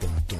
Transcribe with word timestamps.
Pontón 0.00 0.38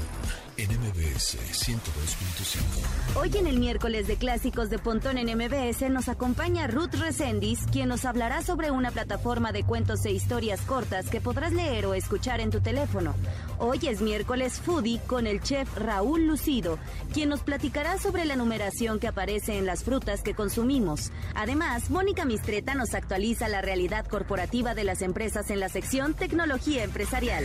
en 0.57 0.71
MBS 0.71 1.39
102.5. 1.39 3.21
Hoy 3.21 3.31
en 3.37 3.47
el 3.47 3.59
miércoles 3.59 4.07
de 4.07 4.17
clásicos 4.17 4.71
de 4.71 4.79
Pontón 4.79 5.19
en 5.19 5.37
MBS 5.37 5.89
nos 5.91 6.09
acompaña 6.09 6.67
Ruth 6.67 6.95
Resendis, 6.95 7.61
quien 7.71 7.89
nos 7.89 8.05
hablará 8.05 8.43
sobre 8.43 8.71
una 8.71 8.91
plataforma 8.91 9.53
de 9.53 9.65
cuentos 9.65 10.05
e 10.05 10.11
historias 10.11 10.61
cortas 10.63 11.09
que 11.09 11.21
podrás 11.21 11.53
leer 11.53 11.87
o 11.87 11.95
escuchar 11.95 12.41
en 12.41 12.51
tu 12.51 12.61
teléfono. 12.61 13.15
Hoy 13.59 13.81
es 13.89 14.01
miércoles 14.01 14.61
foodie 14.61 15.01
con 15.07 15.27
el 15.27 15.41
chef 15.41 15.69
Raúl 15.77 16.27
Lucido, 16.27 16.79
quien 17.13 17.29
nos 17.29 17.41
platicará 17.41 17.99
sobre 17.99 18.25
la 18.25 18.37
numeración 18.37 18.99
que 18.99 19.09
aparece 19.09 19.59
en 19.59 19.67
las 19.67 19.85
frutas 19.85 20.23
que 20.23 20.35
consumimos. 20.35 21.13
Además, 21.35 21.91
Mónica 21.91 22.25
Mistreta 22.25 22.75
nos 22.75 22.95
actualiza 22.95 23.49
la 23.49 23.63
realidad 23.63 24.07
corporativa 24.07 24.75
de 24.75 24.85
las 24.85 25.03
empresas 25.03 25.51
en 25.51 25.61
la 25.61 25.69
sección 25.69 26.15
Tecnología 26.15 26.85
Empresarial. 26.85 27.45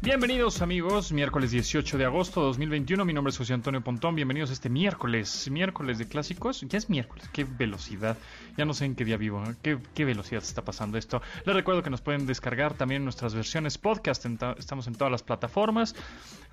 Bienvenidos 0.00 0.62
amigos, 0.62 1.10
miércoles 1.10 1.50
18 1.50 1.98
de 1.98 2.04
agosto 2.04 2.40
de 2.40 2.46
2021, 2.46 3.04
mi 3.04 3.12
nombre 3.12 3.32
es 3.32 3.36
José 3.36 3.54
Antonio 3.54 3.82
Pontón, 3.82 4.14
bienvenidos 4.14 4.50
a 4.50 4.52
este 4.52 4.70
miércoles, 4.70 5.50
miércoles 5.50 5.98
de 5.98 6.06
clásicos, 6.06 6.60
ya 6.60 6.78
es 6.78 6.88
miércoles, 6.88 7.28
qué 7.32 7.42
velocidad, 7.42 8.16
ya 8.56 8.64
no 8.64 8.74
sé 8.74 8.84
en 8.84 8.94
qué 8.94 9.04
día 9.04 9.16
vivo, 9.16 9.42
qué, 9.60 9.76
qué 9.94 10.04
velocidad 10.04 10.40
está 10.40 10.64
pasando 10.64 10.98
esto. 10.98 11.20
Les 11.44 11.52
recuerdo 11.52 11.82
que 11.82 11.90
nos 11.90 12.00
pueden 12.00 12.26
descargar 12.26 12.74
también 12.74 13.02
nuestras 13.02 13.34
versiones 13.34 13.76
podcast, 13.76 14.24
estamos 14.56 14.86
en 14.86 14.94
todas 14.94 15.10
las 15.10 15.24
plataformas, 15.24 15.96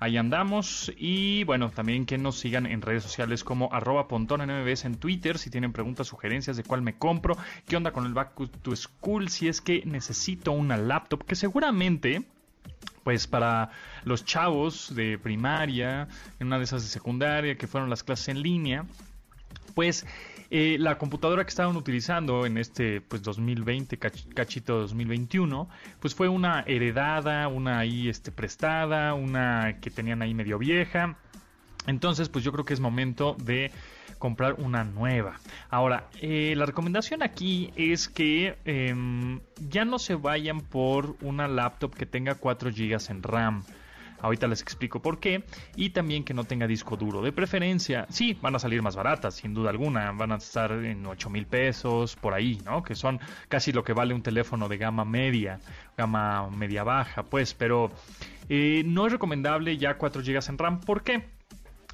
ahí 0.00 0.16
andamos. 0.16 0.92
Y 0.96 1.44
bueno, 1.44 1.70
también 1.70 2.04
que 2.04 2.18
nos 2.18 2.40
sigan 2.40 2.66
en 2.66 2.82
redes 2.82 3.04
sociales 3.04 3.44
como 3.44 3.72
arroba 3.72 4.08
Pontón 4.08 4.40
en 4.40 4.50
en 4.50 4.94
Twitter, 4.96 5.38
si 5.38 5.50
tienen 5.50 5.72
preguntas, 5.72 6.08
sugerencias 6.08 6.56
de 6.56 6.64
cuál 6.64 6.82
me 6.82 6.98
compro, 6.98 7.38
qué 7.68 7.76
onda 7.76 7.92
con 7.92 8.06
el 8.06 8.12
Back 8.12 8.34
to 8.62 8.74
School, 8.74 9.28
si 9.28 9.46
es 9.46 9.60
que 9.60 9.84
necesito 9.86 10.50
una 10.50 10.76
laptop, 10.76 11.24
que 11.24 11.36
seguramente 11.36 12.26
pues 13.06 13.28
para 13.28 13.70
los 14.02 14.24
chavos 14.24 14.92
de 14.92 15.16
primaria, 15.16 16.08
en 16.40 16.48
una 16.48 16.58
de 16.58 16.64
esas 16.64 16.82
de 16.82 16.88
secundaria, 16.88 17.56
que 17.56 17.68
fueron 17.68 17.88
las 17.88 18.02
clases 18.02 18.30
en 18.30 18.42
línea, 18.42 18.84
pues 19.76 20.04
eh, 20.50 20.76
la 20.80 20.98
computadora 20.98 21.44
que 21.44 21.50
estaban 21.50 21.76
utilizando 21.76 22.46
en 22.46 22.58
este 22.58 23.00
pues 23.00 23.22
2020 23.22 23.96
cachito 23.96 24.80
2021 24.80 25.68
pues 26.00 26.16
fue 26.16 26.28
una 26.28 26.64
heredada 26.66 27.46
una 27.46 27.78
ahí 27.78 28.08
este 28.08 28.32
prestada 28.32 29.14
una 29.14 29.78
que 29.80 29.90
tenían 29.90 30.22
ahí 30.22 30.34
medio 30.34 30.58
vieja 30.58 31.16
entonces 31.86 32.28
pues 32.28 32.44
yo 32.44 32.52
creo 32.52 32.64
que 32.64 32.74
es 32.74 32.80
momento 32.80 33.36
de 33.38 33.70
comprar 34.18 34.54
una 34.54 34.84
nueva. 34.84 35.38
Ahora, 35.70 36.08
eh, 36.20 36.54
la 36.56 36.66
recomendación 36.66 37.22
aquí 37.22 37.72
es 37.76 38.08
que 38.08 38.56
em, 38.64 39.40
ya 39.68 39.84
no 39.84 39.98
se 39.98 40.14
vayan 40.14 40.60
por 40.60 41.16
una 41.20 41.48
laptop 41.48 41.94
que 41.94 42.06
tenga 42.06 42.34
4 42.34 42.70
GB 42.70 43.10
en 43.10 43.22
RAM. 43.22 43.64
Ahorita 44.18 44.46
les 44.46 44.62
explico 44.62 45.00
por 45.00 45.20
qué. 45.20 45.44
Y 45.76 45.90
también 45.90 46.24
que 46.24 46.34
no 46.34 46.44
tenga 46.44 46.66
disco 46.66 46.96
duro. 46.96 47.22
De 47.22 47.32
preferencia, 47.32 48.06
sí, 48.08 48.36
van 48.40 48.54
a 48.54 48.58
salir 48.58 48.82
más 48.82 48.96
baratas, 48.96 49.34
sin 49.34 49.54
duda 49.54 49.70
alguna. 49.70 50.10
Van 50.12 50.32
a 50.32 50.36
estar 50.36 50.72
en 50.72 51.04
8 51.06 51.30
mil 51.30 51.46
pesos, 51.46 52.16
por 52.16 52.32
ahí, 52.34 52.58
¿no? 52.64 52.82
Que 52.82 52.94
son 52.94 53.20
casi 53.48 53.72
lo 53.72 53.84
que 53.84 53.92
vale 53.92 54.14
un 54.14 54.22
teléfono 54.22 54.68
de 54.68 54.78
gama 54.78 55.04
media, 55.04 55.60
gama 55.96 56.48
media 56.50 56.82
baja, 56.82 57.24
pues. 57.24 57.54
Pero 57.54 57.90
eh, 58.48 58.82
no 58.86 59.06
es 59.06 59.12
recomendable 59.12 59.76
ya 59.76 59.98
4 59.98 60.22
GB 60.22 60.40
en 60.48 60.58
RAM. 60.58 60.80
¿Por 60.80 61.02
qué? 61.02 61.35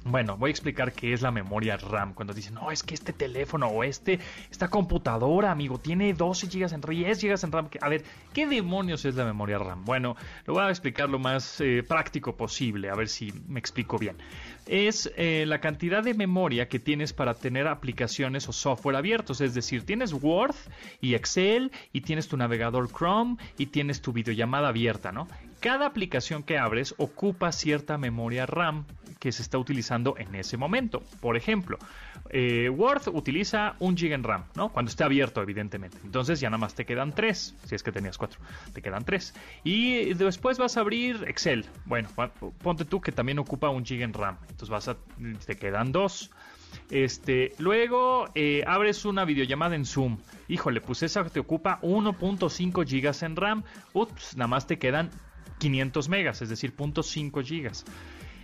Bueno, 0.05 0.35
voy 0.35 0.49
a 0.49 0.51
explicar 0.51 0.91
qué 0.91 1.13
es 1.13 1.21
la 1.21 1.31
memoria 1.31 1.77
RAM. 1.77 2.13
Cuando 2.13 2.33
dicen, 2.33 2.55
no, 2.55 2.71
es 2.71 2.83
que 2.83 2.93
este 2.93 3.13
teléfono 3.13 3.67
o 3.67 3.85
este, 3.85 4.19
esta 4.51 4.67
computadora, 4.67 5.49
amigo, 5.49 5.79
tiene 5.79 6.13
12 6.13 6.47
GB 6.47 6.73
en 6.73 6.81
RAM, 6.81 6.95
10 6.95 7.23
GB 7.23 7.43
en 7.43 7.51
RAM. 7.51 7.69
A 7.79 7.89
ver, 7.89 8.03
¿qué 8.33 8.45
demonios 8.45 9.05
es 9.05 9.15
la 9.15 9.23
memoria 9.23 9.59
RAM? 9.59 9.85
Bueno, 9.85 10.17
lo 10.45 10.55
voy 10.55 10.63
a 10.63 10.69
explicar 10.69 11.09
lo 11.09 11.19
más 11.19 11.61
eh, 11.61 11.83
práctico 11.87 12.35
posible, 12.35 12.89
a 12.89 12.95
ver 12.95 13.07
si 13.07 13.33
me 13.47 13.59
explico 13.59 13.97
bien. 13.97 14.17
Es 14.65 15.09
eh, 15.15 15.45
la 15.47 15.59
cantidad 15.59 16.03
de 16.03 16.13
memoria 16.13 16.67
que 16.67 16.79
tienes 16.79 17.13
para 17.13 17.33
tener 17.33 17.67
aplicaciones 17.67 18.49
o 18.49 18.51
software 18.53 18.97
abiertos. 18.97 19.39
Es 19.39 19.53
decir, 19.53 19.85
tienes 19.85 20.11
Word 20.11 20.55
y 20.99 21.15
Excel 21.15 21.71
y 21.93 22.01
tienes 22.01 22.27
tu 22.27 22.35
navegador 22.35 22.91
Chrome 22.91 23.37
y 23.57 23.67
tienes 23.67 24.01
tu 24.01 24.11
videollamada 24.11 24.67
abierta, 24.67 25.13
¿no? 25.13 25.27
Cada 25.61 25.85
aplicación 25.85 26.43
que 26.43 26.57
abres 26.57 26.93
ocupa 26.97 27.53
cierta 27.53 27.97
memoria 27.97 28.45
RAM 28.45 28.85
que 29.23 29.31
se 29.31 29.41
está 29.41 29.57
utilizando 29.57 30.15
en 30.17 30.35
ese 30.35 30.57
momento. 30.57 31.01
Por 31.21 31.37
ejemplo, 31.37 31.77
eh, 32.29 32.67
Word 32.67 33.03
utiliza 33.13 33.77
un 33.79 33.95
GB 33.95 34.11
en 34.11 34.23
RAM, 34.23 34.43
¿no? 34.53 34.67
Cuando 34.67 34.89
esté 34.89 35.05
abierto, 35.05 35.41
evidentemente. 35.41 35.97
Entonces 36.03 36.41
ya 36.41 36.49
nada 36.49 36.57
más 36.57 36.75
te 36.75 36.83
quedan 36.83 37.15
tres, 37.15 37.55
si 37.63 37.73
es 37.73 37.83
que 37.83 37.93
tenías 37.93 38.17
cuatro, 38.17 38.41
te 38.73 38.81
quedan 38.81 39.05
tres. 39.05 39.33
Y 39.63 40.13
después 40.15 40.57
vas 40.57 40.75
a 40.75 40.81
abrir 40.81 41.23
Excel. 41.25 41.65
Bueno, 41.85 42.09
ponte 42.61 42.83
tú 42.83 42.99
que 42.99 43.13
también 43.13 43.39
ocupa 43.39 43.69
un 43.69 43.83
GB 43.83 44.01
en 44.01 44.13
RAM. 44.13 44.39
Entonces 44.41 44.67
vas 44.67 44.89
a, 44.89 44.97
te 45.45 45.55
quedan 45.55 45.93
dos. 45.93 46.29
Este, 46.89 47.53
luego 47.59 48.25
eh, 48.35 48.65
abres 48.67 49.05
una 49.05 49.23
videollamada 49.23 49.77
en 49.77 49.85
Zoom. 49.85 50.17
Híjole, 50.49 50.81
pues 50.81 51.01
esa 51.01 51.23
te 51.23 51.39
ocupa 51.39 51.79
1.5 51.81 52.83
GB 52.83 53.25
en 53.25 53.35
RAM. 53.37 53.63
Ups, 53.93 54.35
nada 54.35 54.49
más 54.49 54.67
te 54.67 54.77
quedan 54.77 55.11
500 55.59 56.09
megas, 56.09 56.41
es 56.41 56.49
decir, 56.49 56.75
0.5 56.75 57.41
gigas. 57.41 57.85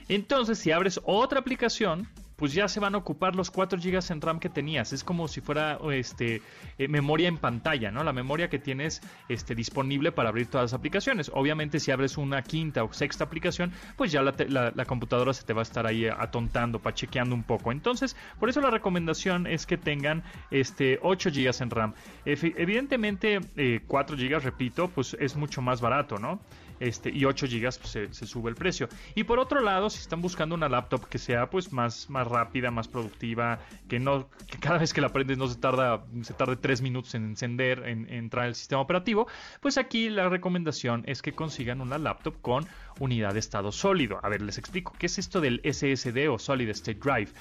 Entonces, 0.09 0.59
si 0.59 0.71
abres 0.71 0.99
otra 1.05 1.39
aplicación, 1.39 2.09
pues 2.39 2.53
ya 2.53 2.69
se 2.69 2.79
van 2.79 2.95
a 2.95 2.97
ocupar 2.97 3.35
los 3.35 3.51
4 3.51 3.79
GB 3.79 3.99
en 4.11 4.21
RAM 4.21 4.39
que 4.39 4.47
tenías. 4.47 4.93
Es 4.93 5.03
como 5.03 5.27
si 5.27 5.41
fuera 5.41 5.77
este, 5.91 6.41
eh, 6.77 6.87
memoria 6.87 7.27
en 7.27 7.37
pantalla, 7.37 7.91
¿no? 7.91 8.01
La 8.03 8.13
memoria 8.13 8.49
que 8.49 8.57
tienes 8.59 9.01
este, 9.27 9.55
disponible 9.55 10.13
para 10.13 10.29
abrir 10.29 10.47
todas 10.47 10.71
las 10.71 10.73
aplicaciones. 10.73 11.29
Obviamente, 11.33 11.81
si 11.81 11.91
abres 11.91 12.17
una 12.17 12.41
quinta 12.41 12.85
o 12.85 12.93
sexta 12.93 13.25
aplicación, 13.25 13.73
pues 13.97 14.13
ya 14.13 14.21
la, 14.21 14.85
computadora 14.85 15.33
se 15.33 15.43
te 15.43 15.51
va 15.51 15.61
a 15.61 15.63
estar 15.63 15.85
ahí 15.85 16.07
atontando, 16.07 16.79
pachequeando 16.79 17.35
un 17.35 17.43
poco. 17.43 17.73
Entonces, 17.73 18.15
por 18.39 18.49
eso 18.49 18.61
la 18.61 18.71
recomendación 18.71 19.45
es 19.45 19.65
que 19.65 19.77
tengan 19.77 20.23
este, 20.49 20.97
8 21.03 21.31
GB 21.31 21.61
en 21.61 21.69
RAM. 21.69 21.93
evidentemente, 22.25 23.41
4 23.85 24.15
eh, 24.15 24.29
GB, 24.29 24.39
repito, 24.39 24.87
pues 24.87 25.15
es 25.19 25.35
mucho 25.35 25.61
más 25.61 25.81
barato, 25.81 26.17
¿no? 26.17 26.39
Este, 26.79 27.09
y 27.09 27.25
8 27.25 27.47
GB 27.47 27.61
pues, 27.79 27.91
se, 28.11 28.25
sube 28.25 28.49
el 28.49 28.55
precio. 28.55 28.87
Y 29.15 29.23
por 29.23 29.39
otro 29.39 29.61
lado, 29.61 29.89
si 29.89 29.99
están 29.99 30.21
buscando 30.21 30.55
una 30.55 30.69
laptop 30.69 31.07
que 31.07 31.17
sea 31.17 31.49
pues 31.49 31.73
más, 31.73 32.09
más 32.09 32.27
rápida, 32.27 32.71
más 32.71 32.87
productiva, 32.87 33.59
que 33.87 33.99
no 33.99 34.29
que 34.49 34.57
cada 34.59 34.77
vez 34.77 34.93
que 34.93 35.01
la 35.01 35.09
prendes 35.09 35.37
no 35.37 35.47
se 35.47 35.57
tarda 35.57 36.05
se 36.21 36.33
tarde 36.33 36.55
3 36.55 36.81
minutos 36.81 37.15
en 37.15 37.25
encender, 37.25 37.83
en, 37.87 38.09
entrar 38.09 38.47
el 38.47 38.55
sistema 38.55 38.81
operativo, 38.81 39.27
pues 39.59 39.77
aquí 39.77 40.09
la 40.09 40.29
recomendación 40.29 41.03
es 41.05 41.21
que 41.21 41.33
consigan 41.33 41.81
una 41.81 41.97
laptop 41.97 42.41
con 42.41 42.65
unidad 42.99 43.33
de 43.33 43.39
estado 43.39 43.71
sólido. 43.71 44.19
A 44.23 44.29
ver, 44.29 44.41
les 44.41 44.57
explico, 44.57 44.93
¿qué 44.97 45.07
es 45.07 45.17
esto 45.17 45.41
del 45.41 45.61
SSD 45.63 46.29
o 46.29 46.39
Solid 46.39 46.69
State 46.69 46.99
Drive? 46.99 47.31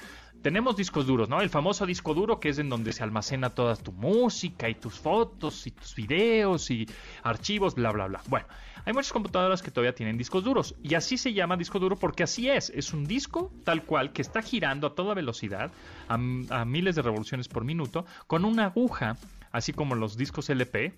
tenemos 0.41 0.77
discos 0.77 1.05
duros, 1.05 1.29
¿no? 1.29 1.41
El 1.41 1.49
famoso 1.49 1.85
disco 1.85 2.13
duro 2.13 2.39
que 2.39 2.49
es 2.49 2.59
en 2.59 2.69
donde 2.69 2.93
se 2.93 3.03
almacena 3.03 3.49
toda 3.49 3.75
tu 3.75 3.91
música 3.91 4.69
y 4.69 4.75
tus 4.75 4.99
fotos 4.99 5.67
y 5.67 5.71
tus 5.71 5.95
videos 5.95 6.71
y 6.71 6.87
archivos, 7.23 7.75
bla, 7.75 7.91
bla, 7.91 8.07
bla. 8.07 8.21
Bueno, 8.27 8.47
hay 8.85 8.93
muchas 8.93 9.11
computadoras 9.11 9.61
que 9.61 9.71
todavía 9.71 9.93
tienen 9.93 10.17
discos 10.17 10.43
duros 10.43 10.75
y 10.83 10.95
así 10.95 11.17
se 11.17 11.33
llama 11.33 11.57
disco 11.57 11.79
duro 11.79 11.95
porque 11.95 12.23
así 12.23 12.49
es, 12.49 12.69
es 12.69 12.93
un 12.93 13.05
disco 13.05 13.51
tal 13.63 13.83
cual 13.83 14.11
que 14.13 14.21
está 14.21 14.41
girando 14.41 14.87
a 14.87 14.95
toda 14.95 15.13
velocidad, 15.13 15.71
a, 16.07 16.13
a 16.13 16.65
miles 16.65 16.95
de 16.95 17.01
revoluciones 17.01 17.47
por 17.47 17.63
minuto, 17.65 18.05
con 18.27 18.45
una 18.45 18.65
aguja, 18.65 19.17
así 19.51 19.73
como 19.73 19.95
los 19.95 20.17
discos 20.17 20.49
LP, 20.49 20.93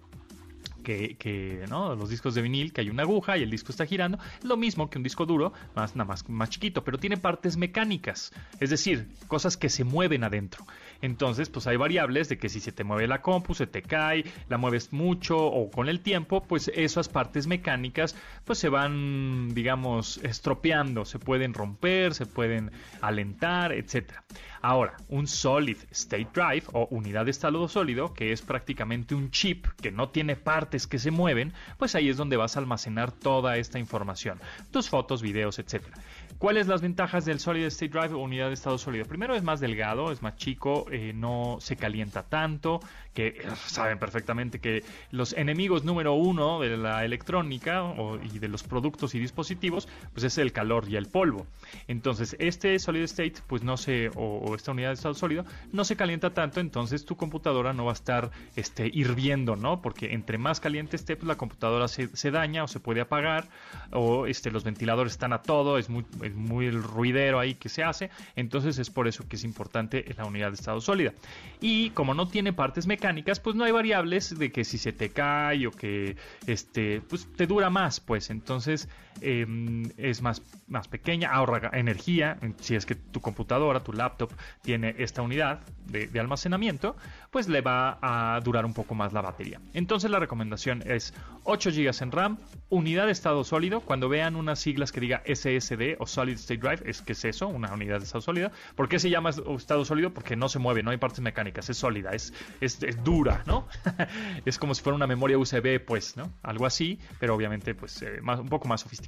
que, 0.81 1.65
¿no? 1.69 1.95
los 1.95 2.09
discos 2.09 2.35
de 2.35 2.41
vinil, 2.41 2.73
que 2.73 2.81
hay 2.81 2.89
una 2.89 3.03
aguja 3.03 3.37
y 3.37 3.43
el 3.43 3.49
disco 3.49 3.71
está 3.71 3.85
girando, 3.85 4.19
lo 4.43 4.57
mismo 4.57 4.89
que 4.89 4.97
un 4.97 5.03
disco 5.03 5.25
duro, 5.25 5.53
más, 5.75 5.95
nada 5.95 6.07
más, 6.07 6.27
más 6.29 6.49
chiquito, 6.49 6.83
pero 6.83 6.97
tiene 6.97 7.17
partes 7.17 7.57
mecánicas, 7.57 8.33
es 8.59 8.69
decir, 8.69 9.07
cosas 9.27 9.57
que 9.57 9.69
se 9.69 9.83
mueven 9.83 10.23
adentro. 10.23 10.65
Entonces, 11.01 11.49
pues 11.49 11.67
hay 11.67 11.77
variables 11.77 12.29
de 12.29 12.37
que 12.37 12.49
si 12.49 12.59
se 12.59 12.71
te 12.71 12.83
mueve 12.83 13.07
la 13.07 13.21
compu, 13.21 13.53
se 13.53 13.67
te 13.67 13.81
cae, 13.81 14.25
la 14.49 14.57
mueves 14.57 14.93
mucho 14.93 15.37
o 15.37 15.69
con 15.71 15.89
el 15.89 16.01
tiempo, 16.01 16.43
pues 16.43 16.71
esas 16.73 17.09
partes 17.09 17.47
mecánicas 17.47 18.15
pues 18.45 18.59
se 18.59 18.69
van, 18.69 19.53
digamos, 19.53 20.19
estropeando, 20.23 21.05
se 21.05 21.19
pueden 21.19 21.53
romper, 21.53 22.13
se 22.13 22.25
pueden 22.25 22.71
alentar, 23.01 23.71
etcétera. 23.71 24.23
Ahora, 24.63 24.95
un 25.09 25.25
Solid 25.25 25.77
State 25.89 26.29
Drive 26.35 26.65
o 26.73 26.87
unidad 26.91 27.25
de 27.25 27.31
estado 27.31 27.67
sólido, 27.67 28.13
que 28.13 28.31
es 28.31 28.43
prácticamente 28.43 29.15
un 29.15 29.31
chip 29.31 29.65
que 29.81 29.91
no 29.91 30.09
tiene 30.09 30.35
partes 30.35 30.70
que 30.87 30.99
se 30.99 31.11
mueven, 31.11 31.53
pues 31.77 31.95
ahí 31.95 32.09
es 32.09 32.17
donde 32.17 32.37
vas 32.37 32.55
a 32.55 32.59
almacenar 32.59 33.11
toda 33.11 33.57
esta 33.57 33.79
información, 33.79 34.39
tus 34.71 34.89
fotos, 34.89 35.21
videos, 35.21 35.59
etcétera. 35.59 35.97
¿Cuáles 36.37 36.67
las 36.67 36.81
ventajas 36.81 37.25
del 37.25 37.39
Solid 37.39 37.65
State 37.65 37.91
Drive 37.91 38.15
o 38.15 38.17
unidad 38.17 38.47
de 38.47 38.53
estado 38.53 38.77
sólido? 38.77 39.05
Primero 39.05 39.35
es 39.35 39.43
más 39.43 39.59
delgado, 39.59 40.11
es 40.11 40.21
más 40.23 40.37
chico, 40.37 40.85
eh, 40.91 41.13
no 41.13 41.57
se 41.59 41.75
calienta 41.75 42.23
tanto, 42.23 42.79
que 43.13 43.27
eh, 43.27 43.35
saben 43.65 43.99
perfectamente 43.99 44.59
que 44.59 44.83
los 45.11 45.33
enemigos 45.33 45.83
número 45.83 46.13
uno 46.13 46.59
de 46.59 46.77
la 46.77 47.03
electrónica 47.05 47.93
y 48.33 48.39
de 48.39 48.47
los 48.47 48.63
productos 48.63 49.15
y 49.15 49.19
dispositivos, 49.19 49.87
pues 50.13 50.23
es 50.23 50.37
el 50.37 50.51
calor 50.51 50.85
y 50.87 50.95
el 50.95 51.07
polvo. 51.07 51.45
Entonces, 51.87 52.35
este 52.39 52.77
Solid 52.79 53.03
State, 53.03 53.35
pues 53.47 53.63
no 53.63 53.77
se, 53.77 54.09
o, 54.15 54.55
esta 54.55 54.71
unidad 54.71 54.89
de 54.89 54.93
estado 54.95 55.13
sólido, 55.13 55.45
no 55.71 55.83
se 55.83 55.95
calienta 55.95 56.33
tanto, 56.33 56.59
entonces 56.59 57.05
tu 57.05 57.15
computadora 57.15 57.73
no 57.73 57.85
va 57.85 57.91
a 57.91 57.93
estar 57.93 58.31
este, 58.55 58.89
hirviendo, 58.91 59.55
¿no? 59.55 59.81
Porque 59.81 60.13
entre 60.13 60.37
más 60.37 60.59
caliente 60.59 60.95
esté, 60.95 61.15
pues 61.15 61.27
la 61.27 61.35
computadora 61.35 61.87
se, 61.87 62.31
daña 62.31 62.63
o 62.63 62.67
se 62.67 62.79
puede 62.79 63.01
apagar, 63.01 63.49
o 63.91 64.25
este, 64.25 64.51
los 64.51 64.63
ventiladores 64.63 65.13
están 65.13 65.33
a 65.33 65.41
todo, 65.41 65.77
es 65.77 65.89
muy, 65.89 66.05
es 66.23 66.33
muy 66.33 66.67
el 66.67 66.81
ruidero 66.81 67.39
ahí 67.39 67.55
que 67.55 67.69
se 67.69 67.83
hace, 67.83 68.09
entonces 68.35 68.79
es 68.79 68.89
por 68.89 69.07
eso 69.07 69.27
que 69.27 69.35
es 69.35 69.43
importante 69.43 70.05
la 70.17 70.25
unidad 70.25 70.49
de 70.49 70.55
estado 70.55 70.79
sólida. 70.79 71.13
Y 71.59 71.89
como 71.91 72.13
no 72.13 72.27
tiene 72.27 72.53
partes 72.53 72.87
mecánicas, 72.87 73.00
pues 73.39 73.55
no 73.55 73.65
hay 73.65 73.71
variables 73.71 74.37
de 74.37 74.51
que 74.51 74.63
si 74.63 74.77
se 74.77 74.93
te 74.93 75.09
cae 75.09 75.67
o 75.67 75.71
que 75.71 76.15
este, 76.47 77.01
pues 77.01 77.27
te 77.35 77.47
dura 77.47 77.69
más, 77.69 77.99
pues. 77.99 78.29
Entonces 78.29 78.87
em, 79.19 79.89
es 79.97 80.21
más, 80.21 80.41
más 80.67 80.87
pequeña, 80.87 81.31
ahorra 81.31 81.71
energía, 81.73 82.37
si 82.59 82.75
es 82.75 82.85
que 82.85 82.95
tu 82.95 83.21
computadora, 83.21 83.81
tu 83.81 83.93
laptop 83.93 84.31
tiene 84.61 84.95
esta 84.97 85.21
unidad 85.21 85.61
de, 85.85 86.19
almacenamiento, 86.19 86.95
pues 87.31 87.47
le 87.47 87.61
va 87.61 87.97
a 88.01 88.39
durar 88.41 88.65
un 88.65 88.73
poco 88.73 88.95
más 88.95 89.13
la 89.13 89.21
batería. 89.21 89.59
Entonces 89.73 90.09
la 90.09 90.19
recomendación 90.19 90.83
es 90.85 91.13
8 91.43 91.71
GB 91.71 92.01
en 92.01 92.11
RAM, 92.11 92.37
unidad 92.69 93.07
de 93.07 93.11
estado 93.11 93.43
sólido, 93.43 93.81
cuando 93.81 94.09
vean 94.09 94.35
unas 94.35 94.59
siglas 94.59 94.91
que 94.91 95.01
diga 95.01 95.23
SSD 95.25 95.97
o 95.99 96.07
Solid 96.07 96.35
State 96.35 96.59
Drive, 96.59 96.89
es 96.89 97.01
que 97.01 97.13
es 97.13 97.25
eso, 97.25 97.47
una 97.47 97.73
unidad 97.73 97.99
de 97.99 98.05
estado 98.05 98.21
sólido. 98.21 98.51
¿Por 98.75 98.87
qué 98.87 98.99
se 98.99 99.09
llama 99.09 99.29
estado 99.29 99.85
sólido? 99.85 100.13
Porque 100.13 100.35
no 100.35 100.49
se 100.49 100.59
mueve, 100.59 100.83
no 100.83 100.91
hay 100.91 100.97
partes 100.97 101.19
mecánicas, 101.21 101.69
es 101.69 101.77
sólida, 101.77 102.11
es, 102.11 102.33
es, 102.61 102.79
dura, 103.03 103.43
¿no? 103.45 103.67
es 104.45 104.57
como 104.57 104.75
si 104.75 104.81
fuera 104.81 104.95
una 104.95 105.07
memoria 105.07 105.37
USB, 105.37 105.83
pues, 105.83 106.15
¿no? 106.15 106.31
Algo 106.43 106.65
así, 106.65 106.99
pero 107.19 107.35
obviamente, 107.35 107.75
pues, 107.75 108.01
eh, 108.01 108.19
más, 108.21 108.39
un 108.39 108.49
poco 108.49 108.67
más 108.67 108.81
sofisticada. 108.81 109.00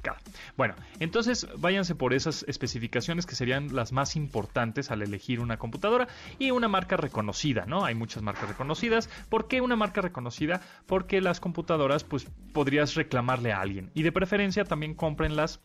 Bueno, 0.56 0.74
entonces 1.00 1.46
váyanse 1.58 1.94
por 1.94 2.14
esas 2.14 2.44
especificaciones 2.48 3.26
que 3.26 3.34
serían 3.34 3.74
las 3.74 3.92
más 3.92 4.16
importantes 4.16 4.90
al 4.90 5.02
elegir 5.02 5.40
una 5.40 5.56
computadora 5.56 6.08
y 6.38 6.50
una 6.50 6.68
marca 6.68 6.96
reconocida, 6.96 7.66
¿no? 7.66 7.84
Hay 7.84 7.94
muchas 7.94 8.22
marcas 8.22 8.48
reconocidas. 8.48 9.08
¿Por 9.28 9.48
qué 9.48 9.60
una 9.60 9.76
marca 9.76 10.00
reconocida? 10.00 10.60
Porque 10.86 11.20
las 11.20 11.40
computadoras, 11.40 12.04
pues, 12.04 12.26
podrías 12.52 12.94
reclamarle 12.94 13.52
a 13.52 13.60
alguien. 13.60 13.90
Y 13.94 14.02
de 14.02 14.12
preferencia 14.12 14.64
también 14.64 14.94
cómprenlas 14.94 15.60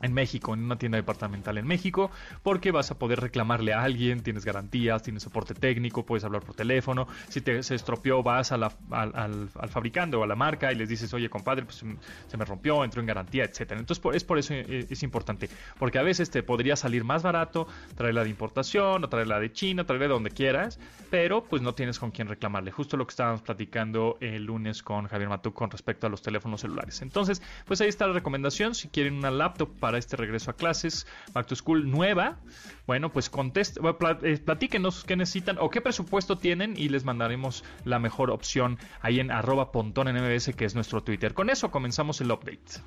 en 0.00 0.12
México, 0.12 0.52
en 0.54 0.64
una 0.64 0.76
tienda 0.76 0.96
departamental 0.96 1.56
en 1.56 1.66
México, 1.66 2.10
porque 2.42 2.72
vas 2.72 2.90
a 2.90 2.98
poder 2.98 3.20
reclamarle 3.20 3.72
a 3.72 3.82
alguien, 3.82 4.22
tienes 4.22 4.44
garantías, 4.44 5.02
tienes 5.04 5.22
soporte 5.22 5.54
técnico, 5.54 6.04
puedes 6.04 6.24
hablar 6.24 6.42
por 6.42 6.56
teléfono, 6.56 7.06
si 7.28 7.40
te, 7.40 7.62
se 7.62 7.76
estropeó 7.76 8.22
vas 8.22 8.50
al, 8.50 8.64
al, 8.90 9.48
fabricante 9.68 10.16
o 10.16 10.24
a 10.24 10.26
la 10.26 10.34
marca 10.34 10.72
y 10.72 10.74
les 10.74 10.88
dices, 10.88 11.14
oye 11.14 11.30
compadre, 11.30 11.64
pues 11.64 11.84
se 12.26 12.36
me 12.36 12.44
rompió, 12.44 12.82
entró 12.82 13.00
en 13.00 13.06
garantía, 13.06 13.44
etcétera. 13.44 13.78
Entonces 13.78 14.04
es 14.14 14.24
por 14.24 14.38
eso 14.38 14.52
eh, 14.52 14.86
es, 14.90 15.02
importante, 15.04 15.48
porque 15.78 15.98
a 15.98 16.02
veces 16.02 16.28
te 16.28 16.42
podría 16.42 16.74
salir 16.74 17.04
más 17.04 17.22
barato 17.22 17.68
traerla 17.94 18.24
de 18.24 18.30
importación 18.30 19.04
o 19.04 19.08
traerla 19.08 19.38
de 19.38 19.52
China, 19.52 19.84
traerla 19.84 20.08
de 20.08 20.12
donde 20.12 20.30
quieras, 20.30 20.80
pero 21.08 21.44
pues 21.44 21.62
no 21.62 21.74
tienes 21.74 22.00
con 22.00 22.10
quién 22.10 22.26
reclamarle. 22.26 22.72
Justo 22.72 22.96
lo 22.96 23.06
que 23.06 23.12
estábamos 23.12 23.42
platicando 23.42 24.18
el 24.20 24.44
lunes 24.44 24.82
con 24.82 25.06
Javier 25.06 25.28
Matú 25.28 25.52
con 25.52 25.70
respecto 25.70 26.08
a 26.08 26.10
los 26.10 26.20
teléfonos 26.20 26.62
celulares. 26.62 27.00
Entonces, 27.00 27.40
pues 27.64 27.80
ahí 27.80 27.88
está 27.88 28.08
la 28.08 28.14
recomendación, 28.14 28.74
si 28.74 28.88
quieren 28.88 29.14
una 29.14 29.30
laptop 29.30 29.83
para 29.84 29.98
este 29.98 30.16
regreso 30.16 30.50
a 30.50 30.56
clases, 30.56 31.06
Back 31.34 31.46
to 31.46 31.56
School 31.56 31.90
nueva, 31.90 32.38
bueno, 32.86 33.12
pues 33.12 33.28
contest, 33.28 33.76
eh, 34.22 34.38
platíquenos 34.38 35.04
qué 35.04 35.14
necesitan 35.14 35.58
o 35.60 35.68
qué 35.68 35.82
presupuesto 35.82 36.38
tienen 36.38 36.72
y 36.74 36.88
les 36.88 37.04
mandaremos 37.04 37.64
la 37.84 37.98
mejor 37.98 38.30
opción 38.30 38.78
ahí 39.02 39.20
en 39.20 39.30
arroba 39.30 39.72
pontón 39.72 40.08
en 40.08 40.16
MBS, 40.16 40.54
que 40.56 40.64
es 40.64 40.74
nuestro 40.74 41.02
Twitter. 41.02 41.34
Con 41.34 41.50
eso 41.50 41.70
comenzamos 41.70 42.18
el 42.22 42.32
update. 42.32 42.80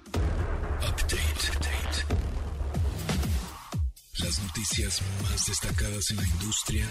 Update. 0.89 1.37
Las 4.17 4.41
noticias 4.41 5.03
más 5.21 5.45
destacadas 5.45 6.09
en 6.09 6.17
la 6.17 6.23
industria 6.23 6.87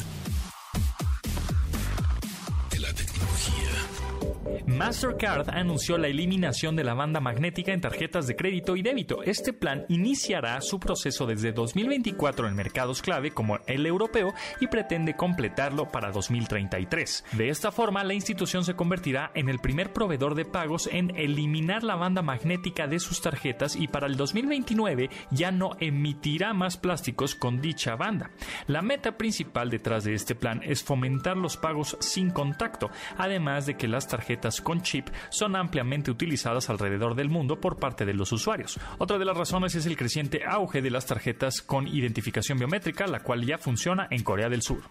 Mastercard 4.66 5.50
anunció 5.50 5.98
la 5.98 6.08
eliminación 6.08 6.76
de 6.76 6.84
la 6.84 6.94
banda 6.94 7.20
magnética 7.20 7.72
en 7.72 7.80
tarjetas 7.80 8.26
de 8.26 8.36
crédito 8.36 8.76
y 8.76 8.82
débito. 8.82 9.22
Este 9.22 9.52
plan 9.52 9.84
iniciará 9.88 10.60
su 10.60 10.78
proceso 10.80 11.26
desde 11.26 11.52
2024 11.52 12.48
en 12.48 12.54
mercados 12.54 13.02
clave 13.02 13.32
como 13.32 13.58
el 13.66 13.86
europeo 13.86 14.34
y 14.60 14.68
pretende 14.68 15.14
completarlo 15.14 15.88
para 15.88 16.10
2033. 16.10 17.24
De 17.32 17.48
esta 17.48 17.72
forma, 17.72 18.04
la 18.04 18.14
institución 18.14 18.64
se 18.64 18.74
convertirá 18.74 19.30
en 19.34 19.48
el 19.48 19.58
primer 19.58 19.92
proveedor 19.92 20.34
de 20.34 20.44
pagos 20.44 20.88
en 20.92 21.16
eliminar 21.16 21.82
la 21.82 21.96
banda 21.96 22.22
magnética 22.22 22.86
de 22.86 23.00
sus 23.00 23.20
tarjetas 23.20 23.76
y 23.76 23.88
para 23.88 24.06
el 24.06 24.16
2029 24.16 25.10
ya 25.30 25.50
no 25.50 25.76
emitirá 25.80 26.54
más 26.54 26.76
plásticos 26.76 27.34
con 27.34 27.60
dicha 27.60 27.96
banda. 27.96 28.30
La 28.66 28.82
meta 28.82 29.16
principal 29.16 29.70
detrás 29.70 30.04
de 30.04 30.14
este 30.14 30.34
plan 30.34 30.60
es 30.64 30.82
fomentar 30.82 31.36
los 31.36 31.56
pagos 31.56 31.96
sin 32.00 32.30
contacto, 32.30 32.90
además 33.16 33.66
de 33.66 33.76
que 33.76 33.88
las 33.88 34.06
tarjetas 34.06 34.45
con 34.62 34.82
chip 34.82 35.08
son 35.30 35.56
ampliamente 35.56 36.10
utilizadas 36.10 36.70
alrededor 36.70 37.14
del 37.14 37.28
mundo 37.28 37.60
por 37.60 37.78
parte 37.78 38.04
de 38.04 38.14
los 38.14 38.32
usuarios. 38.32 38.78
Otra 38.98 39.18
de 39.18 39.24
las 39.24 39.36
razones 39.36 39.74
es 39.74 39.86
el 39.86 39.96
creciente 39.96 40.42
auge 40.46 40.82
de 40.82 40.90
las 40.90 41.06
tarjetas 41.06 41.62
con 41.62 41.88
identificación 41.88 42.58
biométrica, 42.58 43.06
la 43.06 43.20
cual 43.20 43.44
ya 43.44 43.58
funciona 43.58 44.06
en 44.10 44.22
Corea 44.22 44.48
del 44.48 44.62
Sur. 44.62 44.82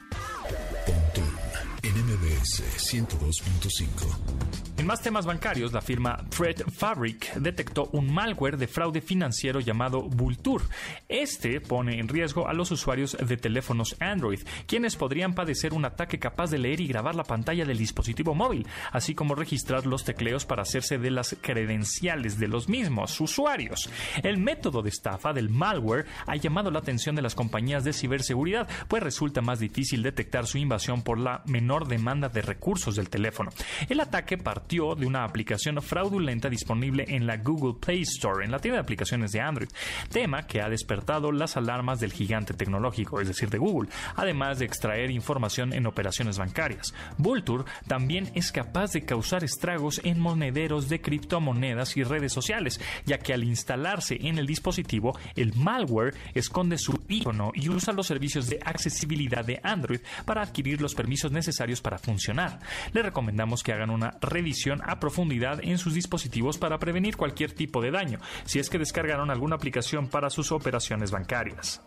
NMBS 1.84 2.64
102.5 2.94 4.75
en 4.86 4.90
más 4.90 5.02
temas 5.02 5.26
bancarios, 5.26 5.74
la 5.74 5.82
firma 5.82 6.16
Threat 6.30 6.62
Fabric 6.72 7.34
detectó 7.38 7.90
un 7.94 8.14
malware 8.14 8.56
de 8.56 8.68
fraude 8.68 9.02
financiero 9.02 9.60
llamado 9.60 10.04
Vultur. 10.04 10.62
Este 11.10 11.60
pone 11.60 12.00
en 12.00 12.08
riesgo 12.08 12.48
a 12.48 12.54
los 12.54 12.70
usuarios 12.70 13.18
de 13.20 13.36
teléfonos 13.36 13.96
Android, 14.00 14.42
quienes 14.68 14.96
podrían 14.96 15.34
padecer 15.34 15.74
un 15.74 15.86
ataque 15.86 16.20
capaz 16.20 16.52
de 16.52 16.60
leer 16.60 16.82
y 16.82 16.88
grabar 16.88 17.16
la 17.16 17.24
pantalla 17.24 17.66
del 17.66 17.80
dispositivo 17.80 18.36
móvil, 18.36 18.68
así 18.92 19.16
como 19.16 19.34
registrar 19.34 19.88
los 19.88 20.04
tecleos 20.04 20.46
para 20.46 20.62
hacerse 20.62 21.00
de 21.00 21.10
las 21.10 21.36
credenciales 21.42 22.38
de 22.38 22.48
los 22.48 22.70
mismos 22.70 23.20
usuarios. 23.20 23.90
El 24.22 24.38
método 24.38 24.84
de 24.84 24.90
estafa 24.90 25.34
del 25.34 25.50
malware 25.50 26.06
ha 26.28 26.36
llamado 26.36 26.70
la 26.70 26.78
atención 26.78 27.16
de 27.16 27.24
las 27.24 27.34
compañías 27.34 27.84
de 27.86 27.94
ciberseguridad, 27.94 28.70
pues 28.88 29.02
resulta 29.02 29.42
más 29.42 29.58
difícil 29.58 30.04
detectar 30.04 30.46
su 30.46 30.60
invasión 30.60 31.02
por 31.02 31.18
la 31.18 31.42
menor 31.48 31.88
demanda 31.88 32.30
de 32.30 32.44
recursos 32.44 32.96
del 32.96 33.10
teléfono. 33.10 33.50
El 33.90 34.00
ataque 34.00 34.38
partió 34.38 34.75
de 34.76 35.06
una 35.06 35.24
aplicación 35.24 35.82
fraudulenta 35.82 36.50
disponible 36.50 37.06
en 37.08 37.26
la 37.26 37.38
Google 37.38 37.80
Play 37.80 38.02
Store, 38.02 38.44
en 38.44 38.52
la 38.52 38.60
tienda 38.60 38.78
de 38.80 38.84
aplicaciones 38.84 39.32
de 39.32 39.40
Android, 39.40 39.70
tema 40.10 40.48
que 40.48 40.62
ha 40.62 40.68
despertado 40.68 41.32
las 41.32 41.56
alarmas 41.56 42.02
del 42.02 42.12
gigante 42.12 42.54
tecnológico, 42.54 43.22
es 43.22 43.30
decir, 43.30 43.50
de 43.50 43.58
Google, 43.58 43.90
además 44.18 44.60
de 44.60 44.66
extraer 44.66 45.12
información 45.12 45.72
en 45.72 45.88
operaciones 45.88 46.38
bancarias. 46.38 46.94
Vulture 47.18 47.64
también 47.88 48.30
es 48.36 48.52
capaz 48.52 48.92
de 48.92 49.06
causar 49.06 49.46
estragos 49.46 50.02
en 50.04 50.20
monederos 50.20 50.90
de 50.90 51.00
criptomonedas 51.00 51.96
y 51.96 52.04
redes 52.04 52.34
sociales, 52.34 52.82
ya 53.06 53.18
que 53.18 53.34
al 53.34 53.46
instalarse 53.46 54.18
en 54.28 54.38
el 54.40 54.46
dispositivo, 54.46 55.18
el 55.38 55.56
malware 55.56 56.16
esconde 56.34 56.78
su 56.78 57.02
icono 57.08 57.54
y 57.56 57.70
usa 57.70 57.94
los 57.94 58.08
servicios 58.08 58.50
de 58.50 58.60
accesibilidad 58.62 59.46
de 59.46 59.62
Android 59.64 60.02
para 60.26 60.42
adquirir 60.42 60.82
los 60.82 60.96
permisos 60.96 61.32
necesarios 61.32 61.80
para 61.80 61.98
funcionar. 61.98 62.60
Le 62.92 63.02
recomendamos 63.02 63.64
que 63.64 63.72
hagan 63.72 63.90
una 63.90 64.18
revisión 64.20 64.65
a 64.86 65.00
profundidad 65.00 65.60
en 65.64 65.78
sus 65.78 65.94
dispositivos 65.94 66.58
para 66.58 66.80
prevenir 66.80 67.18
cualquier 67.18 67.54
tipo 67.54 67.82
de 67.82 67.92
daño, 67.92 68.20
si 68.46 68.60
es 68.60 68.70
que 68.70 68.80
descargaron 68.80 69.30
alguna 69.30 69.56
aplicación 69.56 70.08
para 70.08 70.30
sus 70.30 70.52
operaciones 70.52 71.12
bancarias. 71.12 71.82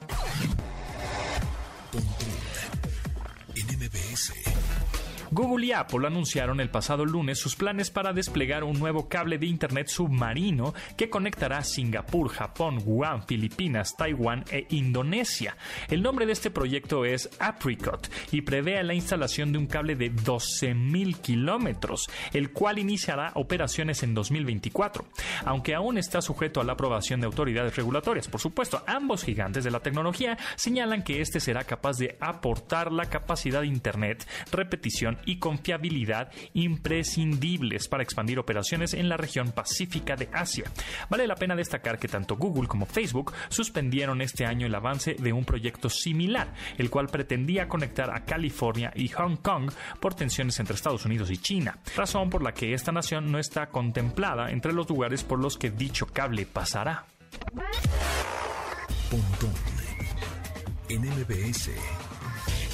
Google 5.31 5.67
y 5.67 5.73
Apple 5.73 6.07
anunciaron 6.07 6.61
el 6.61 6.71
pasado 6.71 7.05
lunes 7.05 7.39
sus 7.39 7.55
planes 7.55 7.91
para 7.91 8.13
desplegar 8.13 8.65
un 8.65 8.79
nuevo 8.79 9.09
cable 9.09 9.39
de 9.39 9.47
Internet 9.47 9.89
submarino 9.89 10.75
que 10.97 11.11
conectará 11.11 11.63
Singapur, 11.63 12.31
Japón, 12.31 12.81
Guam, 12.81 13.27
Filipinas, 13.27 13.97
Taiwán 13.97 14.45
e 14.51 14.67
Indonesia. 14.71 15.57
El 15.89 16.03
nombre 16.03 16.25
de 16.25 16.33
este 16.33 16.51
proyecto 16.51 17.05
es 17.05 17.29
Apricot 17.39 18.11
y 18.33 18.41
prevé 18.41 18.83
la 18.83 18.95
instalación 18.95 19.53
de 19.53 19.59
un 19.59 19.67
cable 19.67 19.97
de 19.97 20.13
12.000 20.13 21.21
kilómetros, 21.21 22.09
el 22.33 22.51
cual 22.53 22.79
iniciará 22.79 23.33
operaciones 23.35 24.03
en 24.03 24.15
2024, 24.15 25.05
aunque 25.45 25.75
aún 25.75 25.99
está 25.99 26.23
sujeto 26.23 26.61
a 26.61 26.65
la 26.65 26.73
aprobación 26.73 27.21
de 27.21 27.27
autoridades 27.27 27.77
regulatorias. 27.77 28.29
Por 28.29 28.41
supuesto, 28.41 28.83
ambos 28.87 29.25
gigantes 29.25 29.65
de 29.65 29.71
la 29.71 29.81
tecnología 29.81 30.39
señalan 30.57 31.03
que 31.03 31.21
este 31.21 31.41
será 31.41 31.65
capaz 31.65 31.99
de 31.99 32.17
aportar 32.21 32.93
la 32.93 33.07
capacidad 33.07 33.61
de 33.61 33.67
Internet, 33.67 34.27
repetición 34.51 35.18
y 35.25 35.39
confiabilidad 35.39 36.31
imprescindibles 36.55 37.89
para 37.89 38.03
expandir 38.03 38.39
operaciones 38.39 38.95
en 38.95 39.09
la 39.09 39.17
región 39.17 39.53
pacífica 39.53 40.17
de 40.17 40.29
Asia. 40.33 40.71
Vale 41.09 41.27
la 41.27 41.35
pena 41.35 41.57
destacar 41.57 41.99
que 41.99 42.09
tanto 42.09 42.37
Google 42.37 42.69
como 42.69 42.87
Facebook 42.87 43.33
suspendieron 43.49 44.21
este 44.21 44.47
año 44.47 44.67
el 44.67 44.75
avance 44.75 45.15
de 45.15 45.33
un 45.33 45.45
proyecto 45.45 45.89
similar, 45.89 46.53
el 46.77 46.91
cual 46.91 47.09
pretendía 47.09 47.69
conectar 47.69 48.11
a 48.11 48.25
California 48.25 48.93
y 48.95 49.09
Hong 49.09 49.37
Kong 49.37 49.71
por 50.01 50.15
tensiones 50.15 50.59
entre 50.61 50.75
Estados 50.75 51.05
Unidos 51.05 51.31
y 51.31 51.39
China, 51.39 51.79
razón 51.97 52.31
por 52.31 52.43
la 52.43 52.53
que 52.53 52.75
esta 52.75 52.93
nación 52.93 53.31
no 53.31 53.39
está 53.39 53.69
contemplada 53.69 54.51
entre 54.51 54.73
los 54.73 54.89
lugares 54.89 55.25
por 55.25 55.39
los 55.39 55.57
que 55.57 55.71
dicho 55.71 56.07
cable 56.07 56.47
pasará. 56.47 57.07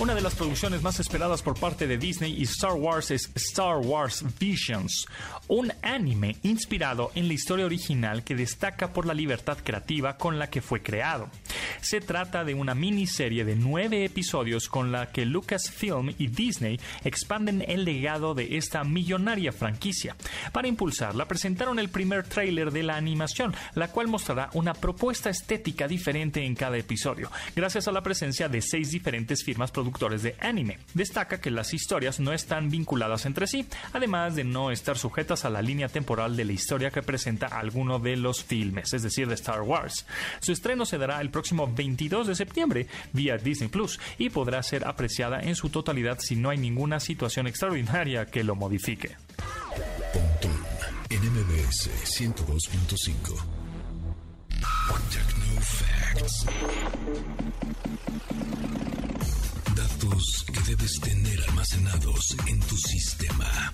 Una 0.01 0.13
de 0.17 0.23
las 0.23 0.35
producciones 0.35 0.83
más 0.83 0.99
esperadas 0.99 1.41
por 1.41 1.59
parte 1.59 1.87
de 1.87 1.97
Disney 1.97 2.35
y 2.37 2.43
Star 2.43 2.73
Wars 2.73 3.13
es 3.13 3.31
Star 3.37 3.77
Wars 3.77 4.25
Visions, 4.41 5.07
un 5.47 5.73
anime 5.83 6.37
inspirado 6.43 7.13
en 7.15 7.29
la 7.29 7.35
historia 7.35 7.65
original 7.65 8.25
que 8.25 8.35
destaca 8.35 8.93
por 8.93 9.07
la 9.07 9.15
libertad 9.15 9.57
creativa 9.63 10.17
con 10.17 10.41
la 10.41 10.51
que 10.51 10.61
fue 10.61 10.83
creado. 10.83 11.31
Se 11.81 12.01
trata 12.01 12.45
de 12.45 12.55
una 12.55 12.75
miniserie 12.75 13.45
de 13.45 13.55
nueve 13.55 14.05
episodios 14.05 14.69
con 14.69 14.91
la 14.91 15.13
que 15.13 15.27
Lucasfilm 15.27 16.13
y 16.19 16.27
Disney 16.27 16.81
expanden 17.05 17.65
el 17.67 17.85
legado 17.85 18.35
de 18.35 18.57
esta 18.57 18.83
millonaria 18.83 19.53
franquicia. 19.53 20.17
Para 20.53 20.67
impulsarla 20.67 21.29
presentaron 21.29 21.79
el 21.79 21.89
primer 21.89 22.25
tráiler 22.25 22.73
de 22.73 22.83
la 22.83 22.97
animación, 22.97 23.55
la 23.75 23.89
cual 23.89 24.09
mostrará 24.09 24.51
una 24.55 24.75
propuesta 24.75 25.31
estética 25.31 25.87
diferente 25.87 26.45
en 26.45 26.57
cada 26.57 26.77
episodio, 26.77 27.31
gracias 27.55 27.87
a 27.87 27.93
la 27.93 28.03
presencia 28.03 28.49
de 28.49 28.61
seis 28.61 28.91
diferentes 28.91 29.45
firmas 29.45 29.71
productores 29.85 30.23
de 30.23 30.35
anime. 30.41 30.79
Destaca 30.95 31.41
que 31.41 31.51
las 31.51 31.75
historias 31.75 32.19
no 32.19 32.33
están 32.33 32.71
vinculadas 32.71 33.27
entre 33.27 33.47
sí, 33.47 33.67
además 33.93 34.35
de 34.35 34.43
no 34.43 34.71
estar 34.71 34.97
sujetas 34.97 35.45
a 35.45 35.51
la 35.51 35.61
línea 35.61 35.89
temporal 35.89 36.37
de 36.37 36.47
la 36.47 36.53
historia 36.53 36.91
que 36.91 37.03
presenta 37.03 37.49
alguno 37.49 37.99
de 37.99 38.17
los 38.17 38.43
filmes, 38.43 38.95
es 38.95 39.03
decir, 39.03 39.29
de 39.29 39.35
Star 39.35 39.61
Wars. 39.61 40.07
Su 40.41 40.53
estreno 40.53 40.87
se 40.87 40.97
dará 40.97 41.21
el 41.21 41.31
próximo 41.31 41.71
22 41.73 42.27
de 42.27 42.35
septiembre 42.35 42.87
vía 43.13 43.37
Disney 43.37 43.69
Plus 43.69 44.01
y 44.17 44.31
podrá 44.31 44.63
ser 44.63 44.87
apreciada 44.87 45.41
en 45.41 45.55
su 45.55 45.69
totalidad 45.69 46.19
si 46.19 46.35
no 46.35 46.49
hay 46.49 46.57
ninguna 46.57 46.99
situación 46.99 47.47
extraordinaria 47.47 48.27
que 48.27 48.43
lo 48.43 48.55
modifique. 48.57 49.17
NMBS 51.11 51.91
102.5 52.19 53.55
Que 60.05 60.61
debes 60.69 61.01
tener 61.01 61.41
almacenados 61.49 62.37
en 62.47 62.61
tu 62.61 62.77
sistema. 62.77 63.73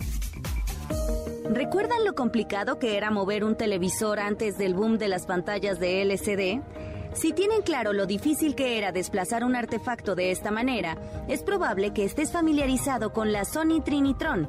¿Recuerdan 1.50 2.04
lo 2.04 2.14
complicado 2.14 2.78
que 2.78 2.96
era 2.96 3.10
mover 3.10 3.42
un 3.42 3.56
televisor 3.56 4.20
antes 4.20 4.56
del 4.56 4.74
boom 4.74 4.96
de 4.96 5.08
las 5.08 5.26
pantallas 5.26 5.80
de 5.80 6.02
LCD? 6.02 6.62
Si 7.14 7.32
tienen 7.32 7.62
claro 7.62 7.92
lo 7.92 8.06
difícil 8.06 8.54
que 8.54 8.78
era 8.78 8.92
desplazar 8.92 9.42
un 9.42 9.56
artefacto 9.56 10.14
de 10.14 10.30
esta 10.30 10.52
manera, 10.52 10.96
es 11.26 11.42
probable 11.42 11.92
que 11.92 12.04
estés 12.04 12.30
familiarizado 12.30 13.12
con 13.12 13.32
la 13.32 13.44
Sony 13.44 13.82
Trinitron. 13.84 14.48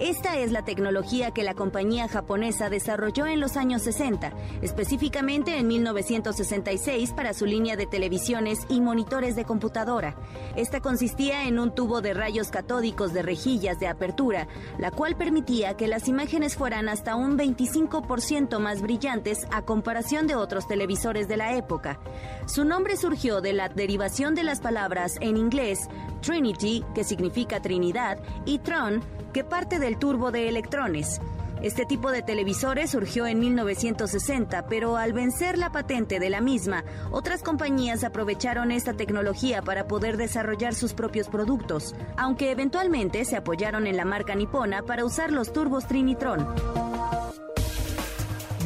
Esta 0.00 0.38
es 0.38 0.50
la 0.50 0.64
tecnología 0.64 1.30
que 1.30 1.44
la 1.44 1.54
compañía 1.54 2.08
japonesa 2.08 2.68
desarrolló 2.68 3.26
en 3.26 3.38
los 3.38 3.56
años 3.56 3.82
60, 3.82 4.32
específicamente 4.60 5.56
en 5.56 5.68
1966 5.68 7.12
para 7.12 7.32
su 7.32 7.46
línea 7.46 7.76
de 7.76 7.86
televisiones 7.86 8.66
y 8.68 8.80
monitores 8.80 9.36
de 9.36 9.44
computadora. 9.44 10.16
Esta 10.56 10.80
consistía 10.80 11.44
en 11.44 11.60
un 11.60 11.72
tubo 11.74 12.00
de 12.00 12.12
rayos 12.12 12.48
catódicos 12.48 13.12
de 13.12 13.22
rejillas 13.22 13.78
de 13.78 13.86
apertura, 13.86 14.48
la 14.78 14.90
cual 14.90 15.16
permitía 15.16 15.76
que 15.76 15.86
las 15.86 16.08
imágenes 16.08 16.56
fueran 16.56 16.88
hasta 16.88 17.14
un 17.14 17.38
25% 17.38 18.58
más 18.58 18.82
brillantes 18.82 19.46
a 19.52 19.62
comparación 19.62 20.26
de 20.26 20.34
otros 20.34 20.66
televisores 20.66 21.28
de 21.28 21.36
la 21.36 21.54
época. 21.54 22.00
Su 22.46 22.64
nombre 22.64 22.96
surgió 22.96 23.40
de 23.40 23.52
la 23.52 23.68
derivación 23.68 24.34
de 24.34 24.42
las 24.42 24.60
palabras 24.60 25.14
en 25.20 25.36
inglés 25.36 25.88
Trinity, 26.24 26.84
que 26.94 27.04
significa 27.04 27.60
Trinidad, 27.60 28.18
y 28.44 28.58
Tron, 28.58 29.02
que 29.32 29.44
parte 29.44 29.78
del 29.78 29.98
turbo 29.98 30.30
de 30.30 30.48
electrones. 30.48 31.20
Este 31.62 31.86
tipo 31.86 32.10
de 32.10 32.22
televisores 32.22 32.90
surgió 32.90 33.26
en 33.26 33.38
1960, 33.38 34.66
pero 34.66 34.96
al 34.96 35.12
vencer 35.12 35.56
la 35.56 35.70
patente 35.70 36.18
de 36.18 36.28
la 36.28 36.40
misma, 36.40 36.84
otras 37.10 37.42
compañías 37.42 38.04
aprovecharon 38.04 38.70
esta 38.70 38.92
tecnología 38.94 39.62
para 39.62 39.86
poder 39.86 40.16
desarrollar 40.16 40.74
sus 40.74 40.92
propios 40.92 41.28
productos, 41.28 41.94
aunque 42.16 42.50
eventualmente 42.50 43.24
se 43.24 43.36
apoyaron 43.36 43.86
en 43.86 43.96
la 43.96 44.04
marca 44.04 44.34
nipona 44.34 44.82
para 44.82 45.04
usar 45.04 45.32
los 45.32 45.52
turbos 45.52 45.86
Trinitron. 45.86 46.93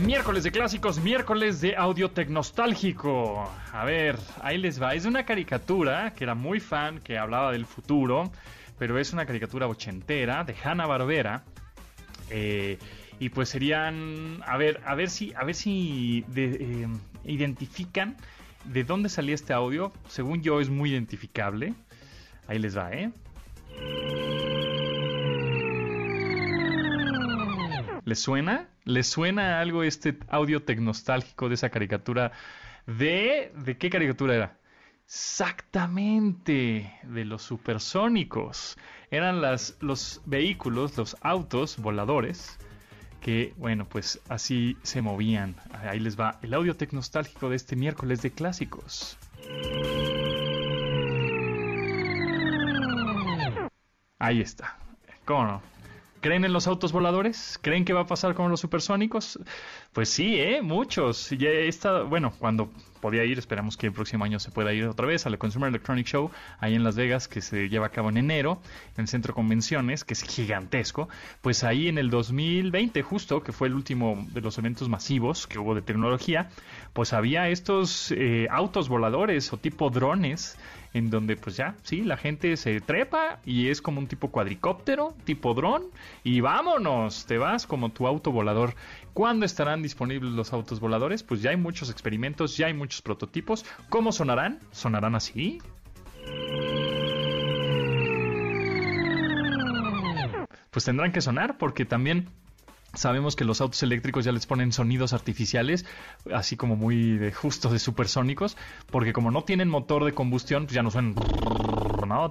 Miércoles 0.05 0.45
de 0.45 0.51
clásicos, 0.51 1.01
miércoles 1.01 1.61
de 1.61 1.77
audio 1.77 2.11
tecnostálgico. 2.11 3.51
A 3.73 3.85
ver, 3.85 4.17
ahí 4.43 4.59
les 4.59 4.81
va. 4.81 4.95
Es 4.95 5.05
una 5.05 5.25
caricatura 5.25 6.13
que 6.15 6.25
era 6.25 6.35
muy 6.35 6.61
fan, 6.61 7.01
que 7.01 7.19
hablaba 7.19 7.53
del 7.53 7.67
futuro 7.67 8.31
pero 8.79 8.99
es 8.99 9.13
una 9.13 9.27
caricatura 9.27 9.67
ochentera 9.67 10.45
de 10.45 10.55
Hanna 10.63 10.87
Barbera. 10.87 11.45
Eh, 12.31 12.79
y 13.19 13.31
pues 13.31 13.49
serían, 13.49 14.41
a 14.47 14.57
ver, 14.57 14.81
a 14.87 14.95
ver 14.95 15.11
si, 15.11 15.35
a 15.35 15.45
ver 15.45 15.57
si 15.57 16.25
eh, 16.37 16.87
identifican 17.25 18.17
de 18.65 18.85
dónde 18.85 19.09
salía 19.09 19.35
este 19.35 19.53
audio. 19.53 19.93
Según 20.09 20.43
yo 20.43 20.61
es 20.61 20.71
muy 20.71 20.91
identificable. 20.91 21.75
Ahí 22.47 22.59
les 22.59 22.77
va, 22.77 22.93
¿eh? 22.93 23.11
¿Les 28.05 28.21
suena? 28.21 28.69
¿Les 28.89 29.07
suena 29.07 29.61
algo 29.61 29.83
este 29.83 30.17
audio 30.31 30.63
tecnostálgico 30.63 31.51
de 31.51 31.57
esa 31.57 31.69
caricatura? 31.69 32.33
¿De, 32.87 33.53
de 33.55 33.77
qué 33.77 33.91
caricatura 33.91 34.35
era? 34.35 34.59
Exactamente, 35.05 36.99
de 37.03 37.25
los 37.27 37.43
supersónicos. 37.43 38.79
Eran 39.11 39.43
los 39.43 40.23
vehículos, 40.25 40.97
los 40.97 41.19
autos 41.21 41.77
voladores, 41.77 42.59
que, 43.21 43.53
bueno, 43.59 43.87
pues 43.87 44.23
así 44.31 44.79
se 44.83 45.03
movían. 45.03 45.57
Ahí 45.71 46.01
les 46.01 46.19
va 46.19 46.39
el 46.41 46.55
audio 46.55 46.75
tecnostálgico 46.75 47.51
de 47.51 47.57
este 47.57 47.77
miércoles 47.77 48.23
de 48.23 48.31
clásicos. 48.31 49.19
Ahí 54.19 54.41
está. 54.41 54.79
¿Cómo 55.27 55.45
no? 55.45 55.78
¿Creen 56.21 56.45
en 56.45 56.53
los 56.53 56.67
autos 56.67 56.93
voladores? 56.93 57.59
¿Creen 57.63 57.85
que 57.85 57.93
va 57.93 58.01
a 58.03 58.07
pasar 58.07 58.35
con 58.35 58.51
los 58.51 58.61
supersónicos? 58.61 59.39
Pues 59.93 60.11
sí, 60.11 60.39
¿eh? 60.39 60.61
Muchos. 60.63 61.31
Ya 61.31 61.49
está, 61.49 62.03
bueno, 62.03 62.33
cuando 62.39 62.71
podía 63.01 63.25
ir, 63.25 63.39
esperamos 63.39 63.77
que 63.77 63.87
el 63.87 63.93
próximo 63.93 64.25
año 64.25 64.39
se 64.39 64.51
pueda 64.51 64.73
ir 64.73 64.87
otra 64.87 65.07
vez 65.07 65.27
a 65.27 65.31
la 65.31 65.39
Consumer 65.39 65.69
Electronic 65.69 66.07
Show, 66.07 66.31
ahí 66.61 66.75
en 66.75 66.85
Las 66.85 66.97
Vegas, 66.97 67.29
que 67.29 67.41
se 67.41 67.69
lleva 67.69 67.87
a 67.87 67.91
cabo 67.91 68.09
en 68.11 68.19
enero, 68.19 68.61
en 68.97 69.03
el 69.03 69.09
Centro 69.09 69.35
Convenciones, 69.35 70.05
que 70.05 70.15
es 70.15 70.23
gigantesco. 70.23 71.09
Pues 71.41 71.65
ahí 71.65 71.89
en 71.89 71.99
el 71.99 72.11
2020, 72.11 73.03
justo, 73.03 73.43
que 73.43 73.53
fue 73.53 73.69
el 73.69 73.75
último 73.75 74.27
de 74.33 74.41
los 74.41 74.59
eventos 74.59 74.89
masivos 74.89 75.47
que 75.47 75.59
hubo 75.59 75.75
de 75.75 75.83
tecnología, 75.83 76.51
pues 76.93 77.13
había 77.13 77.49
estos 77.49 78.13
eh, 78.13 78.47
autos 78.51 78.89
voladores 78.89 79.53
o 79.53 79.57
tipo 79.57 79.91
drones 79.91 80.59
en 80.95 81.11
donde 81.11 81.37
pues 81.37 81.57
ya, 81.57 81.75
sí, 81.83 82.03
la 82.03 82.17
gente 82.17 82.57
se 82.57 82.81
trepa 82.81 83.41
y 83.45 83.69
es 83.69 83.83
como 83.83 84.01
un 84.01 84.07
tipo 84.07 84.31
cuadricóptero, 84.31 85.15
tipo 85.25 85.55
dron, 85.55 85.85
y 86.25 86.41
vámonos, 86.41 87.27
te 87.27 87.39
vas 87.39 87.67
como 87.67 87.91
tu 87.91 88.07
auto 88.07 88.33
volador. 88.33 88.75
¿Cuándo 89.19 89.45
estarán 89.45 89.83
disponibles 89.83 90.31
los 90.31 90.53
autos 90.53 90.79
voladores? 90.79 91.25
Pues 91.25 91.43
ya 91.43 91.51
hay 91.51 91.57
muchos 91.57 91.91
experimentos, 91.91 92.57
ya 92.57 92.69
hay 92.69 92.73
muchos 92.73 93.03
prototipos. 93.03 93.65
¿Cómo 93.89 94.13
sonarán? 94.13 94.61
¿Sonarán 94.71 95.17
así? 95.17 95.59
Pues 100.71 100.85
tendrán 100.85 101.11
que 101.11 101.21
sonar 101.21 101.59
porque 101.59 101.85
también 101.85 102.29
Sabemos 102.95 103.37
que 103.37 103.45
los 103.45 103.61
autos 103.61 103.83
eléctricos 103.83 104.25
ya 104.25 104.33
les 104.33 104.47
ponen 104.47 104.73
sonidos 104.73 105.13
artificiales, 105.13 105.85
así 106.33 106.57
como 106.57 106.75
muy 106.75 107.19
de 107.19 107.33
justo 107.33 107.69
de 107.69 107.79
supersónicos, 107.79 108.57
porque 108.91 109.13
como 109.13 109.31
no 109.31 109.45
tienen 109.45 109.69
motor 109.69 110.07
de 110.07 110.15
combustión, 110.15 110.65
pues 110.65 110.75
ya 110.75 110.83
no 110.83 110.91
suenan 110.91 111.15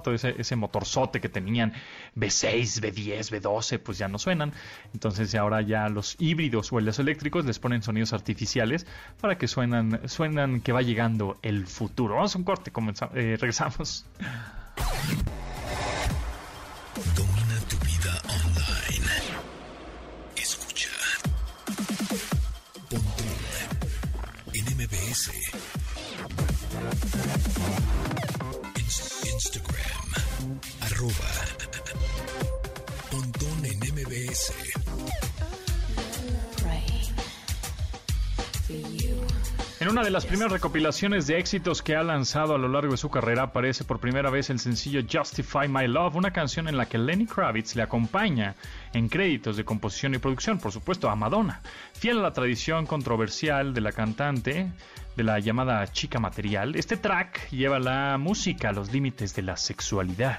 todo 0.02 0.14
ese, 0.14 0.56
motorzote 0.56 1.20
que 1.20 1.28
tenían 1.28 1.72
V6, 2.16 2.80
V10, 2.80 3.40
V12, 3.40 3.78
pues 3.78 3.98
ya 3.98 4.08
no 4.08 4.18
suenan. 4.18 4.52
Entonces 4.92 5.34
ahora 5.34 5.62
ya 5.62 5.88
los 5.88 6.16
híbridos 6.18 6.72
o 6.72 6.80
los 6.80 6.98
eléctricos 6.98 7.44
les 7.44 7.58
ponen 7.58 7.82
sonidos 7.82 8.12
artificiales 8.12 8.86
para 9.20 9.38
que 9.38 9.48
suenan, 9.48 10.08
suenan 10.08 10.60
que 10.60 10.72
va 10.72 10.82
llegando 10.82 11.38
el 11.42 11.66
futuro. 11.66 12.16
Vamos 12.16 12.34
a 12.34 12.38
un 12.38 12.44
corte, 12.44 12.72
eh, 13.14 13.36
regresamos. 13.38 14.04
Instagram, 25.18 25.57
En 39.80 39.88
una 39.88 40.02
de 40.02 40.10
las 40.10 40.26
primeras 40.26 40.50
recopilaciones 40.50 41.28
de 41.28 41.38
éxitos 41.38 41.82
que 41.82 41.94
ha 41.94 42.02
lanzado 42.02 42.56
a 42.56 42.58
lo 42.58 42.66
largo 42.66 42.90
de 42.90 42.96
su 42.96 43.10
carrera 43.10 43.44
aparece 43.44 43.84
por 43.84 44.00
primera 44.00 44.28
vez 44.30 44.50
el 44.50 44.58
sencillo 44.58 45.00
Justify 45.08 45.68
My 45.68 45.86
Love, 45.86 46.16
una 46.16 46.32
canción 46.32 46.66
en 46.66 46.76
la 46.76 46.86
que 46.86 46.98
Lenny 46.98 47.26
Kravitz 47.26 47.76
le 47.76 47.82
acompaña 47.82 48.56
en 48.92 49.08
créditos 49.08 49.56
de 49.56 49.64
composición 49.64 50.14
y 50.14 50.18
producción, 50.18 50.58
por 50.58 50.72
supuesto, 50.72 51.08
a 51.08 51.14
Madonna. 51.14 51.62
Fiel 51.92 52.18
a 52.18 52.22
la 52.22 52.32
tradición 52.32 52.86
controversial 52.86 53.72
de 53.72 53.80
la 53.82 53.92
cantante, 53.92 54.72
de 55.18 55.24
la 55.24 55.40
llamada 55.40 55.84
chica 55.88 56.20
material, 56.20 56.76
este 56.76 56.96
track 56.96 57.50
lleva 57.50 57.80
la 57.80 58.18
música 58.18 58.68
a 58.68 58.72
los 58.72 58.92
límites 58.92 59.34
de 59.34 59.42
la 59.42 59.56
sexualidad, 59.56 60.38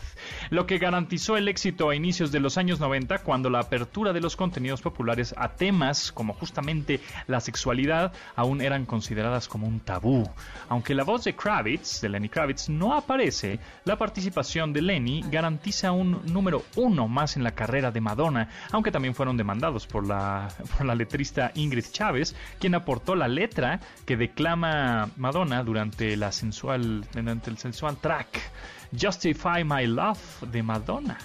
lo 0.52 0.66
que 0.66 0.78
garantizó 0.78 1.36
el 1.36 1.50
éxito 1.50 1.90
a 1.90 1.96
inicios 1.96 2.32
de 2.32 2.40
los 2.40 2.58
años 2.58 2.80
90 2.80 3.18
cuando 3.20 3.50
la 3.50 3.60
apertura 3.60 4.14
de 4.14 4.22
los 4.22 4.38
contenidos 4.38 4.82
populares 4.82 5.36
a 5.36 5.50
temas 5.50 6.14
como 6.14 6.34
justamente 6.34 7.02
la 7.28 7.42
sexualidad 7.42 8.14
aún 8.38 8.62
eran 8.62 8.86
consideradas 8.86 9.50
como 9.50 9.68
un 9.68 9.82
tabú. 9.82 10.30
Aunque 10.70 10.96
la 10.96 11.04
voz 11.04 11.26
de 11.26 11.36
Kravitz, 11.36 12.00
de 12.00 12.08
Lenny 12.08 12.30
Kravitz, 12.30 12.70
no 12.70 12.94
aparece, 12.94 13.60
la 13.84 13.98
participación 13.98 14.72
de 14.72 14.82
Lenny 14.82 15.26
garantiza 15.30 15.92
un 15.92 16.22
número 16.32 16.64
uno 16.78 17.10
más 17.10 17.36
en 17.36 17.44
la 17.44 17.52
carrera 17.52 17.92
de 17.92 18.00
Madonna, 18.00 18.48
aunque 18.72 18.94
también 18.94 19.14
fueron 19.14 19.36
demandados 19.36 19.86
por 19.88 20.08
la, 20.08 20.48
por 20.78 20.86
la 20.86 20.96
letrista 20.96 21.52
Ingrid 21.56 21.88
Chávez, 21.92 22.34
quien 22.62 22.76
aportó 22.76 23.14
la 23.14 23.28
letra 23.28 23.82
que 24.06 24.16
declama 24.16 24.69
Madonna 25.18 25.64
durante 25.64 26.16
la 26.18 26.32
sensual 26.32 27.06
durante 27.14 27.50
el 27.50 27.58
sensual 27.58 27.98
track 27.98 28.52
Justify 29.00 29.64
My 29.64 29.86
Love 29.86 30.46
de 30.52 30.64
Madonna. 30.64 31.18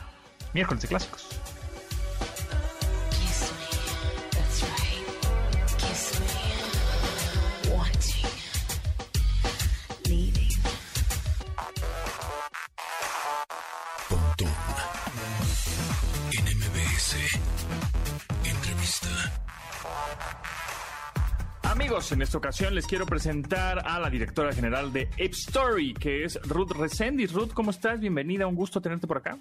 Miércoles 0.52 0.82
de 0.82 0.88
clásicos. 0.88 1.28
Amigos, 21.84 22.12
en 22.12 22.22
esta 22.22 22.38
ocasión 22.38 22.74
les 22.74 22.86
quiero 22.86 23.04
presentar 23.04 23.86
a 23.86 24.00
la 24.00 24.08
directora 24.08 24.54
general 24.54 24.90
de 24.90 25.02
Ape 25.02 25.32
Story, 25.32 25.92
que 25.92 26.24
es 26.24 26.40
Ruth 26.48 26.70
Resendis. 26.70 27.30
Ruth, 27.30 27.50
¿cómo 27.52 27.72
estás? 27.72 28.00
Bienvenida, 28.00 28.46
un 28.46 28.54
gusto 28.54 28.80
tenerte 28.80 29.06
por 29.06 29.18
acá. 29.18 29.38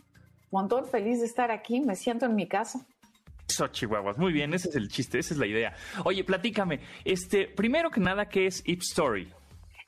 Montón, 0.51 0.85
feliz 0.85 1.21
de 1.21 1.25
estar 1.25 1.51
aquí, 1.51 1.79
me 1.79 1.95
siento 1.95 2.25
en 2.25 2.35
mi 2.35 2.45
casa. 2.45 2.85
Eso, 3.47 3.69
Chihuahuas. 3.69 4.17
Muy 4.17 4.33
bien, 4.33 4.53
ese 4.53 4.67
es 4.67 4.75
el 4.75 4.89
chiste, 4.89 5.19
esa 5.19 5.33
es 5.33 5.39
la 5.39 5.47
idea. 5.47 5.73
Oye, 6.03 6.25
platícame, 6.25 6.81
este, 7.05 7.47
primero 7.47 7.89
que 7.89 8.01
nada, 8.01 8.27
¿qué 8.27 8.45
es 8.45 8.59
Ape 8.59 8.79
Story? 8.81 9.31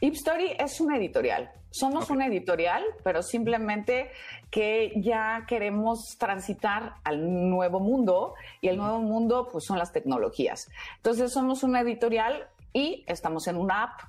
Ip 0.02 0.14
Story 0.14 0.52
es 0.60 0.82
una 0.82 0.98
editorial. 0.98 1.50
Somos 1.72 2.10
una 2.10 2.28
editorial, 2.28 2.84
pero 3.04 3.22
simplemente 3.22 4.12
que 4.50 4.94
ya 4.96 5.46
queremos 5.48 6.16
transitar 6.18 6.96
al 7.04 7.50
nuevo 7.50 7.80
mundo 7.80 8.34
y 8.62 8.70
el 8.70 8.78
nuevo 8.78 9.00
mundo 9.00 9.50
pues 9.52 9.66
son 9.66 9.78
las 9.78 9.92
tecnologías. 9.92 10.70
Entonces 10.98 11.34
somos 11.34 11.64
una 11.64 11.82
editorial 11.82 12.48
y 12.74 13.04
estamos 13.08 13.48
en 13.48 13.58
una 13.58 13.84
app. 13.84 14.02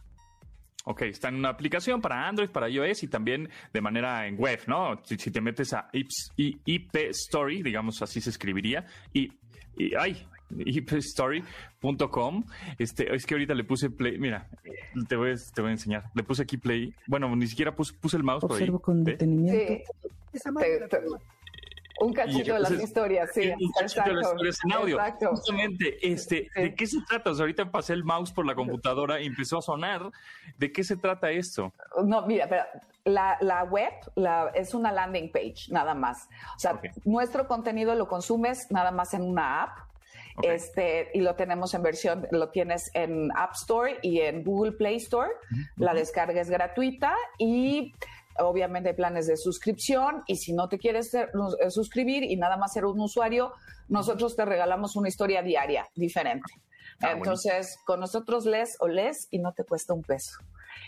Ok, 0.84 1.02
está 1.02 1.28
en 1.28 1.36
una 1.36 1.48
aplicación 1.48 2.00
para 2.00 2.28
Android, 2.28 2.50
para 2.50 2.68
iOS 2.68 3.02
y 3.02 3.08
también 3.08 3.48
de 3.72 3.80
manera 3.80 4.28
en 4.28 4.38
web, 4.38 4.60
¿no? 4.68 5.00
Si, 5.02 5.16
si 5.16 5.32
te 5.32 5.40
metes 5.40 5.72
a 5.72 5.88
IP 5.92 6.96
Story, 7.10 7.62
digamos 7.62 8.00
así 8.02 8.20
se 8.20 8.30
escribiría, 8.30 8.86
y, 9.12 9.32
y 9.76 9.96
ay, 9.98 10.24
ipstory.com. 10.58 12.44
Este, 12.78 13.14
es 13.14 13.26
que 13.26 13.34
ahorita 13.34 13.54
le 13.54 13.64
puse 13.64 13.90
play, 13.90 14.18
mira, 14.18 14.48
te 15.08 15.16
voy, 15.16 15.32
a- 15.32 15.36
te 15.54 15.60
voy 15.60 15.70
a 15.70 15.72
enseñar. 15.72 16.04
Le 16.14 16.22
puse 16.22 16.42
aquí 16.42 16.56
play. 16.56 16.94
Bueno, 17.06 17.34
ni 17.36 17.46
siquiera 17.46 17.74
puse, 17.74 17.92
puse 17.94 18.16
el 18.16 18.22
mouse 18.22 18.40
por 18.42 18.52
ahí. 18.52 18.56
Observo 18.58 18.80
con 18.80 19.04
detenimiento. 19.04 19.58
Te- 19.58 19.84
te- 20.88 21.00
un 21.98 22.12
cachito 22.12 22.52
de 22.52 22.58
las 22.60 22.70
entonces, 22.70 22.88
historias, 22.90 23.30
sí. 23.32 23.50
un 23.58 23.72
cachito 23.72 24.04
de 24.04 24.14
las 24.16 24.26
historias 24.26 24.58
en 24.64 24.72
audio. 24.72 24.96
Exacto. 24.98 25.30
Justamente, 25.30 25.96
este, 26.06 26.50
¿de 26.54 26.74
qué 26.74 26.86
se 26.86 26.98
trata? 27.08 27.30
O 27.30 27.34
sea, 27.34 27.44
ahorita 27.44 27.70
pasé 27.70 27.94
el 27.94 28.04
mouse 28.04 28.32
por 28.32 28.44
la 28.44 28.54
computadora 28.54 29.18
y 29.18 29.26
empezó 29.26 29.58
a 29.58 29.62
sonar. 29.62 30.10
¿De 30.58 30.70
qué 30.72 30.84
se 30.84 30.96
trata 30.98 31.30
esto? 31.30 31.72
No, 32.04 32.26
mira, 32.26 32.46
pero 32.50 32.64
la, 33.06 33.38
la 33.40 33.64
web 33.64 33.92
la- 34.14 34.50
es 34.54 34.74
una 34.74 34.92
landing 34.92 35.32
page, 35.32 35.70
nada 35.70 35.94
más. 35.94 36.28
O 36.56 36.58
sea, 36.58 36.78
nuestro 37.06 37.48
contenido 37.48 37.94
lo 37.94 38.08
consumes 38.08 38.70
nada 38.70 38.90
más 38.90 39.14
en 39.14 39.22
una 39.22 39.62
app. 39.62 39.78
Este, 40.42 41.10
y 41.14 41.20
lo 41.20 41.34
tenemos 41.34 41.72
en 41.74 41.82
versión, 41.82 42.26
lo 42.30 42.50
tienes 42.50 42.90
en 42.94 43.30
App 43.36 43.52
Store 43.54 43.98
y 44.02 44.20
en 44.20 44.44
Google 44.44 44.72
Play 44.72 44.96
Store. 44.96 45.30
La 45.76 45.94
descarga 45.94 46.40
es 46.40 46.50
gratuita 46.50 47.14
y 47.38 47.94
obviamente 48.38 48.90
hay 48.90 48.94
planes 48.94 49.26
de 49.26 49.36
suscripción. 49.36 50.22
Y 50.26 50.36
si 50.36 50.52
no 50.52 50.68
te 50.68 50.78
quieres 50.78 51.10
ser- 51.10 51.30
eh, 51.60 51.70
suscribir 51.70 52.22
y 52.22 52.36
nada 52.36 52.56
más 52.56 52.72
ser 52.74 52.84
un 52.84 53.00
usuario, 53.00 53.52
nosotros 53.88 54.36
te 54.36 54.44
regalamos 54.44 54.96
una 54.96 55.08
historia 55.08 55.42
diaria 55.42 55.88
diferente. 55.94 56.52
Ah, 57.00 57.12
Entonces, 57.12 57.78
con 57.84 58.00
nosotros 58.00 58.46
lees 58.46 58.76
o 58.80 58.88
lees 58.88 59.28
y 59.30 59.38
no 59.38 59.52
te 59.52 59.64
cuesta 59.64 59.92
un 59.94 60.02
peso. 60.02 60.38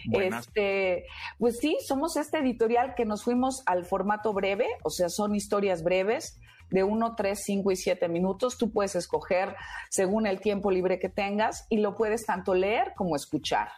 Buenas. 0.06 0.46
Este, 0.46 1.06
pues 1.38 1.58
sí, 1.58 1.76
somos 1.86 2.16
este 2.16 2.38
editorial 2.38 2.94
que 2.94 3.04
nos 3.04 3.24
fuimos 3.24 3.62
al 3.66 3.84
formato 3.84 4.32
breve, 4.32 4.66
o 4.84 4.90
sea, 4.90 5.08
son 5.08 5.34
historias 5.34 5.82
breves 5.82 6.38
de 6.70 6.84
1, 6.84 7.14
3, 7.16 7.38
5 7.42 7.70
y 7.70 7.76
7 7.76 8.08
minutos. 8.08 8.58
Tú 8.58 8.70
puedes 8.70 8.94
escoger 8.94 9.54
según 9.90 10.26
el 10.26 10.40
tiempo 10.40 10.70
libre 10.70 10.98
que 10.98 11.08
tengas 11.08 11.66
y 11.68 11.78
lo 11.78 11.96
puedes 11.96 12.26
tanto 12.26 12.54
leer 12.54 12.92
como 12.96 13.16
escuchar. 13.16 13.68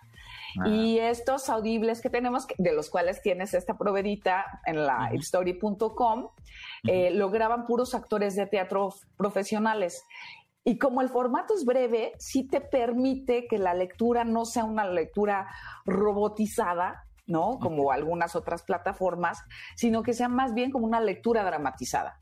Ah. 0.58 0.68
Y 0.68 0.98
estos 0.98 1.48
audibles 1.48 2.00
que 2.00 2.10
tenemos, 2.10 2.46
de 2.58 2.72
los 2.72 2.90
cuales 2.90 3.22
tienes 3.22 3.54
esta 3.54 3.76
proveedita 3.76 4.60
en 4.66 4.84
la 4.84 5.10
ipstory.com, 5.12 6.28
eh, 6.84 7.10
lo 7.10 7.30
graban 7.30 7.66
puros 7.66 7.94
actores 7.94 8.34
de 8.34 8.46
teatro 8.46 8.92
profesionales. 9.16 10.04
Y 10.64 10.78
como 10.78 11.00
el 11.00 11.08
formato 11.08 11.54
es 11.54 11.64
breve, 11.64 12.12
sí 12.18 12.46
te 12.46 12.60
permite 12.60 13.46
que 13.48 13.58
la 13.58 13.74
lectura 13.74 14.24
no 14.24 14.44
sea 14.44 14.64
una 14.64 14.86
lectura 14.86 15.48
robotizada, 15.86 17.04
¿no? 17.26 17.58
Como 17.58 17.92
algunas 17.92 18.36
otras 18.36 18.62
plataformas, 18.62 19.42
sino 19.74 20.02
que 20.02 20.12
sea 20.12 20.28
más 20.28 20.52
bien 20.52 20.70
como 20.70 20.84
una 20.84 21.00
lectura 21.00 21.44
dramatizada. 21.44 22.18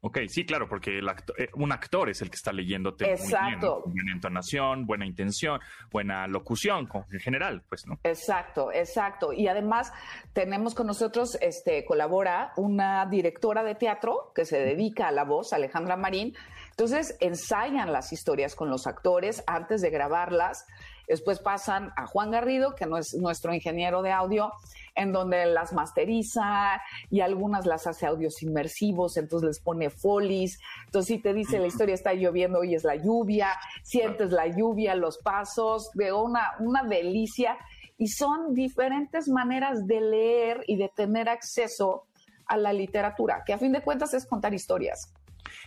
Ok, 0.00 0.18
sí, 0.28 0.46
claro, 0.46 0.68
porque 0.68 0.98
el 0.98 1.08
acto- 1.08 1.34
eh, 1.38 1.48
un 1.54 1.72
actor 1.72 2.08
es 2.08 2.22
el 2.22 2.30
que 2.30 2.36
está 2.36 2.52
leyéndote. 2.52 3.04
muy 3.04 3.14
bien, 3.14 3.24
Exacto. 3.24 3.80
Con 3.82 3.92
buena 3.94 4.12
entonación, 4.12 4.86
buena 4.86 5.04
intención, 5.04 5.58
buena 5.90 6.28
locución 6.28 6.88
en 7.10 7.18
general, 7.18 7.62
pues, 7.68 7.84
¿no? 7.86 7.98
Exacto, 8.04 8.70
exacto. 8.72 9.32
Y 9.32 9.48
además 9.48 9.92
tenemos 10.32 10.76
con 10.76 10.86
nosotros, 10.86 11.36
este, 11.40 11.84
colabora 11.84 12.52
una 12.56 13.06
directora 13.06 13.64
de 13.64 13.74
teatro 13.74 14.30
que 14.36 14.44
se 14.44 14.58
dedica 14.60 15.08
a 15.08 15.12
la 15.12 15.24
voz, 15.24 15.52
Alejandra 15.52 15.96
Marín. 15.96 16.32
Entonces 16.70 17.16
ensayan 17.20 17.92
las 17.92 18.12
historias 18.12 18.54
con 18.54 18.70
los 18.70 18.86
actores 18.86 19.42
antes 19.48 19.80
de 19.80 19.90
grabarlas. 19.90 20.64
Después 21.08 21.40
pasan 21.40 21.90
a 21.96 22.06
Juan 22.06 22.30
Garrido, 22.30 22.76
que 22.76 22.86
no 22.86 22.98
es 22.98 23.14
nuestro 23.18 23.52
ingeniero 23.52 24.02
de 24.02 24.12
audio, 24.12 24.52
en 24.98 25.12
donde 25.12 25.46
las 25.46 25.72
masteriza 25.72 26.80
y 27.10 27.20
algunas 27.20 27.64
las 27.66 27.86
hace 27.86 28.06
audios 28.06 28.42
inmersivos, 28.42 29.16
entonces 29.16 29.46
les 29.46 29.60
pone 29.60 29.90
folies. 29.90 30.58
Entonces, 30.86 31.16
si 31.16 31.22
te 31.22 31.32
dice 31.32 31.58
la 31.58 31.66
historia 31.68 31.94
está 31.94 32.12
lloviendo, 32.14 32.58
hoy 32.58 32.74
es 32.74 32.84
la 32.84 32.96
lluvia, 32.96 33.48
sientes 33.82 34.30
la 34.32 34.46
lluvia, 34.48 34.94
los 34.94 35.18
pasos, 35.18 35.90
de 35.94 36.12
una, 36.12 36.42
una 36.60 36.82
delicia. 36.82 37.56
Y 37.96 38.08
son 38.08 38.54
diferentes 38.54 39.28
maneras 39.28 39.86
de 39.86 40.00
leer 40.00 40.64
y 40.66 40.76
de 40.76 40.88
tener 40.88 41.28
acceso 41.28 42.04
a 42.46 42.56
la 42.56 42.72
literatura, 42.72 43.42
que 43.44 43.52
a 43.52 43.58
fin 43.58 43.72
de 43.72 43.82
cuentas 43.82 44.14
es 44.14 44.24
contar 44.26 44.54
historias. 44.54 45.12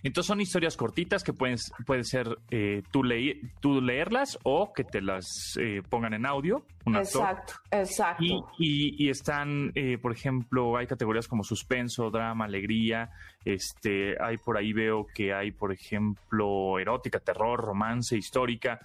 Entonces 0.03 0.27
son 0.27 0.41
historias 0.41 0.77
cortitas 0.77 1.23
que 1.23 1.33
pueden, 1.33 1.57
puede 1.85 2.03
ser 2.03 2.27
eh, 2.51 2.83
tú, 2.91 3.03
leí- 3.03 3.51
tú 3.59 3.81
leerlas 3.81 4.37
o 4.43 4.73
que 4.73 4.83
te 4.83 5.01
las 5.01 5.57
eh, 5.59 5.81
pongan 5.89 6.13
en 6.13 6.25
audio, 6.25 6.63
un 6.85 6.95
actor. 6.95 7.21
Exacto, 7.21 7.53
exacto. 7.71 8.23
Y, 8.23 8.43
y- 8.57 9.05
y 9.05 9.09
están, 9.09 9.71
eh, 9.75 9.97
por 9.97 10.11
ejemplo, 10.11 10.77
hay 10.77 10.87
categorías 10.87 11.27
como 11.27 11.43
suspenso, 11.43 12.09
drama, 12.09 12.45
alegría. 12.45 13.09
Este, 13.45 14.15
hay 14.21 14.37
por 14.37 14.57
ahí 14.57 14.73
veo 14.73 15.05
que 15.13 15.33
hay, 15.33 15.51
por 15.51 15.71
ejemplo, 15.71 16.79
erótica, 16.79 17.19
terror, 17.19 17.59
romance, 17.61 18.15
histórica. 18.17 18.79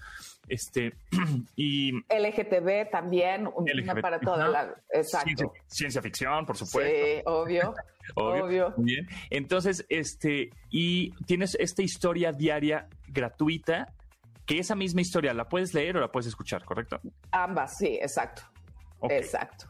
Este, 0.49 0.93
y 1.57 1.93
LGTB 1.93 2.91
también, 2.91 3.49
una 3.55 3.73
LGBT, 3.73 4.01
para 4.01 4.21
toda 4.21 4.49
la... 4.49 4.75
Exacto. 4.93 5.27
ciencia, 5.27 5.49
ciencia 5.67 6.03
ficción, 6.03 6.47
por 6.47 6.57
supuesto. 6.57 6.91
Sí, 6.95 7.23
obvio. 7.27 7.75
Obvio. 8.15 8.45
obvio. 8.45 8.75
Bien. 8.77 9.07
Entonces, 9.31 9.85
este, 9.89 10.51
y 10.71 11.11
tienes 11.25 11.57
esta 11.59 11.83
historia 11.83 12.31
diaria 12.31 12.87
gratuita, 13.09 13.93
que 14.47 14.59
esa 14.59 14.75
misma 14.75 15.01
historia 15.01 15.35
la 15.35 15.49
puedes 15.49 15.75
leer 15.75 15.97
o 15.97 16.01
la 16.01 16.11
puedes 16.11 16.27
escuchar, 16.27 16.65
¿correcto? 16.65 17.01
Ambas, 17.33 17.77
sí, 17.79 17.99
exacto. 18.01 18.43
Exacto. 19.03 19.67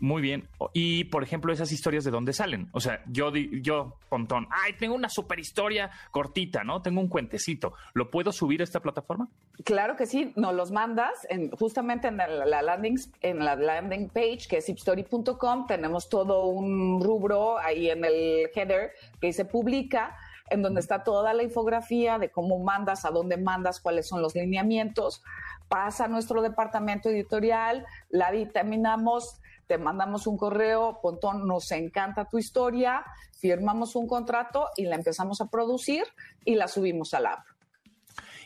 Muy 0.00 0.22
bien. 0.22 0.48
Y, 0.74 1.04
por 1.04 1.24
ejemplo, 1.24 1.52
esas 1.52 1.72
historias 1.72 2.04
de 2.04 2.12
dónde 2.12 2.32
salen. 2.32 2.68
O 2.72 2.80
sea, 2.80 3.02
yo, 3.06 3.32
yo, 3.34 3.96
Pontón, 4.08 4.46
ay, 4.50 4.74
tengo 4.78 4.94
una 4.94 5.08
super 5.08 5.40
historia 5.40 5.90
cortita, 6.12 6.62
¿no? 6.62 6.82
Tengo 6.82 7.00
un 7.00 7.08
cuentecito. 7.08 7.74
¿Lo 7.94 8.08
puedo 8.10 8.30
subir 8.30 8.60
a 8.60 8.64
esta 8.64 8.80
plataforma? 8.80 9.28
Claro 9.64 9.96
que 9.96 10.06
sí. 10.06 10.32
Nos 10.36 10.54
los 10.54 10.70
mandas 10.70 11.26
en, 11.28 11.50
justamente 11.50 12.08
en 12.08 12.16
la, 12.16 12.62
landing, 12.62 12.96
en 13.22 13.44
la 13.44 13.56
landing 13.56 14.08
page, 14.08 14.46
que 14.48 14.58
es 14.58 14.68
hipstory.com. 14.68 15.66
Tenemos 15.66 16.08
todo 16.08 16.46
un 16.46 17.02
rubro 17.02 17.58
ahí 17.58 17.90
en 17.90 18.04
el 18.04 18.50
header 18.54 18.92
que 19.20 19.32
se 19.32 19.46
publica 19.46 20.16
en 20.50 20.62
donde 20.62 20.80
está 20.80 21.04
toda 21.04 21.32
la 21.34 21.42
infografía 21.42 22.18
de 22.18 22.30
cómo 22.30 22.58
mandas, 22.58 23.04
a 23.04 23.10
dónde 23.10 23.36
mandas, 23.36 23.80
cuáles 23.80 24.08
son 24.08 24.22
los 24.22 24.34
lineamientos. 24.34 25.22
Pasa 25.68 26.04
a 26.04 26.08
nuestro 26.08 26.42
departamento 26.42 27.08
editorial, 27.08 27.86
la 28.08 28.30
dictaminamos, 28.30 29.40
te 29.66 29.78
mandamos 29.78 30.26
un 30.26 30.36
correo, 30.38 31.00
Pontón, 31.02 31.46
nos 31.46 31.70
encanta 31.72 32.24
tu 32.24 32.38
historia, 32.38 33.04
firmamos 33.32 33.96
un 33.96 34.06
contrato 34.06 34.68
y 34.76 34.86
la 34.86 34.96
empezamos 34.96 35.40
a 35.40 35.46
producir 35.46 36.04
y 36.44 36.54
la 36.54 36.68
subimos 36.68 37.12
al 37.14 37.26
app. 37.26 37.47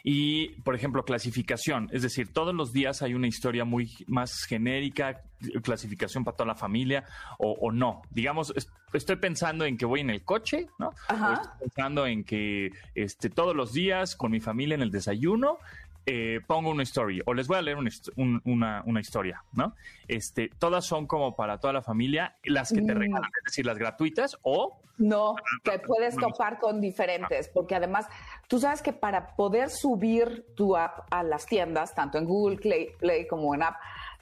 Y, 0.05 0.49
por 0.63 0.75
ejemplo, 0.75 1.05
clasificación, 1.05 1.89
es 1.93 2.03
decir, 2.03 2.33
todos 2.33 2.55
los 2.55 2.73
días 2.73 3.03
hay 3.03 3.15
una 3.15 3.29
historia 3.29 3.65
muy 3.65 3.89
más 4.07 4.45
genérica, 4.45 5.23
clasificación 5.63 6.25
para 6.25 6.37
toda 6.37 6.49
la 6.49 6.55
familia, 6.55 7.05
o, 7.39 7.71
no. 7.73 8.03
Digamos, 8.11 8.53
estoy 8.93 9.17
pensando 9.17 9.65
en 9.65 9.77
que 9.77 9.87
voy 9.87 10.01
en 10.01 10.11
el 10.11 10.25
coche, 10.25 10.67
¿no? 10.79 10.89
O 10.89 11.33
estoy 11.33 11.59
pensando 11.61 12.07
en 12.07 12.25
que 12.25 12.71
este, 12.95 13.31
todos 13.31 13.55
los 13.55 13.73
días 13.73 14.17
con 14.17 14.33
mi 14.33 14.41
familia 14.41 14.75
en 14.75 14.83
el 14.83 14.91
desayuno 14.91 15.59
eh, 16.07 16.41
pongo 16.47 16.71
una 16.71 16.83
story 16.83 17.21
o 17.27 17.35
les 17.35 17.47
voy 17.47 17.59
a 17.59 17.63
leer 17.63 17.79
una, 18.17 18.83
una, 18.85 19.01
historia, 19.01 19.45
¿no? 19.53 19.75
Este, 20.09 20.51
todas 20.59 20.85
son 20.85 21.07
como 21.07 21.37
para 21.37 21.59
toda 21.59 21.73
la 21.73 21.83
familia, 21.83 22.37
las 22.45 22.73
que 22.73 22.83
te 22.83 22.95
mm. 22.95 22.99
regalan, 22.99 23.31
es 23.41 23.45
decir, 23.53 23.67
las 23.67 23.79
gratuitas 23.79 24.37
o... 24.43 24.81
No, 24.99 25.35
te 25.63 25.79
puedes 25.79 26.17
topar 26.17 26.59
con 26.59 26.81
diferentes, 26.81 27.49
porque 27.49 27.75
además 27.75 28.07
tú 28.47 28.59
sabes 28.59 28.83
que 28.83 28.93
para 28.93 29.35
poder 29.35 29.71
subir 29.71 30.45
tu 30.55 30.77
app 30.77 31.07
a 31.11 31.23
las 31.23 31.47
tiendas, 31.47 31.95
tanto 31.95 32.19
en 32.19 32.25
Google 32.25 32.59
Play 32.99 33.27
como 33.27 33.55
en 33.55 33.63
App, 33.63 33.77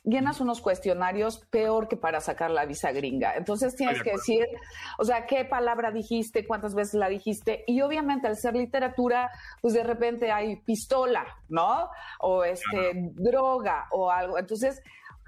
llenas 0.05 0.41
unos 0.41 0.61
cuestionarios 0.61 1.47
peor 1.51 1.89
que 1.89 1.97
para 1.97 2.21
sacar 2.21 2.51
la 2.51 2.67
visa 2.67 2.93
gringa. 2.93 3.35
Entonces 3.37 3.77
tienes 3.77 4.03
que 4.03 4.13
decir, 4.13 4.47
o 4.99 5.05
sea, 5.05 5.27
qué 5.27 5.45
palabra 5.45 5.91
dijiste, 5.91 6.47
cuántas 6.47 6.75
veces 6.75 6.95
la 6.95 7.09
dijiste. 7.09 7.65
Y 7.67 7.81
obviamente 7.83 8.27
al 8.27 8.37
ser 8.37 8.55
literatura, 8.55 9.31
pues 9.61 9.75
de 9.75 9.83
repente 9.83 10.31
hay 10.31 10.57
pistola, 10.57 11.27
¿no? 11.49 11.91
O 12.21 12.45
este, 12.45 12.93
droga 12.95 13.89
o 13.91 14.11
algo. 14.11 14.39
Entonces, 14.39 14.83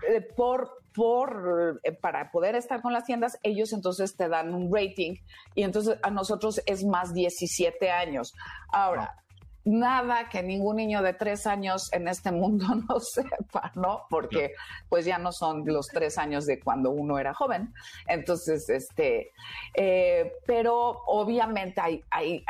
eh, 0.09 0.21
por, 0.21 0.83
por, 0.95 1.81
eh, 1.85 1.93
para 1.93 2.31
poder 2.31 2.55
estar 2.57 2.83
con 2.83 2.93
las 2.93 3.05
tiendas, 3.05 3.39
ellos 3.43 3.73
entonces 3.73 4.17
te 4.17 4.29
dan 4.29 4.55
un 4.55 4.73
rating 4.75 5.17
y 5.55 5.63
entonces 5.63 5.99
a 6.03 6.11
nosotros 6.11 6.61
es 6.67 6.85
más 6.85 7.15
17 7.15 7.91
años. 7.91 8.35
Ahora, 8.73 9.15
nada 9.65 10.29
que 10.29 10.43
ningún 10.43 10.77
niño 10.77 11.03
de 11.03 11.13
tres 11.13 11.47
años 11.47 11.93
en 11.93 12.09
este 12.09 12.33
mundo 12.33 12.67
no 12.89 13.01
sepa, 13.01 13.73
¿no? 13.75 14.07
Porque 14.11 14.55
pues 14.89 15.05
ya 15.05 15.19
no 15.19 15.33
son 15.33 15.65
los 15.67 15.89
tres 15.89 16.19
años 16.19 16.47
de 16.47 16.61
cuando 16.61 16.91
uno 16.91 17.19
era 17.19 17.35
joven. 17.35 17.73
Entonces, 18.07 18.69
este, 18.69 19.33
eh, 19.75 20.33
pero 20.47 21.03
obviamente 21.07 21.81
hay, 21.81 22.03
hay, 22.11 22.45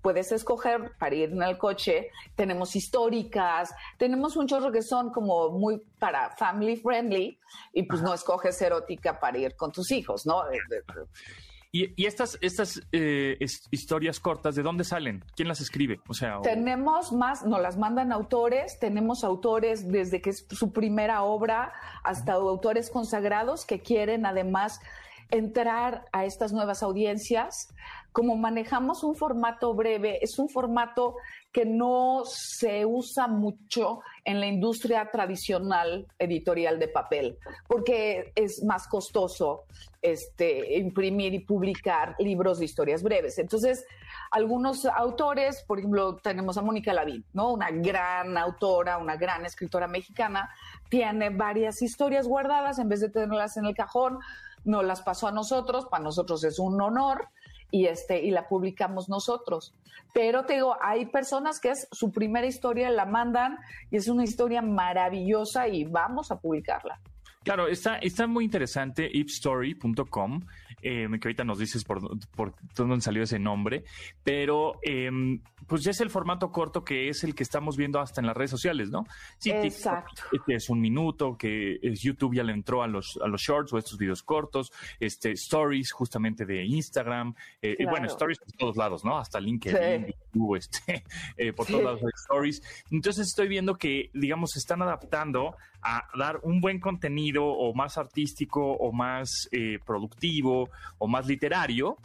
puedes 0.00 0.32
escoger 0.32 0.92
para 0.98 1.14
ir 1.14 1.32
en 1.32 1.42
el 1.42 1.58
coche. 1.58 2.10
Tenemos 2.34 2.76
históricas, 2.76 3.74
tenemos 3.98 4.36
un 4.36 4.46
chorro 4.46 4.70
que 4.70 4.82
son 4.82 5.10
como 5.10 5.50
muy 5.50 5.82
para 5.98 6.30
family 6.36 6.76
friendly 6.76 7.38
y 7.72 7.82
pues 7.84 8.02
no 8.02 8.14
escoges 8.14 8.60
erótica 8.62 9.18
para 9.18 9.38
ir 9.38 9.56
con 9.56 9.72
tus 9.72 9.90
hijos, 9.90 10.26
¿no? 10.26 10.42
Y, 11.74 12.04
estas, 12.04 12.36
estas 12.42 12.82
eh, 12.92 13.38
historias 13.70 14.20
cortas, 14.20 14.54
¿de 14.54 14.62
dónde 14.62 14.84
salen? 14.84 15.24
¿Quién 15.34 15.48
las 15.48 15.62
escribe? 15.62 16.00
O 16.06 16.12
sea, 16.12 16.38
tenemos 16.42 17.12
más, 17.12 17.46
nos 17.46 17.62
las 17.62 17.78
mandan 17.78 18.12
autores, 18.12 18.78
tenemos 18.78 19.24
autores 19.24 19.90
desde 19.90 20.20
que 20.20 20.30
es 20.30 20.46
su 20.50 20.70
primera 20.70 21.22
obra 21.22 21.72
hasta 22.04 22.34
autores 22.34 22.90
consagrados 22.90 23.64
que 23.64 23.80
quieren 23.80 24.26
además 24.26 24.80
entrar 25.32 26.04
a 26.12 26.24
estas 26.26 26.52
nuevas 26.52 26.82
audiencias. 26.82 27.74
Como 28.12 28.36
manejamos 28.36 29.02
un 29.02 29.16
formato 29.16 29.74
breve, 29.74 30.22
es 30.22 30.38
un 30.38 30.50
formato 30.50 31.16
que 31.50 31.64
no 31.64 32.22
se 32.26 32.84
usa 32.84 33.26
mucho 33.26 34.00
en 34.24 34.40
la 34.40 34.46
industria 34.46 35.10
tradicional 35.10 36.06
editorial 36.18 36.78
de 36.78 36.88
papel, 36.88 37.38
porque 37.66 38.32
es 38.34 38.62
más 38.62 38.86
costoso 38.86 39.64
este, 40.02 40.78
imprimir 40.78 41.32
y 41.32 41.38
publicar 41.38 42.14
libros 42.18 42.58
de 42.58 42.66
historias 42.66 43.02
breves. 43.02 43.38
Entonces, 43.38 43.86
algunos 44.30 44.84
autores, 44.84 45.62
por 45.66 45.78
ejemplo, 45.78 46.16
tenemos 46.16 46.58
a 46.58 46.62
Mónica 46.62 46.92
Lavín, 46.92 47.24
¿no? 47.32 47.52
Una 47.52 47.70
gran 47.70 48.36
autora, 48.36 48.98
una 48.98 49.16
gran 49.16 49.46
escritora 49.46 49.86
mexicana, 49.86 50.50
tiene 50.90 51.30
varias 51.30 51.80
historias 51.80 52.26
guardadas, 52.26 52.78
en 52.78 52.88
vez 52.88 53.00
de 53.00 53.08
tenerlas 53.08 53.56
en 53.56 53.64
el 53.64 53.74
cajón, 53.74 54.18
nos 54.64 54.84
las 54.84 55.02
pasó 55.02 55.28
a 55.28 55.32
nosotros, 55.32 55.86
para 55.86 56.04
nosotros 56.04 56.44
es 56.44 56.58
un 56.58 56.80
honor 56.80 57.28
y 57.70 57.86
este 57.86 58.22
y 58.22 58.30
la 58.30 58.48
publicamos 58.48 59.08
nosotros. 59.08 59.74
Pero 60.12 60.44
te 60.44 60.54
digo, 60.54 60.76
hay 60.80 61.06
personas 61.06 61.58
que 61.58 61.70
es 61.70 61.88
su 61.90 62.12
primera 62.12 62.46
historia, 62.46 62.90
la 62.90 63.06
mandan 63.06 63.58
y 63.90 63.96
es 63.96 64.08
una 64.08 64.24
historia 64.24 64.62
maravillosa 64.62 65.68
y 65.68 65.84
vamos 65.84 66.30
a 66.30 66.38
publicarla. 66.38 67.00
Claro, 67.44 67.66
está, 67.66 67.96
está 67.96 68.26
muy 68.26 68.44
interesante, 68.44 69.08
ipstory.com, 69.12 70.42
eh, 70.82 71.08
que 71.20 71.28
ahorita 71.28 71.44
nos 71.44 71.58
dices 71.58 71.84
por, 71.84 72.00
por 72.30 72.54
dónde 72.74 73.00
salió 73.00 73.22
ese 73.22 73.38
nombre, 73.38 73.84
pero 74.22 74.78
em, 74.82 75.40
pues 75.66 75.82
ya 75.84 75.92
es 75.92 76.00
el 76.00 76.10
formato 76.10 76.50
corto 76.50 76.84
que 76.84 77.08
es 77.08 77.24
el 77.24 77.34
que 77.34 77.42
estamos 77.42 77.76
viendo 77.76 78.00
hasta 78.00 78.20
en 78.20 78.26
las 78.26 78.36
redes 78.36 78.50
sociales, 78.50 78.90
¿no? 78.90 79.04
Sí, 79.38 79.50
Exacto. 79.50 80.22
Este 80.32 80.54
es 80.54 80.68
un 80.68 80.80
minuto, 80.80 81.36
que 81.36 81.78
es 81.82 82.02
YouTube 82.02 82.34
ya 82.34 82.42
le 82.42 82.52
entró 82.52 82.82
a 82.82 82.88
los, 82.88 83.18
a 83.22 83.28
los 83.28 83.40
shorts 83.40 83.72
o 83.72 83.78
estos 83.78 83.98
videos 83.98 84.22
cortos, 84.22 84.72
este, 85.00 85.32
stories 85.32 85.92
justamente 85.92 86.44
de 86.44 86.64
Instagram, 86.64 87.34
eh, 87.60 87.76
y 87.78 87.84
bueno, 87.84 88.06
stories 88.06 88.38
por 88.38 88.52
todos 88.52 88.76
lados, 88.76 89.04
¿no? 89.04 89.18
Hasta 89.18 89.40
LinkedIn, 89.40 90.06
YouTube, 90.06 90.56
este, 90.56 91.04
eh, 91.36 91.52
por 91.52 91.66
todos 91.66 91.82
lados 91.82 92.02
hay 92.02 92.10
stories. 92.14 92.62
Entonces 92.90 93.28
estoy 93.28 93.48
viendo 93.48 93.76
que, 93.76 94.10
digamos, 94.14 94.50
se 94.52 94.58
están 94.58 94.82
adaptando 94.82 95.56
a 95.82 96.08
dar 96.16 96.40
un 96.42 96.60
buen 96.60 96.80
contenido 96.80 97.44
o 97.44 97.74
más 97.74 97.98
artístico 97.98 98.72
o 98.72 98.92
más 98.92 99.48
eh, 99.50 99.78
productivo 99.84 100.68
o 100.98 101.08
más 101.08 101.26
literario, 101.26 101.96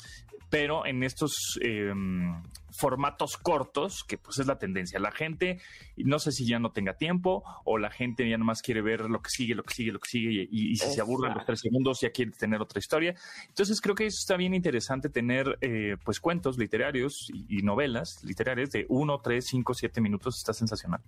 pero 0.50 0.86
en 0.86 1.04
estos 1.04 1.60
em, 1.62 2.42
formatos 2.78 3.38
cortos, 3.38 4.04
que 4.08 4.18
pues 4.18 4.40
es 4.40 4.48
la 4.48 4.58
tendencia. 4.58 5.00
La 5.00 5.12
gente, 5.12 5.60
no 5.98 6.20
sé 6.20 6.32
si 6.32 6.48
ya 6.48 6.60
no 6.60 6.72
tenga 6.72 6.94
tiempo 6.94 7.44
o 7.66 7.78
la 7.78 7.90
gente 7.90 8.30
ya 8.30 8.38
nomás 8.38 8.62
quiere 8.62 8.82
ver 8.82 9.02
lo 9.02 9.22
que 9.22 9.30
sigue, 9.30 9.56
lo 9.56 9.64
que 9.64 9.74
sigue, 9.74 9.92
lo 9.92 10.00
que 10.00 10.10
sigue 10.10 10.48
y, 10.50 10.76
si 10.76 10.90
se 10.92 11.02
aburren 11.02 11.34
los 11.34 11.46
tres 11.46 11.60
segundos 11.60 12.00
ya 12.02 12.12
quiere 12.12 12.32
tener 12.32 12.62
otra 12.62 12.80
historia. 12.80 13.16
Entonces 13.48 13.82
creo 13.82 13.96
que 13.96 14.06
eso 14.06 14.18
está 14.20 14.38
bien 14.38 14.54
interesante 14.54 15.10
tener 15.10 15.58
eh, 15.62 15.98
pues 16.04 16.20
cuentos 16.20 16.58
literarios 16.58 17.30
y, 17.34 17.60
y 17.60 17.62
novelas 17.64 18.24
literarias 18.24 18.70
de 18.72 18.86
uno, 18.90 19.20
tres, 19.20 19.48
cinco, 19.48 19.74
siete 19.74 20.02
minutos. 20.02 20.38
Está 20.38 20.54
sensacional. 20.54 21.02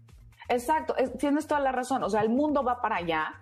Exacto, 0.50 0.96
tienes 1.20 1.46
toda 1.46 1.62
la 1.62 1.72
razón. 1.72 2.04
O 2.04 2.10
sea, 2.10 2.22
el 2.22 2.30
mundo 2.30 2.64
va 2.64 2.82
para 2.82 2.98
allá. 2.98 3.36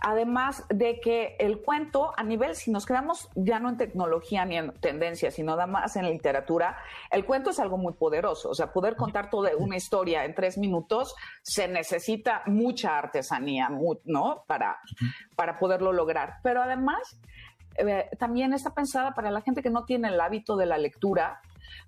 Además 0.00 0.64
de 0.68 1.00
que 1.00 1.34
el 1.38 1.62
cuento, 1.62 2.12
a 2.14 2.22
nivel, 2.22 2.54
si 2.54 2.70
nos 2.70 2.84
quedamos 2.84 3.30
ya 3.34 3.58
no 3.58 3.70
en 3.70 3.78
tecnología 3.78 4.44
ni 4.44 4.58
en 4.58 4.72
tendencia, 4.74 5.30
sino 5.30 5.52
nada 5.52 5.66
más 5.66 5.96
en 5.96 6.06
literatura, 6.06 6.76
el 7.10 7.24
cuento 7.24 7.50
es 7.50 7.58
algo 7.58 7.78
muy 7.78 7.94
poderoso. 7.94 8.50
O 8.50 8.54
sea, 8.54 8.70
poder 8.70 8.96
contar 8.96 9.30
toda 9.30 9.50
una 9.56 9.76
historia 9.76 10.26
en 10.26 10.34
tres 10.34 10.58
minutos 10.58 11.14
se 11.40 11.68
necesita 11.68 12.42
mucha 12.44 12.98
artesanía, 12.98 13.70
¿no? 14.04 14.44
Para, 14.46 14.78
para 15.34 15.58
poderlo 15.58 15.92
lograr. 15.92 16.34
Pero 16.42 16.62
además, 16.62 17.18
eh, 17.76 18.10
también 18.18 18.52
está 18.52 18.74
pensada 18.74 19.14
para 19.14 19.30
la 19.30 19.40
gente 19.40 19.62
que 19.62 19.70
no 19.70 19.84
tiene 19.84 20.08
el 20.08 20.20
hábito 20.20 20.56
de 20.56 20.66
la 20.66 20.76
lectura 20.76 21.40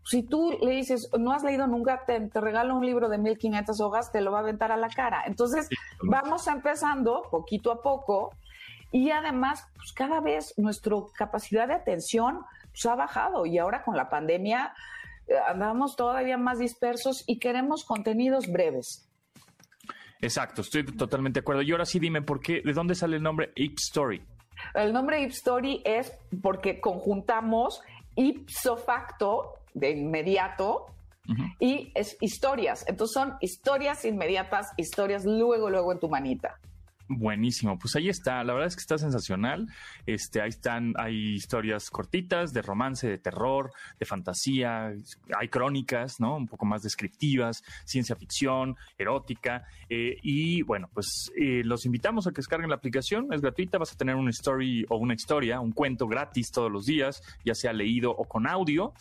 si 0.04 0.22
tú 0.22 0.58
le 0.60 0.72
dices, 0.72 1.10
no 1.18 1.32
has 1.32 1.42
leído 1.42 1.66
nunca, 1.66 2.04
te, 2.04 2.28
regalo 2.34 2.76
un 2.76 2.84
libro 2.84 3.08
de 3.08 3.18
1500 3.18 3.80
hojas, 3.80 4.12
te 4.12 4.20
lo 4.20 4.32
va 4.32 4.38
a 4.38 4.42
aventar 4.42 4.72
a 4.72 4.76
la 4.76 4.88
cara. 4.88 5.24
Entonces, 5.26 5.68
vamos 6.02 6.46
empezando 6.46 7.22
poquito 7.30 7.72
a 7.72 7.80
poco 7.82 8.30
y 8.92 9.10
además, 9.10 9.66
pues 9.76 9.92
cada 9.92 10.20
vez 10.20 10.54
nuestra 10.56 10.96
capacidad 11.16 11.66
de 11.66 11.74
atención 11.74 12.40
pues, 12.70 12.86
ha 12.86 12.94
bajado 12.94 13.46
y 13.46 13.58
ahora 13.58 13.82
con 13.82 13.96
la 13.96 14.08
pandemia 14.08 14.74
eh, 15.26 15.34
andamos 15.48 15.96
todavía 15.96 16.36
más 16.36 16.58
dispersos 16.58 17.24
y 17.26 17.38
queremos 17.38 17.84
contenidos 17.84 18.46
breves. 18.46 19.08
Exacto, 20.20 20.62
estoy 20.62 20.84
totalmente 20.84 21.40
de 21.40 21.42
acuerdo. 21.42 21.62
Y 21.62 21.72
ahora 21.72 21.84
sí 21.84 21.98
dime, 21.98 22.22
¿por 22.22 22.40
qué? 22.40 22.62
¿De 22.64 22.72
dónde 22.72 22.94
sale 22.94 23.16
el 23.16 23.22
nombre 23.22 23.50
Ape 23.50 23.74
Story? 23.78 24.22
El 24.74 24.92
nombre 24.92 25.16
Ape 25.16 25.32
Story 25.32 25.82
es 25.84 26.12
porque 26.42 26.80
conjuntamos 26.80 27.82
ipso 28.16 28.76
facto 28.76 29.53
de 29.74 29.90
inmediato 29.90 30.86
y 31.58 31.92
es 31.94 32.16
historias. 32.20 32.84
Entonces 32.88 33.14
son 33.14 33.34
historias 33.40 34.04
inmediatas, 34.04 34.72
historias 34.76 35.24
luego, 35.24 35.70
luego 35.70 35.92
en 35.92 36.00
tu 36.00 36.08
manita. 36.08 36.58
Buenísimo, 37.06 37.78
pues 37.78 37.94
ahí 37.96 38.08
está, 38.08 38.42
la 38.44 38.54
verdad 38.54 38.68
es 38.68 38.76
que 38.76 38.80
está 38.80 38.96
sensacional. 38.96 39.68
Este, 40.06 40.40
ahí 40.40 40.48
están, 40.48 40.94
hay 40.96 41.34
historias 41.34 41.90
cortitas 41.90 42.54
de 42.54 42.62
romance, 42.62 43.06
de 43.06 43.18
terror, 43.18 43.72
de 44.00 44.06
fantasía, 44.06 44.90
hay 45.38 45.48
crónicas, 45.48 46.18
¿no? 46.18 46.36
Un 46.36 46.48
poco 46.48 46.64
más 46.64 46.82
descriptivas, 46.82 47.62
ciencia 47.84 48.16
ficción, 48.16 48.76
erótica. 48.96 49.64
Eh, 49.90 50.16
y 50.22 50.62
bueno, 50.62 50.88
pues 50.94 51.30
eh, 51.36 51.60
los 51.62 51.84
invitamos 51.84 52.26
a 52.26 52.30
que 52.30 52.36
descarguen 52.36 52.70
la 52.70 52.76
aplicación, 52.76 53.30
es 53.34 53.42
gratuita, 53.42 53.76
vas 53.76 53.92
a 53.92 53.96
tener 53.96 54.16
una 54.16 54.30
story 54.30 54.86
o 54.88 54.96
una 54.96 55.12
historia, 55.12 55.60
un 55.60 55.72
cuento 55.72 56.08
gratis 56.08 56.50
todos 56.52 56.72
los 56.72 56.86
días, 56.86 57.22
ya 57.44 57.54
sea 57.54 57.74
leído 57.74 58.12
o 58.12 58.24
con 58.24 58.46
audio. 58.46 58.94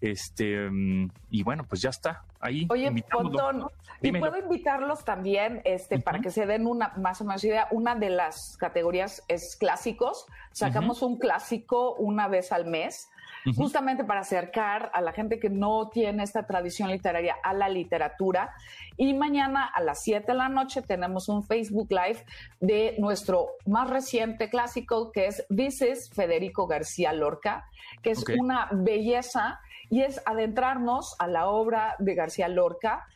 Este, 0.00 0.68
mm, 0.70 1.10
y 1.30 1.42
bueno, 1.42 1.64
pues 1.68 1.80
ya 1.80 1.90
está. 1.90 2.24
Ahí. 2.40 2.66
Oye, 2.70 2.92
Pontón, 3.10 3.66
y 4.02 4.12
puedo 4.12 4.36
invitarlos 4.38 5.04
también, 5.04 5.62
este, 5.64 5.98
para 5.98 6.20
que 6.20 6.30
se 6.30 6.46
den 6.46 6.66
una 6.66 6.92
más 6.96 7.20
o 7.20 7.24
menos 7.24 7.42
idea. 7.44 7.68
Una 7.70 7.94
de 7.94 8.10
las 8.10 8.56
categorías 8.58 9.22
es 9.28 9.56
clásicos. 9.56 10.26
Sacamos 10.52 11.02
un 11.02 11.18
clásico 11.18 11.94
una 11.94 12.28
vez 12.28 12.52
al 12.52 12.66
mes 12.66 13.08
justamente 13.54 14.04
para 14.04 14.20
acercar 14.20 14.90
a 14.92 15.00
la 15.00 15.12
gente 15.12 15.38
que 15.38 15.50
no 15.50 15.88
tiene 15.88 16.22
esta 16.22 16.46
tradición 16.46 16.90
literaria 16.90 17.36
a 17.42 17.52
la 17.52 17.68
literatura. 17.68 18.50
Y 18.96 19.14
mañana 19.14 19.64
a 19.64 19.82
las 19.82 20.02
7 20.02 20.32
de 20.32 20.38
la 20.38 20.48
noche 20.48 20.82
tenemos 20.82 21.28
un 21.28 21.44
Facebook 21.44 21.88
Live 21.90 22.24
de 22.60 22.96
nuestro 22.98 23.48
más 23.66 23.90
reciente 23.90 24.48
clásico, 24.48 25.12
que 25.12 25.26
es 25.26 25.46
This 25.54 25.82
is 25.82 26.10
Federico 26.10 26.66
García 26.66 27.12
Lorca, 27.12 27.68
que 28.02 28.10
es 28.10 28.24
una 28.38 28.68
belleza 28.72 29.60
y 29.90 30.02
es 30.02 30.20
adentrarnos 30.24 31.14
a 31.18 31.26
la 31.26 31.48
obra 31.48 31.94
de 31.98 32.14
García 32.14 32.48
Lorca. 32.48 33.06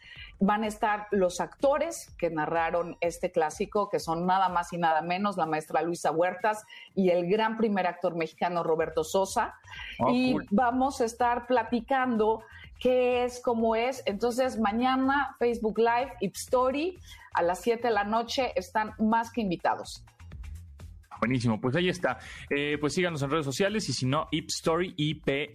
Van 0.40 0.64
a 0.64 0.66
estar 0.66 1.07
los 1.11 1.40
actores 1.40 2.11
que 2.18 2.31
narraron 2.31 2.96
este 3.00 3.31
clásico, 3.31 3.90
que 3.90 4.00
son 4.00 4.26
nada 4.26 4.48
más 4.48 4.72
y 4.72 4.79
nada 4.79 5.03
menos 5.03 5.37
la 5.37 5.46
maestra 5.46 5.83
Luisa 5.83 6.11
Huertas 6.11 6.64
y 6.94 7.11
el 7.11 7.29
gran 7.29 7.59
primer 7.59 7.87
actor 7.87 8.16
mexicano 8.16 8.62
Roberto 8.62 9.05
Sosa. 9.05 9.55
Ah, 10.00 10.11
y 10.11 10.37
vamos 10.50 11.00
a 11.00 11.05
estar 11.05 11.46
platicando 11.46 12.42
qué 12.81 13.24
es, 13.24 13.40
cómo 13.40 13.76
es. 13.76 14.03
Entonces, 14.07 14.59
mañana 14.59 15.37
Facebook 15.38 15.79
Live, 15.79 16.14
Ip 16.20 16.35
Story, 16.35 16.98
a 17.35 17.42
las 17.42 17.61
7 17.61 17.88
de 17.88 17.94
la 17.94 18.05
noche, 18.05 18.53
están 18.57 18.94
más 18.98 19.31
que 19.31 19.42
invitados. 19.42 20.05
Buenísimo, 21.20 21.61
pues 21.61 21.76
ahí 21.76 21.90
está. 21.90 22.18
Eh, 22.48 22.79
pues 22.81 22.94
síganos 22.94 23.22
en 23.22 23.31
redes 23.31 23.44
sociales 23.44 23.88
y 23.90 23.92
si 23.92 24.07
no, 24.07 24.26
Ip 24.31 24.48
Story, 24.48 24.94
IP 24.96 25.53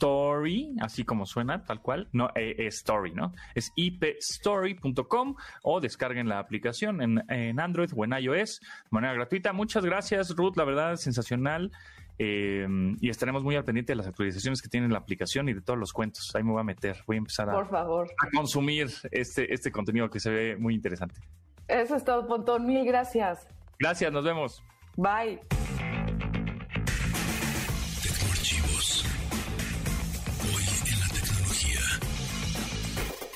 Story, 0.00 0.74
así 0.80 1.04
como 1.04 1.26
suena, 1.26 1.62
tal 1.62 1.82
cual, 1.82 2.08
no 2.12 2.30
es 2.34 2.58
eh, 2.58 2.66
Story, 2.68 3.12
¿no? 3.12 3.34
Es 3.54 3.70
ipstory.com 3.76 5.34
o 5.62 5.80
descarguen 5.80 6.26
la 6.26 6.38
aplicación 6.38 7.02
en, 7.02 7.60
Android 7.60 7.90
o 7.94 8.04
en 8.06 8.12
iOS 8.12 8.60
de 8.60 8.88
manera 8.90 9.12
gratuita. 9.12 9.52
Muchas 9.52 9.84
gracias, 9.84 10.34
Ruth, 10.34 10.56
la 10.56 10.64
verdad, 10.64 10.96
sensacional. 10.96 11.70
Eh, 12.18 12.66
y 13.00 13.10
estaremos 13.10 13.42
muy 13.42 13.56
al 13.56 13.64
pendiente 13.64 13.92
de 13.92 13.96
las 13.96 14.06
actualizaciones 14.06 14.62
que 14.62 14.68
tiene 14.68 14.88
la 14.88 14.98
aplicación 14.98 15.50
y 15.50 15.52
de 15.52 15.60
todos 15.60 15.78
los 15.78 15.92
cuentos. 15.92 16.34
Ahí 16.34 16.42
me 16.42 16.52
voy 16.52 16.60
a 16.60 16.64
meter, 16.64 16.96
voy 17.06 17.16
a 17.16 17.18
empezar 17.18 17.50
a, 17.50 17.52
Por 17.52 17.68
favor. 17.68 18.10
a 18.22 18.30
consumir 18.34 18.88
este, 19.10 19.52
este 19.52 19.70
contenido 19.70 20.08
que 20.08 20.20
se 20.20 20.30
ve 20.30 20.56
muy 20.56 20.74
interesante. 20.74 21.20
Eso 21.68 21.94
es 21.94 22.04
todo, 22.04 22.26
Pontón. 22.26 22.66
Mil 22.66 22.86
gracias. 22.86 23.46
Gracias, 23.78 24.10
nos 24.10 24.24
vemos. 24.24 24.62
Bye. 24.96 25.40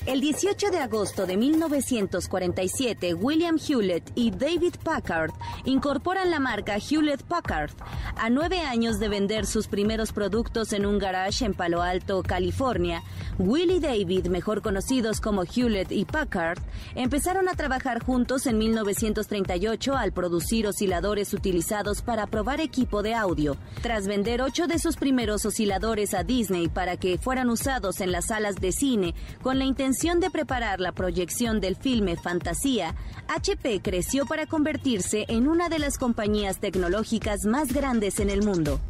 El 0.07 0.21
18 0.21 0.71
de 0.71 0.81
agosto 0.81 1.25
de 1.25 1.39
1947, 1.39 3.15
William 3.15 3.57
Hewlett 3.57 4.13
y 4.15 4.33
David 4.33 4.75
Packard 4.83 5.31
incorporan 5.65 6.31
la 6.31 6.41
marca 6.41 6.77
Hewlett 6.77 7.23
Packard. 7.23 7.71
A 8.19 8.29
nueve 8.29 8.61
años 8.61 8.99
de 9.01 9.09
vender 9.09 9.47
sus 9.47 9.67
primeros 9.67 10.13
productos 10.13 10.75
en 10.75 10.85
un 10.85 10.99
garage 10.99 11.47
en 11.47 11.55
Palo 11.55 11.81
Alto, 11.81 12.23
California, 12.23 13.03
Will 13.39 13.71
y 13.71 13.81
David, 13.81 14.27
mejor 14.27 14.61
conocidos 14.61 15.23
como 15.23 15.45
Hewlett 15.45 15.91
y 15.91 16.05
Packard, 16.05 16.59
empezaron 16.95 17.49
a 17.49 17.55
trabajar 17.55 18.05
juntos 18.05 18.47
en 18.47 18.59
1938 18.59 19.97
al 19.97 20.13
producir 20.13 20.67
osciladores 20.67 21.33
utilizados 21.33 22.03
para 22.03 22.27
probar 22.27 22.61
equipo 22.61 23.03
de 23.03 23.15
audio. 23.15 23.57
Tras 23.81 24.07
vender 24.07 24.43
ocho 24.43 24.67
de 24.67 24.79
sus 24.79 24.97
primeros 24.97 25.47
osciladores 25.47 26.13
a 26.13 26.25
Disney 26.25 26.69
para 26.69 26.99
que 26.99 27.17
fueran 27.17 27.49
usados 27.49 28.03
en 28.03 28.13
las 28.13 28.27
salas 28.27 28.57
de 28.57 28.71
cine 28.71 29.15
con 29.41 29.59
la 29.59 29.65
intención 29.65 29.94
de 29.95 30.31
preparar 30.31 30.81
la 30.81 30.93
proyección 30.93 31.61
del 31.61 31.77
filme 31.77 32.17
Fantasía, 32.17 32.97
HP 33.29 33.81
creció 33.81 34.27
para 34.27 34.45
convertirse 34.45 35.25
en 35.29 35.47
una 35.47 35.69
de 35.69 35.79
las 35.79 35.99
compañías 35.99 36.59
tecnológicas 36.59 37.45
más 37.45 37.73
grandes 37.73 38.19
en 38.19 38.29
el 38.29 38.43
mundo. 38.43 38.81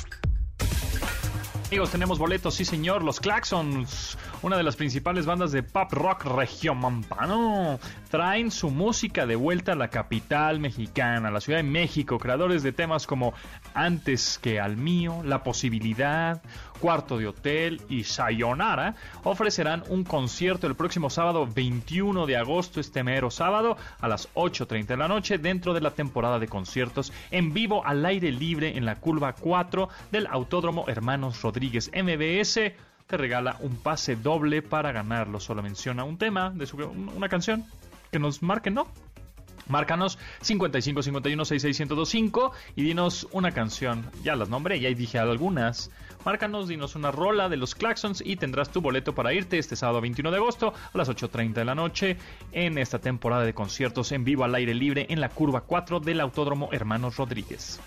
Amigos, 1.68 1.90
tenemos 1.90 2.18
boletos, 2.18 2.54
sí 2.54 2.64
señor, 2.64 3.04
los 3.04 3.20
Claxons, 3.20 4.16
una 4.44 4.58
de 4.58 4.62
las 4.62 4.76
principales 4.76 5.24
bandas 5.24 5.52
de 5.52 5.62
pop 5.62 5.90
rock 5.90 6.26
regiomontano, 6.26 7.80
traen 8.10 8.50
su 8.50 8.70
música 8.70 9.24
de 9.24 9.36
vuelta 9.36 9.72
a 9.72 9.74
la 9.74 9.88
capital 9.88 10.60
mexicana, 10.60 11.30
la 11.30 11.40
Ciudad 11.40 11.60
de 11.60 11.62
México, 11.62 12.18
creadores 12.18 12.62
de 12.62 12.72
temas 12.72 13.06
como 13.06 13.32
Antes 13.72 14.38
que 14.38 14.60
al 14.60 14.76
mío, 14.76 15.22
La 15.24 15.42
posibilidad, 15.42 16.42
Cuarto 16.78 17.16
de 17.16 17.26
Hotel 17.26 17.80
y 17.88 18.04
Sayonara 18.04 18.96
ofrecerán 19.22 19.82
un 19.88 20.04
concierto 20.04 20.66
el 20.66 20.74
próximo 20.74 21.08
sábado 21.08 21.46
21 21.46 22.26
de 22.26 22.36
agosto, 22.36 22.80
este 22.80 23.02
mero 23.02 23.30
sábado, 23.30 23.78
a 23.98 24.08
las 24.08 24.28
8.30 24.34 24.88
de 24.88 24.96
la 24.98 25.08
noche, 25.08 25.38
dentro 25.38 25.72
de 25.72 25.80
la 25.80 25.92
temporada 25.92 26.38
de 26.38 26.48
conciertos 26.48 27.14
en 27.30 27.54
vivo 27.54 27.82
al 27.86 28.04
aire 28.04 28.30
libre 28.30 28.76
en 28.76 28.84
la 28.84 28.96
curva 28.96 29.32
4 29.32 29.88
del 30.12 30.26
Autódromo 30.26 30.84
Hermanos 30.86 31.40
Rodríguez 31.40 31.90
MBS. 31.94 32.74
Te 33.06 33.16
regala 33.16 33.56
un 33.60 33.76
pase 33.76 34.16
doble 34.16 34.62
para 34.62 34.92
ganarlo. 34.92 35.40
Solo 35.40 35.62
menciona 35.62 36.04
un 36.04 36.18
tema 36.18 36.50
de 36.50 36.66
su, 36.66 36.76
una 36.76 37.28
canción 37.28 37.66
que 38.10 38.18
nos 38.18 38.42
marquen, 38.42 38.74
¿no? 38.74 38.86
Márcanos 39.68 40.18
55 40.42 41.02
51 41.02 41.44
66 41.44 42.50
y 42.76 42.82
dinos 42.82 43.26
una 43.32 43.52
canción. 43.52 44.10
Ya 44.22 44.36
las 44.36 44.48
nombré, 44.48 44.80
ya 44.80 44.88
dije 44.90 45.18
algunas. 45.18 45.90
Márcanos, 46.24 46.68
dinos 46.68 46.94
una 46.96 47.10
rola 47.10 47.48
de 47.48 47.56
los 47.56 47.74
Claxons 47.74 48.22
y 48.24 48.36
tendrás 48.36 48.70
tu 48.70 48.80
boleto 48.80 49.14
para 49.14 49.32
irte 49.32 49.58
este 49.58 49.76
sábado 49.76 50.00
21 50.00 50.30
de 50.30 50.36
agosto 50.38 50.72
a 50.92 50.98
las 50.98 51.08
8.30 51.08 51.52
de 51.52 51.64
la 51.64 51.74
noche 51.74 52.16
en 52.52 52.78
esta 52.78 52.98
temporada 52.98 53.44
de 53.44 53.52
conciertos 53.52 54.10
en 54.12 54.24
vivo 54.24 54.44
al 54.44 54.54
aire 54.54 54.74
libre 54.74 55.06
en 55.10 55.20
la 55.20 55.28
curva 55.28 55.62
4 55.62 56.00
del 56.00 56.20
Autódromo 56.20 56.70
Hermanos 56.72 57.16
Rodríguez. 57.16 57.80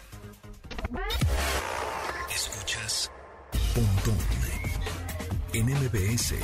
Escuchas 2.30 3.12
en 5.58 5.66
MBS. 5.66 6.36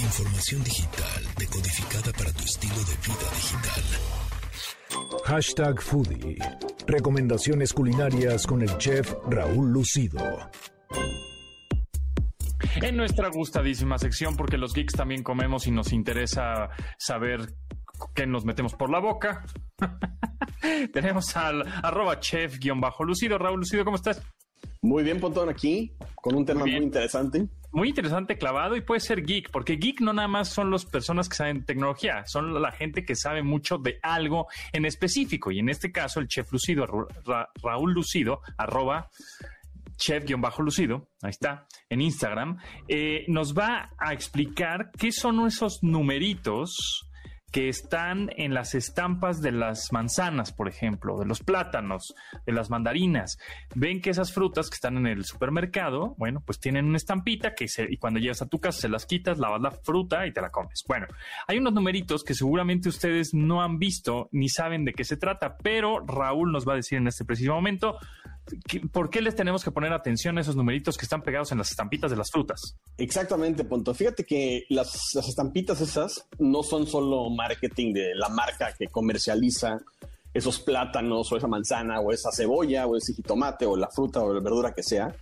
Información 0.00 0.64
digital 0.64 1.24
decodificada 1.36 2.10
para 2.16 2.32
tu 2.32 2.42
estilo 2.42 2.74
de 2.74 2.96
vida 3.06 3.28
digital. 3.36 3.84
Hashtag 5.26 5.82
Foodie. 5.82 6.38
Recomendaciones 6.86 7.74
culinarias 7.74 8.46
con 8.46 8.62
el 8.62 8.78
chef 8.78 9.12
Raúl 9.28 9.72
Lucido. 9.72 10.20
En 12.76 12.96
nuestra 12.96 13.28
gustadísima 13.28 13.98
sección, 13.98 14.36
porque 14.36 14.56
los 14.56 14.72
geeks 14.72 14.94
también 14.94 15.22
comemos 15.22 15.66
y 15.66 15.70
nos 15.70 15.92
interesa 15.92 16.70
saber 16.96 17.52
qué 18.14 18.26
nos 18.26 18.46
metemos 18.46 18.74
por 18.74 18.88
la 18.88 19.00
boca. 19.00 19.44
Tenemos 20.94 21.36
al 21.36 21.62
arroba 21.82 22.20
chef-lucido. 22.20 23.36
Raúl 23.36 23.60
Lucido, 23.60 23.84
¿cómo 23.84 23.96
estás? 23.96 24.22
Muy 24.80 25.02
bien, 25.02 25.20
Pontón, 25.20 25.48
aquí, 25.48 25.92
con 26.16 26.36
un 26.36 26.46
tema 26.46 26.60
muy, 26.60 26.76
interesante. 26.76 27.48
Muy 27.70 27.88
interesante, 27.90 28.38
clavado, 28.38 28.76
y 28.76 28.80
puede 28.80 29.00
ser 29.00 29.22
geek, 29.22 29.50
porque 29.50 29.76
geek 29.76 30.00
no 30.00 30.12
nada 30.12 30.28
más 30.28 30.48
son 30.48 30.70
las 30.70 30.86
personas 30.86 31.28
que 31.28 31.36
saben 31.36 31.64
tecnología, 31.64 32.24
son 32.26 32.60
la 32.60 32.72
gente 32.72 33.04
que 33.04 33.14
sabe 33.14 33.42
mucho 33.42 33.76
de 33.78 33.98
algo 34.02 34.48
en 34.72 34.86
específico. 34.86 35.50
Y 35.50 35.58
en 35.58 35.68
este 35.68 35.92
caso, 35.92 36.20
el 36.20 36.28
chef 36.28 36.50
Lucido, 36.50 36.86
Raúl 37.62 37.92
Lucido, 37.92 38.40
arroba 38.56 39.10
chef-lucido, 39.98 41.08
ahí 41.22 41.30
está, 41.30 41.66
en 41.90 42.00
Instagram, 42.00 42.58
eh, 42.86 43.24
nos 43.28 43.52
va 43.52 43.90
a 43.98 44.12
explicar 44.12 44.90
qué 44.96 45.12
son 45.12 45.44
esos 45.46 45.82
numeritos 45.82 47.07
que 47.50 47.68
están 47.68 48.30
en 48.36 48.52
las 48.52 48.74
estampas 48.74 49.40
de 49.40 49.52
las 49.52 49.92
manzanas, 49.92 50.52
por 50.52 50.68
ejemplo, 50.68 51.18
de 51.18 51.24
los 51.24 51.40
plátanos, 51.40 52.14
de 52.44 52.52
las 52.52 52.68
mandarinas. 52.70 53.38
Ven 53.74 54.02
que 54.02 54.10
esas 54.10 54.32
frutas 54.32 54.68
que 54.68 54.74
están 54.74 54.96
en 54.98 55.06
el 55.06 55.24
supermercado, 55.24 56.14
bueno, 56.18 56.42
pues 56.44 56.60
tienen 56.60 56.84
una 56.86 56.98
estampita 56.98 57.54
que 57.54 57.68
se, 57.68 57.86
y 57.90 57.96
cuando 57.96 58.20
llegas 58.20 58.42
a 58.42 58.46
tu 58.46 58.60
casa 58.60 58.80
se 58.80 58.88
las 58.88 59.06
quitas, 59.06 59.38
lavas 59.38 59.62
la 59.62 59.70
fruta 59.70 60.26
y 60.26 60.32
te 60.32 60.40
la 60.40 60.50
comes. 60.50 60.84
Bueno, 60.86 61.06
hay 61.46 61.58
unos 61.58 61.72
numeritos 61.72 62.22
que 62.22 62.34
seguramente 62.34 62.88
ustedes 62.88 63.32
no 63.32 63.62
han 63.62 63.78
visto 63.78 64.28
ni 64.32 64.48
saben 64.48 64.84
de 64.84 64.92
qué 64.92 65.04
se 65.04 65.16
trata, 65.16 65.56
pero 65.56 66.04
Raúl 66.06 66.52
nos 66.52 66.68
va 66.68 66.74
a 66.74 66.76
decir 66.76 66.98
en 66.98 67.08
este 67.08 67.24
preciso 67.24 67.54
momento 67.54 67.98
¿por 68.92 69.10
qué 69.10 69.20
les 69.20 69.34
tenemos 69.36 69.64
que 69.64 69.70
poner 69.70 69.92
atención 69.92 70.38
a 70.38 70.40
esos 70.40 70.56
numeritos 70.56 70.96
que 70.96 71.04
están 71.04 71.22
pegados 71.22 71.52
en 71.52 71.58
las 71.58 71.70
estampitas 71.70 72.10
de 72.10 72.16
las 72.16 72.30
frutas? 72.30 72.76
Exactamente, 72.96 73.64
punto. 73.64 73.94
Fíjate 73.94 74.24
que 74.24 74.64
las, 74.68 75.14
estampitas 75.14 75.80
esas 75.80 76.26
no 76.38 76.62
son 76.62 76.86
solo 76.86 77.30
marketing 77.30 77.92
de 77.92 78.14
la 78.14 78.28
marca 78.28 78.74
que 78.78 78.88
comercializa 78.88 79.78
esos 80.32 80.60
plátanos 80.60 81.30
o 81.32 81.36
esa 81.36 81.46
manzana 81.46 82.00
o 82.00 82.12
esa 82.12 82.30
cebolla 82.32 82.86
o 82.86 82.96
ese 82.96 83.14
jitomate 83.14 83.66
o 83.66 83.76
la 83.76 83.88
fruta 83.88 84.20
o 84.20 84.32
la 84.32 84.40
verdura 84.40 84.72
que 84.72 84.82
sea, 84.82 85.14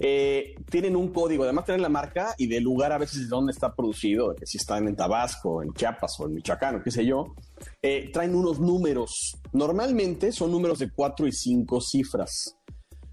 eh, 0.00 0.54
tienen 0.70 0.94
un 0.94 1.08
código, 1.08 1.42
además 1.42 1.64
tienen 1.64 1.82
la 1.82 1.88
marca 1.88 2.34
y 2.38 2.46
del 2.46 2.62
lugar 2.62 2.92
a 2.92 2.98
veces 2.98 3.22
de 3.22 3.26
dónde 3.26 3.50
está 3.50 3.74
producido, 3.74 4.34
que 4.36 4.46
si 4.46 4.56
están 4.56 4.86
en 4.86 4.94
Tabasco, 4.94 5.62
en 5.62 5.72
Chiapas 5.72 6.20
o 6.20 6.26
en 6.26 6.34
Michoacán 6.34 6.76
o 6.76 6.82
qué 6.82 6.90
sé 6.92 7.04
yo, 7.04 7.34
eh, 7.82 8.10
traen 8.12 8.36
unos 8.36 8.60
números. 8.60 9.36
Normalmente 9.52 10.30
son 10.30 10.52
números 10.52 10.78
de 10.78 10.90
cuatro 10.90 11.26
y 11.26 11.32
cinco 11.32 11.80
cifras. 11.80 12.57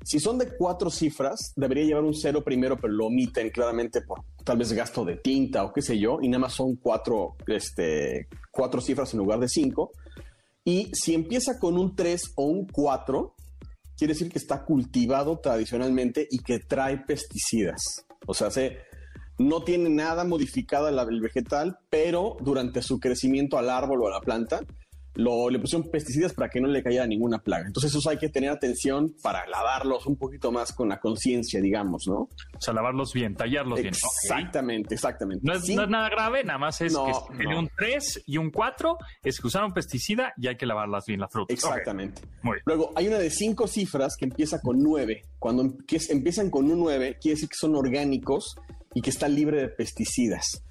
Si 0.06 0.20
son 0.20 0.38
de 0.38 0.56
cuatro 0.56 0.92
cifras, 0.92 1.52
debería 1.56 1.84
llevar 1.84 2.04
un 2.04 2.14
cero 2.14 2.44
primero, 2.44 2.78
pero 2.78 2.94
lo 2.94 3.08
omiten 3.08 3.50
claramente 3.50 4.02
por 4.02 4.22
tal 4.44 4.56
vez 4.56 4.72
gasto 4.72 5.04
de 5.04 5.18
tinta 5.18 5.64
o 5.64 5.74
qué 5.74 5.82
sé 5.82 5.98
yo, 5.98 6.20
y 6.22 6.30
nada 6.30 6.42
más 6.42 6.54
son 6.54 6.76
cuatro, 6.76 7.36
este, 7.48 8.28
cuatro 8.52 8.82
cifras 8.82 9.12
en 9.14 9.20
lugar 9.20 9.40
de 9.40 9.50
cinco. 9.50 9.92
Y 10.64 10.92
si 10.94 11.16
empieza 11.16 11.58
con 11.58 11.80
un 11.80 11.96
3 11.96 12.34
o 12.36 12.44
un 12.46 12.68
4, 12.68 13.36
quiere 13.98 14.14
decir 14.14 14.32
que 14.32 14.38
está 14.38 14.64
cultivado 14.64 15.40
tradicionalmente 15.40 16.28
y 16.30 16.38
que 16.38 16.60
trae 16.60 16.98
pesticidas. 16.98 18.06
O 18.28 18.36
sea, 18.36 18.52
se, 18.52 18.78
no 19.40 19.64
tiene 19.64 19.90
nada 19.90 20.24
modificado 20.24 20.88
el 20.88 21.22
vegetal, 21.22 21.80
pero 21.90 22.38
durante 22.42 22.84
su 22.84 23.00
crecimiento 23.00 23.58
al 23.58 23.72
árbol 23.72 24.04
o 24.04 24.08
a 24.08 24.12
la 24.12 24.22
planta, 24.22 24.62
lo, 25.16 25.50
le 25.50 25.60
pusieron 25.60 25.90
pesticidas 25.90 26.34
para 26.34 26.50
que 26.50 26.62
no 26.62 26.68
le 26.68 26.84
cayera 26.84 27.08
ninguna 27.08 27.40
plaga. 27.40 27.66
Entonces, 27.68 27.94
eso 27.96 28.10
hay 28.10 28.18
que 28.18 28.30
tener 28.30 28.50
atención 28.50 29.16
para 29.22 29.48
lavarlos 29.48 30.06
un 30.06 30.18
poquito 30.18 30.52
más 30.52 30.74
con 30.74 30.90
la 30.90 31.00
conciencia, 31.00 31.62
digamos, 31.62 32.08
¿no? 32.08 32.16
O 32.16 32.60
sea, 32.60 32.74
lavarlos 32.74 33.14
bien, 33.14 33.36
tallarlos 33.36 33.82
bien. 33.82 33.94
Exactamente, 33.94 34.96
exactamente. 34.96 35.46
No 35.46 35.54
es, 35.54 35.68
nada 35.70 36.10
grave, 36.10 36.44
nada 36.44 36.60
más 36.60 36.82
es 36.82 36.94
que 36.96 37.38
tiene 37.38 37.58
un 37.58 37.70
3 37.78 38.24
y 38.26 38.38
un 38.38 38.52
4, 38.52 38.98
es 39.24 39.40
que 39.40 39.48
usaron 39.48 39.74
pesticida 39.74 40.34
y 40.38 40.48
hay 40.48 40.58
que 40.58 40.66
lavarlas 40.66 41.06
bien 41.06 41.20
las 41.20 41.32
frutas. 41.32 41.54
Exactamente. 41.54 42.22
Luego, 42.66 42.92
hay 42.96 43.08
una 43.08 43.18
de 43.18 43.30
cinco 43.30 43.68
cifras 43.68 44.16
que 44.18 44.26
empieza 44.26 44.62
con 44.62 44.82
9. 44.82 45.24
Cuando 45.40 45.64
empiezan 46.10 46.50
con 46.50 46.70
un 46.70 46.80
9, 46.80 47.18
quiere 47.22 47.36
decir 47.36 47.50
que 47.50 47.58
son 47.58 47.76
orgánicos 47.76 48.56
y 48.94 49.02
que 49.02 49.10
está 49.10 49.28
libre 49.28 49.62
de 49.62 49.70
pesticidas. 49.70 50.64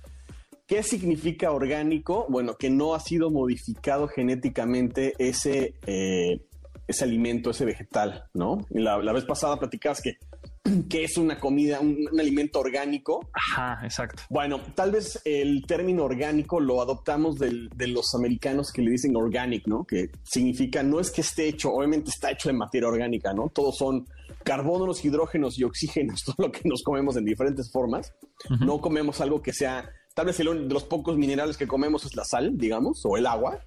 ¿Qué 0.66 0.82
significa 0.82 1.52
orgánico? 1.52 2.26
Bueno, 2.28 2.56
que 2.56 2.70
no 2.70 2.94
ha 2.94 3.00
sido 3.00 3.30
modificado 3.30 4.08
genéticamente 4.08 5.14
ese, 5.18 5.74
eh, 5.86 6.40
ese 6.86 7.04
alimento, 7.04 7.50
ese 7.50 7.66
vegetal, 7.66 8.24
¿no? 8.32 8.66
La, 8.70 8.96
la 8.98 9.12
vez 9.12 9.24
pasada 9.24 9.58
platicabas 9.58 10.00
que, 10.00 10.16
que 10.88 11.04
es 11.04 11.18
una 11.18 11.38
comida, 11.38 11.80
un, 11.80 12.08
alimento 12.18 12.60
orgánico. 12.60 13.28
Ajá, 13.34 13.80
exacto. 13.84 14.22
Bueno, 14.30 14.60
tal 14.74 14.92
vez 14.92 15.20
el 15.26 15.64
término 15.66 16.04
orgánico 16.04 16.60
lo 16.60 16.80
adoptamos 16.80 17.38
de 17.38 17.86
los 17.88 18.14
americanos 18.14 18.72
que 18.72 18.80
le 18.80 18.90
dicen 18.90 19.16
organic, 19.16 19.66
¿no? 19.66 19.84
Que 19.84 20.10
significa, 20.22 20.82
no 20.82 20.98
es 20.98 21.10
que 21.10 21.20
esté 21.20 21.46
hecho, 21.46 21.72
obviamente 21.72 22.10
está 22.10 22.30
hecho 22.30 22.48
de 22.48 22.54
materia 22.54 22.88
orgánica, 22.88 23.34
¿no? 23.34 23.50
Todos 23.50 23.76
son 23.76 24.06
carbonos, 24.44 25.04
hidrógenos 25.04 25.58
y 25.58 25.64
oxígenos, 25.64 26.22
todo 26.24 26.46
lo 26.46 26.52
que 26.52 26.66
nos 26.68 26.82
comemos 26.82 27.16
en 27.16 27.24
diferentes 27.24 27.70
formas. 27.70 28.14
No 28.60 28.80
comemos 28.80 29.20
algo 29.20 29.42
que 29.42 29.52
sea 29.52 29.90
Tal 30.14 30.26
vez 30.26 30.38
el, 30.40 30.68
de 30.68 30.74
los 30.74 30.84
pocos 30.84 31.16
minerales 31.16 31.56
que 31.56 31.66
comemos 31.66 32.04
es 32.04 32.16
la 32.16 32.24
sal, 32.24 32.56
digamos, 32.56 33.04
o 33.04 33.16
el 33.16 33.26
agua. 33.26 33.60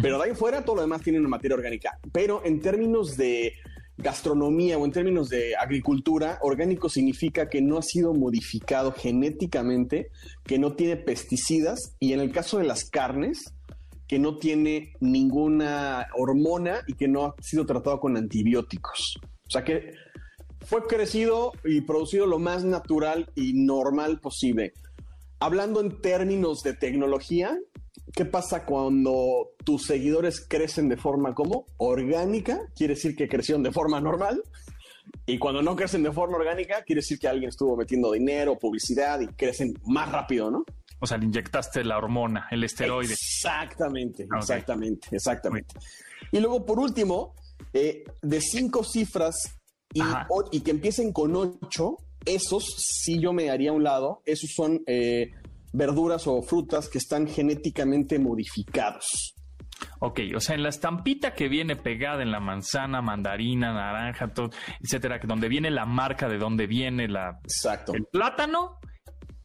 Pero 0.00 0.18
de 0.18 0.24
ahí 0.24 0.34
fuera 0.34 0.64
todo 0.64 0.76
lo 0.76 0.82
demás 0.82 1.02
tiene 1.02 1.18
una 1.18 1.28
materia 1.28 1.56
orgánica. 1.56 1.98
Pero 2.12 2.42
en 2.44 2.60
términos 2.60 3.16
de 3.16 3.54
gastronomía 3.98 4.78
o 4.78 4.84
en 4.84 4.92
términos 4.92 5.28
de 5.28 5.54
agricultura, 5.56 6.38
orgánico 6.42 6.88
significa 6.88 7.48
que 7.48 7.60
no 7.60 7.78
ha 7.78 7.82
sido 7.82 8.14
modificado 8.14 8.92
genéticamente, 8.92 10.08
que 10.44 10.58
no 10.58 10.72
tiene 10.72 10.96
pesticidas 10.96 11.96
y 11.98 12.12
en 12.12 12.20
el 12.20 12.32
caso 12.32 12.58
de 12.58 12.64
las 12.64 12.88
carnes, 12.88 13.52
que 14.08 14.18
no 14.18 14.38
tiene 14.38 14.94
ninguna 15.00 16.08
hormona 16.16 16.80
y 16.86 16.94
que 16.94 17.08
no 17.08 17.26
ha 17.26 17.34
sido 17.42 17.66
tratado 17.66 18.00
con 18.00 18.16
antibióticos. 18.16 19.20
O 19.46 19.50
sea 19.50 19.64
que 19.64 19.92
fue 20.62 20.86
crecido 20.86 21.52
y 21.64 21.82
producido 21.82 22.26
lo 22.26 22.38
más 22.38 22.64
natural 22.64 23.30
y 23.34 23.52
normal 23.52 24.20
posible 24.20 24.72
hablando 25.40 25.80
en 25.80 26.00
términos 26.00 26.62
de 26.62 26.74
tecnología, 26.74 27.58
¿qué 28.14 28.24
pasa 28.24 28.64
cuando 28.64 29.50
tus 29.64 29.86
seguidores 29.86 30.46
crecen 30.46 30.88
de 30.88 30.96
forma 30.96 31.34
como 31.34 31.66
orgánica? 31.78 32.60
Quiere 32.76 32.94
decir 32.94 33.16
que 33.16 33.28
crecieron 33.28 33.62
de 33.62 33.72
forma 33.72 34.00
normal. 34.00 34.42
Y 35.26 35.38
cuando 35.38 35.62
no 35.62 35.74
crecen 35.74 36.02
de 36.02 36.12
forma 36.12 36.36
orgánica, 36.36 36.82
quiere 36.84 37.00
decir 37.00 37.18
que 37.18 37.26
alguien 37.26 37.48
estuvo 37.48 37.76
metiendo 37.76 38.12
dinero, 38.12 38.58
publicidad 38.58 39.20
y 39.20 39.26
crecen 39.28 39.74
más 39.84 40.12
rápido, 40.12 40.50
¿no? 40.50 40.64
O 41.00 41.06
sea, 41.06 41.16
le 41.16 41.24
inyectaste 41.24 41.82
la 41.82 41.96
hormona, 41.96 42.46
el 42.50 42.62
esteroide. 42.62 43.14
Exactamente, 43.14 44.28
exactamente, 44.36 45.08
exactamente. 45.10 45.74
Y 46.30 46.38
luego, 46.38 46.64
por 46.66 46.78
último, 46.78 47.34
eh, 47.72 48.04
de 48.20 48.40
cinco 48.40 48.84
cifras 48.84 49.34
y, 49.92 50.02
y, 50.52 50.60
que 50.60 50.70
empiecen 50.70 51.12
con 51.12 51.34
ocho, 51.34 51.96
esos 52.24 52.64
sí 52.78 53.20
yo 53.20 53.32
me 53.32 53.50
haría 53.50 53.70
a 53.70 53.74
un 53.74 53.84
lado. 53.84 54.22
Esos 54.24 54.50
son 54.54 54.82
eh, 54.86 55.30
verduras 55.72 56.26
o 56.26 56.42
frutas 56.42 56.88
que 56.88 56.98
están 56.98 57.26
genéticamente 57.26 58.18
modificados. 58.18 59.34
Ok, 60.00 60.20
o 60.34 60.40
sea, 60.40 60.54
en 60.54 60.62
la 60.62 60.68
estampita 60.68 61.34
que 61.34 61.48
viene 61.48 61.76
pegada 61.76 62.22
en 62.22 62.30
la 62.30 62.40
manzana, 62.40 63.02
mandarina, 63.02 63.72
naranja, 63.72 64.28
todo, 64.28 64.50
etcétera, 64.82 65.20
donde 65.24 65.48
viene 65.48 65.70
la 65.70 65.86
marca 65.86 66.28
de 66.28 66.38
dónde 66.38 66.66
viene 66.66 67.08
la, 67.08 67.38
Exacto. 67.44 67.94
el 67.94 68.04
plátano, 68.04 68.78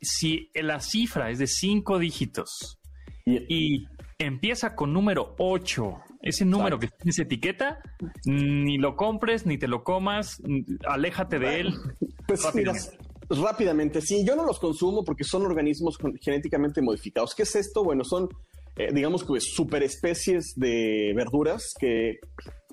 si 0.02 0.52
la 0.54 0.80
cifra 0.80 1.30
es 1.30 1.40
de 1.40 1.48
cinco 1.48 2.00
dígitos 2.00 2.80
y, 3.26 3.86
empieza 4.18 4.76
con 4.76 4.94
número 4.94 5.36
8, 5.40 6.00
ese 6.26 6.44
número 6.44 6.80
que 6.80 6.88
tiene 6.88 7.12
esa 7.12 7.22
etiqueta, 7.22 7.80
ni 8.26 8.78
lo 8.78 8.96
compres, 8.96 9.46
ni 9.46 9.58
te 9.58 9.68
lo 9.68 9.84
comas, 9.84 10.42
aléjate 10.88 11.38
de 11.38 11.60
él. 11.62 11.74
Pues 12.28 12.44
mira, 12.56 12.74
rápidamente, 13.30 14.02
sí, 14.02 14.26
yo 14.26 14.36
no 14.36 14.44
los 14.44 14.60
consumo 14.60 15.04
porque 15.04 15.24
son 15.24 15.46
organismos 15.46 15.98
genéticamente 16.20 16.82
modificados. 16.82 17.36
¿Qué 17.36 17.44
es 17.44 17.56
esto? 17.56 17.84
Bueno, 17.84 18.04
son, 18.04 18.28
eh, 18.76 18.92
digamos 18.92 19.24
que 19.24 19.40
superespecies 19.40 20.54
de 20.56 21.14
verduras 21.16 21.76
que 21.80 22.20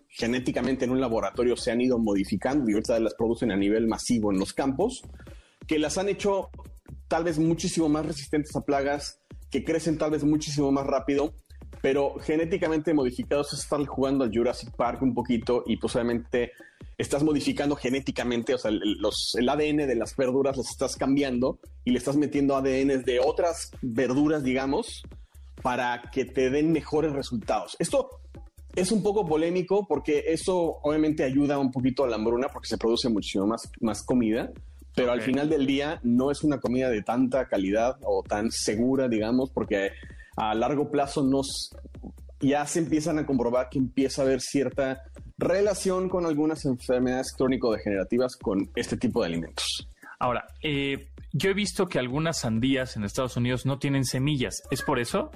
genéticamente 0.09 0.87
en 0.87 0.91
un 0.91 1.01
laboratorio 1.01 1.55
se 1.55 1.73
han 1.73 1.83
ido 1.83 1.99
modificando 1.99 2.71
y 2.71 2.73
ahorita 2.73 2.99
las 3.01 3.15
producen 3.15 3.51
a 3.51 3.57
nivel 3.57 3.87
masivo 3.87 4.33
en 4.33 4.39
los 4.39 4.55
campos, 4.55 5.03
que 5.67 5.79
las 5.79 5.99
han 5.99 6.09
hecho 6.09 6.49
tal 7.09 7.25
vez 7.25 7.39
muchísimo 7.39 7.91
más 7.91 8.07
resistentes 8.07 8.57
a 8.57 8.63
plagas, 8.63 9.21
que 9.51 9.63
crecen 9.63 9.99
tal 9.99 10.13
vez 10.13 10.25
muchísimo 10.25 10.73
más 10.73 10.87
rápido 10.87 11.35
pero 11.83 12.15
genéticamente 12.21 12.95
modificados 12.95 13.53
es 13.53 13.61
estar 13.61 13.85
jugando 13.85 14.25
al 14.25 14.33
Jurassic 14.33 14.71
Park 14.77 15.03
un 15.03 15.13
poquito 15.13 15.65
y 15.67 15.77
posiblemente 15.77 16.53
estás 16.97 17.25
modificando 17.25 17.75
genéticamente, 17.75 18.55
o 18.55 18.59
sea, 18.59 18.71
los, 18.71 19.35
el 19.37 19.49
ADN 19.49 19.89
de 19.89 19.97
las 19.97 20.17
verduras 20.17 20.57
los 20.57 20.71
estás 20.71 20.97
cambiando 20.97 21.59
y 21.85 21.91
le 21.91 21.99
estás 21.99 22.17
metiendo 22.17 22.57
ADN 22.57 23.03
de 23.03 23.21
otras 23.23 23.73
verduras, 23.83 24.45
digamos, 24.45 25.03
para 25.61 26.03
que 26.13 26.25
te 26.25 26.51
den 26.51 26.71
mejores 26.71 27.13
resultados. 27.13 27.77
Esto 27.81 28.09
es 28.77 28.93
un 28.93 29.03
poco 29.03 29.27
polémico 29.27 29.85
porque 29.89 30.25
eso 30.29 30.79
obviamente 30.83 31.25
ayuda 31.25 31.59
un 31.59 31.73
poquito 31.73 32.05
a 32.05 32.09
la 32.09 32.15
hambruna 32.15 32.47
porque 32.49 32.69
se 32.69 32.79
produce 32.79 33.09
muchísimo 33.09 33.49
más, 33.49 33.69
más 33.81 34.05
comida, 34.05 34.53
pero 34.95 35.11
al 35.11 35.23
final 35.23 35.49
del 35.49 35.67
día 35.67 35.99
no 36.05 36.31
es 36.31 36.45
una 36.45 36.61
comida 36.61 36.91
de 36.91 37.03
tanta 37.03 37.49
calidad 37.49 37.97
o 38.05 38.23
tan 38.23 38.53
segura, 38.53 39.09
digamos, 39.09 39.51
porque 39.51 39.91
a 40.37 40.55
largo 40.55 40.91
plazo 40.91 41.23
nos 41.23 41.71
ya 42.41 42.67
se 42.67 42.81
empiezan 42.81 43.19
a 43.19 43.27
comprobar 43.27 43.69
que 43.71 43.79
empieza 43.79 44.23
a 44.23 44.25
haber 44.25 44.41
cierta 44.41 45.03
relación 45.39 46.09
con 46.09 46.27
algunas 46.27 46.65
enfermedades 46.65 47.33
crónico-degenerativas 47.37 48.37
con 48.37 48.71
este 48.75 48.97
tipo 48.97 49.21
de 49.21 49.29
alimentos. 49.29 49.89
Ahora, 50.19 50.47
eh, 50.63 51.09
yo 51.33 51.51
he 51.51 51.55
visto 51.55 51.87
que 51.87 51.99
algunas 51.99 52.41
sandías 52.41 52.97
en 52.97 53.05
Estados 53.05 53.37
Unidos 53.37 53.65
no 53.65 53.79
tienen 53.79 54.05
semillas. 54.05 54.63
¿Es 54.71 54.83
por 54.83 54.99
eso? 54.99 55.31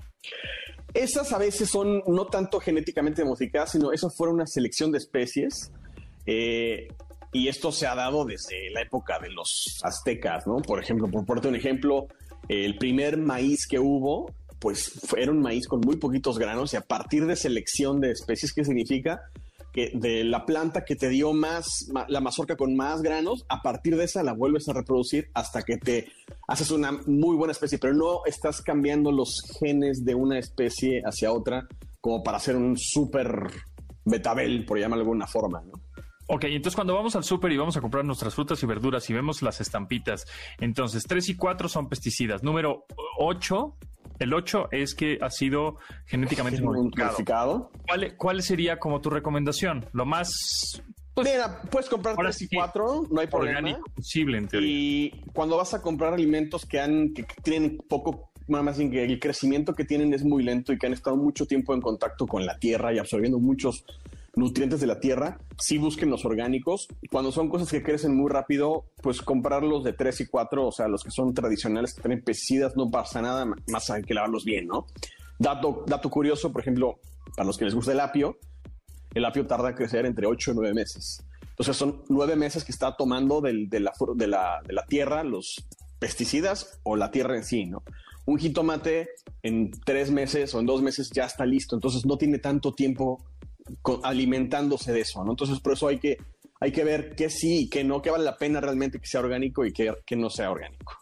Esas 0.95 1.33
a 1.33 1.39
veces 1.39 1.71
son 1.71 2.03
no 2.07 2.27
tanto 2.27 2.61
genéticamente 2.61 3.25
modificadas, 3.25 3.73
sino 3.73 3.93
eso 3.93 4.11
fue 4.11 4.29
una 4.29 4.47
selección 4.47 4.93
de 4.93 4.99
especies. 4.99 5.73
Eh, 6.27 6.89
y 7.33 7.49
esto 7.49 7.73
se 7.73 7.87
ha 7.87 7.95
dado 7.95 8.25
desde 8.25 8.71
la 8.71 8.83
época 8.83 9.19
de 9.19 9.31
los 9.31 9.81
aztecas, 9.83 10.47
¿no? 10.47 10.57
Por 10.57 10.81
ejemplo, 10.81 11.09
por 11.09 11.25
ponerte 11.27 11.49
un 11.49 11.57
ejemplo, 11.57 12.07
el 12.49 12.79
primer 12.79 13.19
maíz 13.19 13.67
que 13.67 13.79
hubo 13.79 14.33
pues 14.59 14.99
era 15.17 15.31
un 15.31 15.41
maíz 15.41 15.67
con 15.67 15.81
muy 15.81 15.97
poquitos 15.97 16.39
granos 16.39 16.73
y 16.73 16.77
a 16.77 16.81
partir 16.81 17.27
de 17.27 17.37
selección 17.37 18.01
de 18.01 18.13
especies, 18.13 18.53
¿qué 18.53 18.65
significa? 18.65 19.21
Que 19.73 19.93
de 19.95 20.25
la 20.25 20.47
planta 20.47 20.85
que 20.85 20.97
te 20.97 21.09
dio 21.09 21.33
más, 21.33 21.91
la 22.09 22.21
mazorca 22.21 22.57
con 22.57 22.75
más 22.75 23.03
granos, 23.03 23.45
a 23.49 23.61
partir 23.63 23.97
de 23.97 24.05
esa 24.05 24.23
la 24.23 24.33
vuelves 24.33 24.69
a 24.69 24.73
reproducir 24.73 25.29
hasta 25.35 25.63
que 25.63 25.77
te 25.77 26.09
haces 26.49 26.71
una 26.71 26.93
muy 27.07 27.37
buena 27.37 27.53
especie, 27.53 27.79
pero 27.79 27.95
no 27.95 28.25
estás 28.25 28.63
cambiando 28.63 29.13
los 29.13 29.43
genes 29.61 30.05
de 30.05 30.15
una 30.15 30.39
especie 30.39 31.03
hacia 31.05 31.33
otra 31.33 31.69
como 32.01 32.23
para 32.23 32.39
hacer 32.39 32.57
un 32.57 32.77
súper 32.79 33.51
betabel, 34.05 34.65
por 34.65 34.79
llamarlo 34.79 35.05
de 35.05 35.09
alguna 35.09 35.27
forma, 35.27 35.61
¿no? 35.61 35.73
Ok, 36.29 36.45
entonces 36.45 36.75
cuando 36.75 36.95
vamos 36.95 37.15
al 37.15 37.23
súper 37.23 37.53
y 37.53 37.57
vamos 37.57 37.77
a 37.77 37.81
comprar 37.81 38.05
nuestras 38.05 38.35
frutas 38.35 38.61
y 38.61 38.67
verduras 38.67 39.09
y 39.11 39.13
vemos 39.13 39.43
las 39.43 39.61
estampitas, 39.61 40.27
entonces 40.59 41.05
3 41.07 41.29
y 41.29 41.37
4 41.37 41.69
son 41.69 41.89
pesticidas, 41.89 42.43
número 42.43 42.85
8 43.19 43.77
El 44.19 44.35
8 44.35 44.69
es 44.73 44.95
que 44.95 45.19
ha 45.21 45.31
sido 45.31 45.77
genéticamente 46.07 46.63
modificado. 46.63 47.71
¿Cuál, 47.87 48.17
¿Cuál 48.17 48.43
sería 48.43 48.79
como 48.79 49.01
tu 49.01 49.11
recomendación? 49.11 49.87
Lo 49.93 50.07
más 50.07 50.83
pues, 51.15 51.33
Mira, 51.33 51.63
puedes 51.71 51.89
comprar 51.89 52.15
3 52.15 52.43
y 52.43 52.49
4, 52.57 53.07
no 53.11 53.21
hay 53.21 53.27
problema. 53.27 53.79
posible 53.95 54.37
en 54.37 54.49
teoría. 54.49 54.69
Y 54.71 55.11
cuando 55.33 55.57
vas 55.57 55.73
a 55.73 55.81
comprar 55.81 56.13
alimentos 56.13 56.67
que 56.67 56.79
han 56.79 57.15
que 57.15 57.25
tienen 57.43 57.79
poco 57.89 58.33
más 58.49 58.79
bien 58.79 58.91
que 58.91 59.03
el 59.03 59.19
crecimiento 59.19 59.75
que 59.75 59.85
tienen 59.85 60.13
es 60.15 60.25
muy 60.25 60.43
lento 60.43 60.73
y 60.73 60.79
que 60.79 60.87
han 60.87 60.93
estado 60.93 61.17
mucho 61.17 61.47
tiempo 61.47 61.75
en 61.75 61.81
contacto 61.81 62.27
con 62.27 62.47
la 62.47 62.59
tierra 62.59 62.93
y 62.93 62.99
absorbiendo 62.99 63.39
muchos 63.39 63.85
nutrientes 64.37 64.81
de 64.81 64.87
la 64.87 65.01
tierra, 65.01 65.39
sí 65.59 65.79
busquen 65.79 66.11
los 66.11 66.25
orgánicos. 66.25 66.89
Cuando 67.11 67.33
son 67.33 67.49
cosas 67.49 67.71
que 67.71 67.83
crecen 67.83 68.15
muy 68.15 68.31
rápido, 68.31 68.85
pues 69.03 69.23
comprarlos 69.23 69.83
de 69.83 69.95
3 69.95 70.21
y 70.21 70.27
4, 70.27 70.67
o 70.67 70.73
sea, 70.73 70.89
los 70.89 71.03
que 71.03 71.11
son 71.11 71.35
tradicionales, 71.35 71.95
que 71.95 72.03
tienen 72.03 72.23
pesticidas, 72.23 72.77
no 72.77 72.91
pasa 72.91 73.23
nada 73.23 73.47
más 73.69 73.91
hay 73.91 74.03
que 74.03 74.15
lavarlos 74.15 74.45
bien, 74.45 74.67
¿no? 74.67 74.87
Dato, 75.39 75.85
dato 75.87 76.11
curioso, 76.11 76.53
por 76.53 76.61
ejemplo, 76.61 77.01
para 77.35 77.47
los 77.47 77.57
que 77.57 77.65
les 77.65 77.75
gusta 77.75 77.93
el 77.93 78.01
apio, 78.01 78.39
el 79.15 79.25
apio 79.25 79.47
tarda 79.47 79.71
a 79.71 79.75
crecer 79.75 80.05
entre 80.05 80.27
8 80.27 80.53
y 80.53 80.55
9 80.55 80.75
meses. 80.75 81.25
Entonces 81.49 81.75
son 81.75 82.03
9 82.11 82.37
meses 82.37 82.63
que 82.63 82.73
está 82.73 82.95
tomando 82.95 83.41
de, 83.41 83.55
la, 83.81 83.93
de, 84.15 84.27
la, 84.27 84.61
de 84.67 84.73
la 84.75 84.85
tierra 84.85 85.25
los 85.25 85.67
pesticidas 85.99 86.79
o 86.83 86.97
la 86.97 87.11
tierra 87.11 87.37
en 87.37 87.45
sí, 87.45 87.65
¿no? 87.65 87.83
Un 88.27 88.39
jitomate 88.39 89.09
en 89.43 89.71
tres 89.71 90.11
meses 90.11 90.53
o 90.55 90.61
en 90.61 90.67
dos 90.67 90.83
meses 90.83 91.11
ya 91.11 91.25
está 91.25 91.47
listo, 91.47 91.75
entonces 91.75 92.05
no 92.05 92.19
tiene 92.19 92.39
tanto 92.39 92.75
tiempo 92.75 93.25
alimentándose 94.03 94.93
de 94.93 95.01
eso, 95.01 95.25
¿no? 95.25 95.33
Entonces, 95.33 95.61
por 95.61 95.73
eso 95.73 95.89
hay 95.89 95.99
que, 95.99 96.19
hay 96.61 96.73
que 96.73 96.85
ver 96.85 97.15
qué 97.15 97.31
sí 97.31 97.65
y 97.65 97.69
qué 97.69 97.85
no, 97.85 98.03
qué 98.03 98.11
vale 98.11 98.25
la 98.25 98.37
pena 98.37 98.61
realmente 98.61 98.99
que 98.99 99.07
sea 99.07 99.21
orgánico 99.21 99.65
y 99.65 99.73
qué, 99.73 99.95
no 100.17 100.31
sea 100.31 100.51
orgánico. 100.51 100.95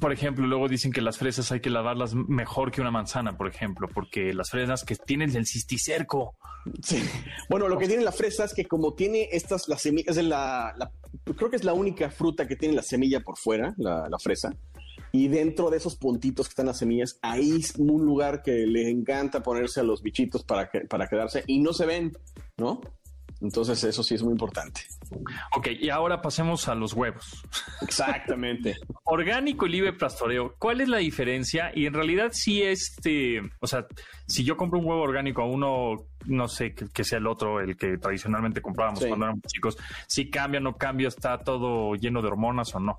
Por 0.00 0.12
ejemplo, 0.12 0.46
luego 0.46 0.68
dicen 0.68 0.92
que 0.92 1.00
las 1.00 1.18
fresas 1.18 1.52
hay 1.52 1.60
que 1.60 1.70
lavarlas 1.70 2.14
mejor 2.14 2.72
que 2.72 2.80
una 2.80 2.90
manzana, 2.90 3.36
por 3.36 3.46
ejemplo, 3.46 3.88
porque 3.92 4.34
las 4.34 4.50
fresas 4.50 4.84
que 4.84 4.96
tienen 4.96 5.34
el 5.36 5.46
cisticerco. 5.46 6.36
Sí. 6.82 7.02
Bueno, 7.48 7.68
lo 7.68 7.78
que 7.78 7.86
tiene 7.86 8.02
la 8.02 8.10
fresa 8.10 8.44
es 8.44 8.54
que 8.54 8.64
como 8.64 8.94
tiene 8.94 9.28
estas, 9.30 9.68
las 9.68 9.82
semillas, 9.82 10.16
es 10.16 10.24
la, 10.24 10.74
creo 11.36 11.48
que 11.48 11.56
es 11.56 11.64
la 11.64 11.74
única 11.74 12.10
fruta 12.10 12.48
que 12.48 12.56
tiene 12.56 12.74
la 12.74 12.82
semilla 12.82 13.20
por 13.20 13.38
fuera, 13.38 13.74
la, 13.76 14.08
la 14.08 14.18
fresa. 14.18 14.50
Y 15.14 15.28
dentro 15.28 15.70
de 15.70 15.76
esos 15.76 15.94
puntitos 15.94 16.48
que 16.48 16.50
están 16.50 16.66
las 16.66 16.78
semillas, 16.78 17.20
ahí 17.22 17.52
es 17.60 17.76
un 17.76 18.04
lugar 18.04 18.42
que 18.42 18.66
le 18.66 18.90
encanta 18.90 19.44
ponerse 19.44 19.78
a 19.78 19.84
los 19.84 20.02
bichitos 20.02 20.42
para, 20.42 20.68
que, 20.68 20.80
para 20.80 21.06
quedarse 21.06 21.44
y 21.46 21.60
no 21.60 21.72
se 21.72 21.86
ven, 21.86 22.18
¿no? 22.56 22.80
Entonces 23.40 23.84
eso 23.84 24.02
sí 24.02 24.16
es 24.16 24.24
muy 24.24 24.32
importante. 24.32 24.80
Ok, 25.56 25.68
y 25.78 25.88
ahora 25.88 26.20
pasemos 26.20 26.66
a 26.66 26.74
los 26.74 26.94
huevos. 26.94 27.44
Exactamente. 27.82 28.74
Orgánico 29.04 29.66
y 29.66 29.68
libre 29.70 29.92
pastoreo, 29.92 30.56
¿cuál 30.58 30.80
es 30.80 30.88
la 30.88 30.96
diferencia? 30.96 31.70
Y 31.72 31.86
en 31.86 31.94
realidad 31.94 32.30
si 32.32 32.64
este, 32.64 33.40
o 33.60 33.68
sea, 33.68 33.86
si 34.26 34.42
yo 34.42 34.56
compro 34.56 34.80
un 34.80 34.86
huevo 34.86 35.02
orgánico 35.02 35.42
a 35.42 35.46
uno, 35.46 35.94
no 36.26 36.48
sé, 36.48 36.74
que, 36.74 37.04
sea 37.04 37.18
el 37.18 37.28
otro, 37.28 37.60
el 37.60 37.76
que 37.76 37.98
tradicionalmente 37.98 38.60
comprábamos 38.60 38.98
cuando 38.98 39.26
éramos 39.26 39.42
chicos, 39.46 39.78
si 40.08 40.28
cambia, 40.28 40.58
no 40.58 40.76
cambia, 40.76 41.06
está 41.06 41.38
todo 41.38 41.94
lleno 41.94 42.20
de 42.20 42.26
hormonas 42.26 42.74
o 42.74 42.80
no. 42.80 42.98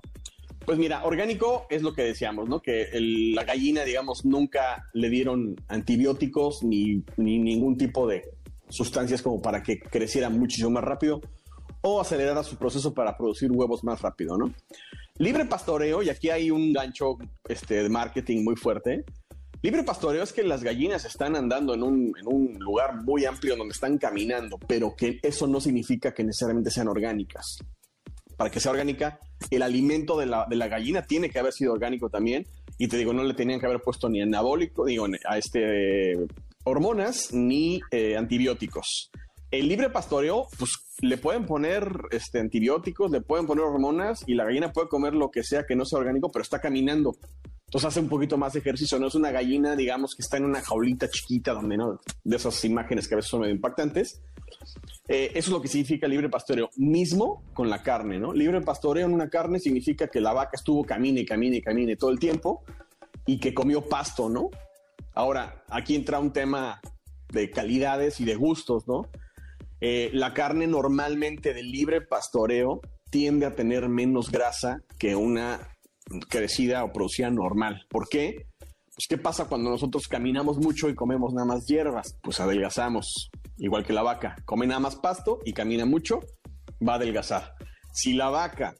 Pues 0.66 0.78
mira, 0.78 1.04
orgánico 1.04 1.68
es 1.70 1.82
lo 1.82 1.94
que 1.94 2.02
decíamos, 2.02 2.48
¿no? 2.48 2.60
Que 2.60 2.88
la 3.34 3.44
gallina, 3.44 3.84
digamos, 3.84 4.24
nunca 4.24 4.84
le 4.94 5.08
dieron 5.08 5.54
antibióticos 5.68 6.64
ni, 6.64 7.04
ningún 7.16 7.78
tipo 7.78 8.08
de 8.08 8.32
sustancias 8.68 9.22
como 9.22 9.40
para 9.40 9.62
que 9.62 9.78
creciera 9.78 10.28
muchísimo 10.28 10.70
más 10.70 10.82
rápido 10.82 11.20
o 11.82 12.00
acelerara 12.00 12.42
su 12.42 12.56
proceso 12.56 12.92
para 12.92 13.16
producir 13.16 13.52
huevos 13.52 13.84
más 13.84 14.02
rápido, 14.02 14.36
¿no? 14.36 14.52
Libre 15.18 15.44
pastoreo, 15.44 16.02
y 16.02 16.10
aquí 16.10 16.30
hay 16.30 16.50
un 16.50 16.72
gancho 16.72 17.16
este, 17.48 17.84
de 17.84 17.88
marketing 17.88 18.42
muy 18.42 18.56
fuerte. 18.56 19.04
Libre 19.62 19.84
pastoreo 19.84 20.24
es 20.24 20.32
que 20.32 20.42
las 20.42 20.64
gallinas 20.64 21.04
están 21.04 21.36
andando 21.36 21.74
en 21.74 21.84
un, 21.84 22.12
en 22.18 22.26
un 22.26 22.58
lugar 22.58 23.04
muy 23.04 23.24
amplio 23.24 23.54
donde 23.54 23.72
están 23.72 23.98
caminando, 23.98 24.58
pero 24.66 24.96
que 24.96 25.20
eso 25.22 25.46
no 25.46 25.60
significa 25.60 26.12
que 26.12 26.24
necesariamente 26.24 26.72
sean 26.72 26.88
orgánicas 26.88 27.60
para 28.36 28.50
que 28.50 28.60
sea 28.60 28.72
orgánica, 28.72 29.18
el 29.50 29.62
alimento 29.62 30.18
de 30.18 30.26
la, 30.26 30.46
de 30.48 30.56
la, 30.56 30.68
gallina 30.68 31.02
tiene 31.02 31.30
que 31.30 31.38
haber 31.38 31.52
sido 31.52 31.72
orgánico 31.72 32.10
también. 32.10 32.46
Y 32.78 32.88
te 32.88 32.98
digo, 32.98 33.12
no 33.12 33.24
le 33.24 33.34
tenían 33.34 33.60
que 33.60 33.66
haber 33.66 33.80
puesto 33.80 34.08
ni 34.08 34.20
anabólico, 34.20 34.84
digo, 34.84 35.06
a 35.26 35.38
este 35.38 36.16
hormonas 36.64 37.32
ni 37.32 37.80
eh, 37.90 38.16
antibióticos. 38.16 39.10
El 39.50 39.68
libre 39.68 39.88
pastoreo, 39.88 40.48
pues 40.58 40.72
le 41.00 41.16
pueden 41.16 41.46
poner 41.46 41.88
este, 42.10 42.40
antibióticos, 42.40 43.10
le 43.10 43.20
pueden 43.20 43.46
poner 43.46 43.64
hormonas 43.64 44.24
y 44.26 44.34
la 44.34 44.44
gallina 44.44 44.72
puede 44.72 44.88
comer 44.88 45.14
lo 45.14 45.30
que 45.30 45.44
sea 45.44 45.64
que 45.64 45.76
no 45.76 45.84
sea 45.84 46.00
orgánico, 46.00 46.30
pero 46.30 46.42
está 46.42 46.60
caminando. 46.60 47.16
Entonces 47.76 47.88
hace 47.88 48.00
un 48.00 48.08
poquito 48.08 48.38
más 48.38 48.54
de 48.54 48.60
ejercicio. 48.60 48.98
No 48.98 49.08
es 49.08 49.14
una 49.16 49.30
gallina, 49.30 49.76
digamos, 49.76 50.14
que 50.14 50.22
está 50.22 50.38
en 50.38 50.46
una 50.46 50.62
jaulita 50.62 51.10
chiquita 51.10 51.52
donde 51.52 51.76
no, 51.76 52.00
de 52.24 52.36
esas 52.36 52.64
imágenes 52.64 53.06
que 53.06 53.12
a 53.12 53.16
veces 53.16 53.30
son 53.30 53.42
medio 53.42 53.54
impactantes. 53.54 54.22
Eh, 55.08 55.32
eso 55.34 55.38
es 55.38 55.48
lo 55.50 55.60
que 55.60 55.68
significa 55.68 56.08
libre 56.08 56.30
pastoreo, 56.30 56.70
mismo 56.76 57.44
con 57.52 57.68
la 57.68 57.82
carne, 57.82 58.18
¿no? 58.18 58.32
Libre 58.32 58.62
pastoreo 58.62 59.04
en 59.04 59.12
una 59.12 59.28
carne 59.28 59.60
significa 59.60 60.08
que 60.08 60.22
la 60.22 60.32
vaca 60.32 60.52
estuvo 60.54 60.84
camine, 60.84 61.26
camine, 61.26 61.60
camine 61.60 61.96
todo 61.96 62.08
el 62.08 62.18
tiempo 62.18 62.64
y 63.26 63.38
que 63.38 63.52
comió 63.52 63.82
pasto, 63.82 64.30
¿no? 64.30 64.48
Ahora, 65.12 65.62
aquí 65.68 65.96
entra 65.96 66.18
un 66.18 66.32
tema 66.32 66.80
de 67.30 67.50
calidades 67.50 68.22
y 68.22 68.24
de 68.24 68.36
gustos, 68.36 68.88
¿no? 68.88 69.10
Eh, 69.82 70.08
la 70.14 70.32
carne 70.32 70.66
normalmente 70.66 71.52
de 71.52 71.62
libre 71.62 72.00
pastoreo 72.00 72.80
tiende 73.10 73.44
a 73.44 73.54
tener 73.54 73.90
menos 73.90 74.30
grasa 74.30 74.80
que 74.98 75.14
una 75.14 75.75
crecida 76.28 76.84
o 76.84 76.92
producida 76.92 77.30
normal. 77.30 77.86
¿Por 77.88 78.08
qué? 78.08 78.46
Pues, 78.58 79.06
¿qué 79.08 79.18
pasa 79.18 79.46
cuando 79.46 79.70
nosotros 79.70 80.08
caminamos 80.08 80.58
mucho 80.58 80.88
y 80.88 80.94
comemos 80.94 81.34
nada 81.34 81.46
más 81.46 81.66
hierbas? 81.66 82.16
Pues 82.22 82.40
adelgazamos, 82.40 83.30
igual 83.58 83.84
que 83.84 83.92
la 83.92 84.02
vaca. 84.02 84.36
Come 84.44 84.66
nada 84.66 84.80
más 84.80 84.96
pasto 84.96 85.40
y 85.44 85.52
camina 85.52 85.84
mucho, 85.84 86.20
va 86.86 86.94
a 86.94 86.96
adelgazar. 86.96 87.54
Si 87.92 88.14
la 88.14 88.30
vaca 88.30 88.74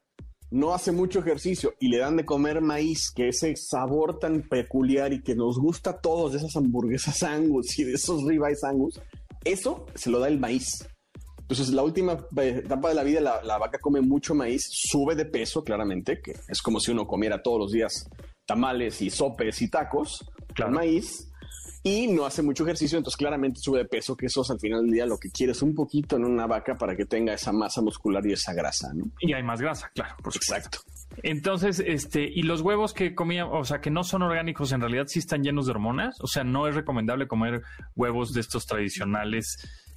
no 0.51 0.75
hace 0.75 0.93
mucho 0.93 1.19
ejercicio 1.19 1.75
y 1.81 1.89
le 1.89 1.99
dan 1.99 2.17
de 2.17 2.25
comer 2.25 2.61
maíz, 2.61 3.11
que 3.15 3.29
ese 3.29 3.57
sabor 3.57 4.19
tan 4.19 4.43
peculiar 4.43 5.13
y 5.13 5.23
que 5.23 5.35
nos 5.35 5.59
gusta 5.59 5.91
a 5.91 6.01
todos 6.01 6.33
de 6.33 6.39
esas 6.39 6.57
hamburguesas 6.57 7.23
angus 7.23 7.79
y 7.79 7.85
de 7.85 7.93
esos 7.93 8.25
ribeyes 8.25 8.65
angus, 8.65 9.01
eso 9.45 9.87
se 9.95 10.11
lo 10.11 10.19
da 10.19 10.29
el 10.29 10.39
maíz. 10.39 10.87
Entonces, 11.49 11.69
la 11.71 11.85
última 11.85 12.19
etapa 12.37 12.89
de 12.89 12.95
la 12.97 13.05
vida, 13.05 13.21
la, 13.21 13.41
la, 13.45 13.57
vaca 13.57 13.79
come 13.79 14.01
mucho 14.01 14.35
maíz, 14.35 14.67
sube 14.69 15.15
de 15.15 15.27
peso, 15.27 15.63
claramente, 15.63 16.21
que 16.21 16.35
es 16.49 16.61
como 16.61 16.81
si 16.81 16.91
uno 16.91 17.07
comiera 17.07 17.41
todos 17.41 17.61
los 17.61 17.73
días 17.73 18.11
tamales 18.47 19.01
y 19.01 19.11
sopes 19.11 19.63
y 19.63 19.71
tacos, 19.71 20.29
claro. 20.55 20.73
maíz, 20.73 21.29
y 21.85 22.09
no 22.09 22.27
hace 22.27 22.43
mucho 22.43 22.65
ejercicio, 22.65 22.99
entonces 22.99 23.17
claramente 23.17 23.61
sube 23.61 23.79
de 23.79 23.85
peso, 23.85 24.17
que 24.17 24.27
eso 24.27 24.43
es 24.43 24.51
al 24.51 24.59
final 24.59 24.83
del 24.83 24.91
día 24.91 25.07
lo 25.07 25.19
que 25.19 25.31
quieres 25.31 25.63
un 25.63 25.73
poquito 25.73 26.17
en 26.17 26.25
una 26.25 26.49
vaca 26.49 26.75
para 26.75 26.97
que 26.97 27.07
tenga 27.07 27.33
esa 27.33 27.53
masa 27.53 27.81
muscular 27.81 28.27
y 28.27 28.33
esa 28.33 28.53
grasa, 28.53 28.93
¿no? 28.93 29.05
Y 29.21 29.33
hay 29.33 29.45
más 29.45 29.61
grasa, 29.61 29.89
claro, 29.95 30.17
por 30.21 30.35
Exacto. 30.35 30.81
Entonces, 31.23 31.81
este, 31.87 32.25
y 32.25 32.43
los 32.43 32.61
huevos 32.61 32.93
que 32.93 33.15
comían, 33.15 33.47
o 33.53 33.65
sea, 33.65 33.81
que 33.81 33.93
no 33.93 34.03
son 34.03 34.23
orgánicos, 34.23 34.73
en 34.73 34.81
realidad 34.81 35.05
sí 35.07 35.21
están 35.21 35.45
llenos 35.45 35.67
de 35.67 35.73
hormonas, 35.73 36.21
o 36.21 36.27
sea, 36.27 36.43
no 36.43 36.67
es 36.67 36.75
recomendable 36.75 37.29
comer 37.29 37.63
huevos 37.95 38.33
de 38.33 38.41
estos 38.41 38.67
tradicionales 38.67 39.57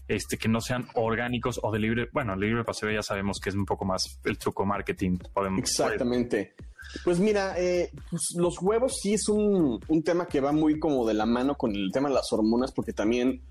este, 0.09 0.37
que 0.37 0.49
no 0.49 0.59
sean 0.59 0.87
orgánicos 0.95 1.59
o 1.61 1.71
de 1.71 1.79
libre, 1.79 2.09
bueno, 2.11 2.35
libre 2.35 2.63
paseo 2.63 2.91
ya 2.91 3.03
sabemos 3.03 3.39
que 3.39 3.49
es 3.49 3.55
un 3.55 3.65
poco 3.65 3.85
más 3.85 4.19
el 4.25 4.39
truco 4.39 4.65
marketing. 4.65 5.17
Podemos, 5.31 5.59
Exactamente. 5.59 6.55
Pues 7.03 7.19
mira, 7.19 7.53
eh, 7.59 7.91
pues 8.09 8.33
los 8.35 8.59
huevos 8.59 8.97
sí 8.99 9.13
es 9.13 9.29
un, 9.29 9.79
tema 10.03 10.25
que 10.25 10.41
va 10.41 10.51
muy 10.51 10.79
como 10.79 11.07
de 11.07 11.13
la 11.13 11.27
mano 11.27 11.55
con 11.55 11.75
el 11.75 11.91
tema 11.93 12.09
de 12.09 12.15
las 12.15 12.33
hormonas, 12.33 12.71
porque 12.71 12.91
también 12.91 13.43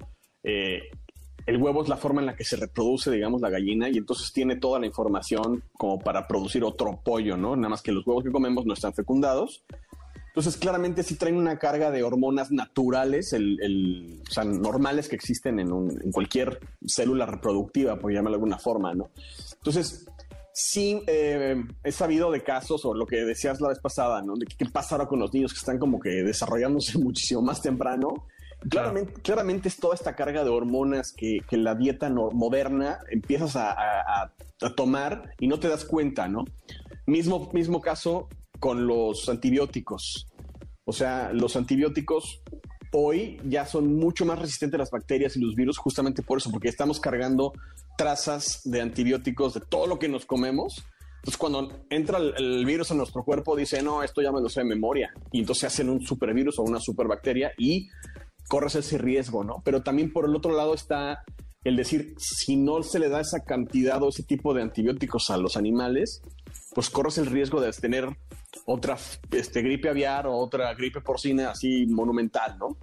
eh, 0.42 0.80
el 1.46 1.62
huevo 1.62 1.84
es 1.84 1.88
la 1.88 1.96
forma 1.96 2.20
en 2.20 2.26
la 2.26 2.34
que 2.34 2.44
se 2.44 2.56
reproduce, 2.56 3.12
digamos, 3.12 3.40
la 3.40 3.50
gallina, 3.50 3.88
y 3.88 3.98
entonces 3.98 4.32
tiene 4.32 4.56
toda 4.56 4.80
la 4.80 4.86
información 4.86 5.62
como 5.74 6.00
para 6.00 6.26
producir 6.26 6.64
otro 6.64 7.00
pollo, 7.04 7.36
¿no? 7.36 7.54
Nada 7.54 7.68
más 7.68 7.82
que 7.82 7.92
los 7.92 8.04
huevos 8.04 8.24
que 8.24 8.32
comemos 8.32 8.66
no 8.66 8.74
están 8.74 8.92
fecundados. 8.94 9.64
Entonces, 10.38 10.60
claramente 10.60 11.02
sí 11.02 11.16
traen 11.16 11.36
una 11.36 11.58
carga 11.58 11.90
de 11.90 12.04
hormonas 12.04 12.52
naturales, 12.52 13.32
el, 13.32 14.22
o 14.22 14.30
sea, 14.30 14.44
normales 14.44 15.08
que 15.08 15.16
existen 15.16 15.58
en, 15.58 15.68
en 15.68 16.12
cualquier 16.12 16.60
célula 16.86 17.26
reproductiva, 17.26 17.98
por 17.98 18.12
llamarlo 18.12 18.36
de 18.36 18.42
alguna 18.42 18.58
forma, 18.58 18.94
¿no? 18.94 19.10
Entonces, 19.54 20.06
sí 20.52 21.02
eh, 21.08 21.60
he 21.82 21.90
sabido 21.90 22.30
de 22.30 22.44
casos, 22.44 22.84
o 22.84 22.94
lo 22.94 23.04
que 23.04 23.24
decías 23.24 23.60
la 23.60 23.70
vez 23.70 23.80
pasada, 23.80 24.22
¿no? 24.22 24.36
De 24.36 24.46
qué 24.46 24.64
pasa 24.66 24.94
ahora 24.94 25.08
con 25.08 25.18
los 25.18 25.34
niños 25.34 25.52
que 25.52 25.58
están 25.58 25.80
como 25.80 25.98
que 25.98 26.22
desarrollándose 26.22 26.98
muchísimo 27.00 27.42
más 27.42 27.60
temprano. 27.60 28.28
Claramente, 28.70 29.20
claramente 29.20 29.68
es 29.68 29.76
toda 29.76 29.96
esta 29.96 30.14
carga 30.14 30.44
de 30.44 30.50
hormonas 30.50 31.12
que, 31.12 31.38
que 31.50 31.56
la 31.56 31.74
dieta 31.74 32.10
moderna 32.10 33.00
empiezas 33.10 33.56
a, 33.56 33.72
a, 33.72 34.32
a, 34.62 34.74
tomar 34.76 35.34
y 35.40 35.48
no 35.48 35.58
te 35.58 35.66
das 35.66 35.84
cuenta, 35.84 36.28
¿no? 36.28 36.44
Mismo, 37.06 37.50
mismo 37.52 37.80
caso 37.80 38.28
con 38.58 38.86
los 38.86 39.28
antibióticos. 39.28 40.26
O 40.84 40.92
sea, 40.92 41.32
los 41.32 41.56
antibióticos 41.56 42.42
hoy 42.92 43.38
ya 43.44 43.66
son 43.66 43.96
mucho 43.96 44.24
más 44.24 44.38
resistentes 44.38 44.76
a 44.76 44.78
las 44.78 44.90
bacterias 44.90 45.36
y 45.36 45.40
los 45.40 45.54
virus 45.54 45.78
justamente 45.78 46.22
por 46.22 46.38
eso, 46.38 46.50
porque 46.50 46.68
estamos 46.68 47.00
cargando 47.00 47.52
trazas 47.96 48.60
de 48.64 48.80
antibióticos 48.80 49.54
de 49.54 49.60
todo 49.60 49.86
lo 49.86 49.98
que 49.98 50.08
nos 50.08 50.24
comemos. 50.24 50.84
Entonces, 51.16 51.36
cuando 51.36 51.84
entra 51.90 52.18
el, 52.18 52.64
virus 52.64 52.90
en 52.90 52.98
nuestro 52.98 53.24
cuerpo, 53.24 53.56
dice, 53.56 53.82
no, 53.82 54.02
esto 54.02 54.22
ya 54.22 54.32
me 54.32 54.40
lo 54.40 54.48
sé 54.48 54.60
de 54.60 54.66
memoria. 54.66 55.12
Y 55.32 55.40
entonces 55.40 55.64
hacen 55.64 55.90
un 55.90 56.00
supervirus 56.00 56.58
o 56.58 56.62
una 56.62 56.80
superbacteria 56.80 57.52
y 57.58 57.88
corres 58.48 58.76
ese 58.76 58.98
riesgo, 58.98 59.44
¿no? 59.44 59.60
Pero 59.64 59.82
también 59.82 60.12
por 60.12 60.24
el 60.24 60.34
otro 60.34 60.56
lado 60.56 60.74
está 60.74 61.24
el 61.64 61.76
decir, 61.76 62.14
si 62.18 62.56
no 62.56 62.82
se 62.82 62.98
le 62.98 63.08
da 63.08 63.20
esa 63.20 63.44
cantidad 63.44 64.02
o 64.02 64.08
ese 64.08 64.22
tipo 64.22 64.54
de 64.54 64.62
antibióticos 64.62 65.28
a 65.30 65.36
los 65.36 65.56
animales, 65.56 66.22
pues 66.78 66.90
corres 66.90 67.18
el 67.18 67.26
riesgo 67.26 67.60
de 67.60 67.72
tener 67.72 68.08
otra 68.64 68.96
este, 69.32 69.62
gripe 69.62 69.88
aviar 69.88 70.28
o 70.28 70.36
otra 70.36 70.72
gripe 70.74 71.00
porcina 71.00 71.50
así 71.50 71.84
monumental, 71.88 72.56
¿no? 72.56 72.78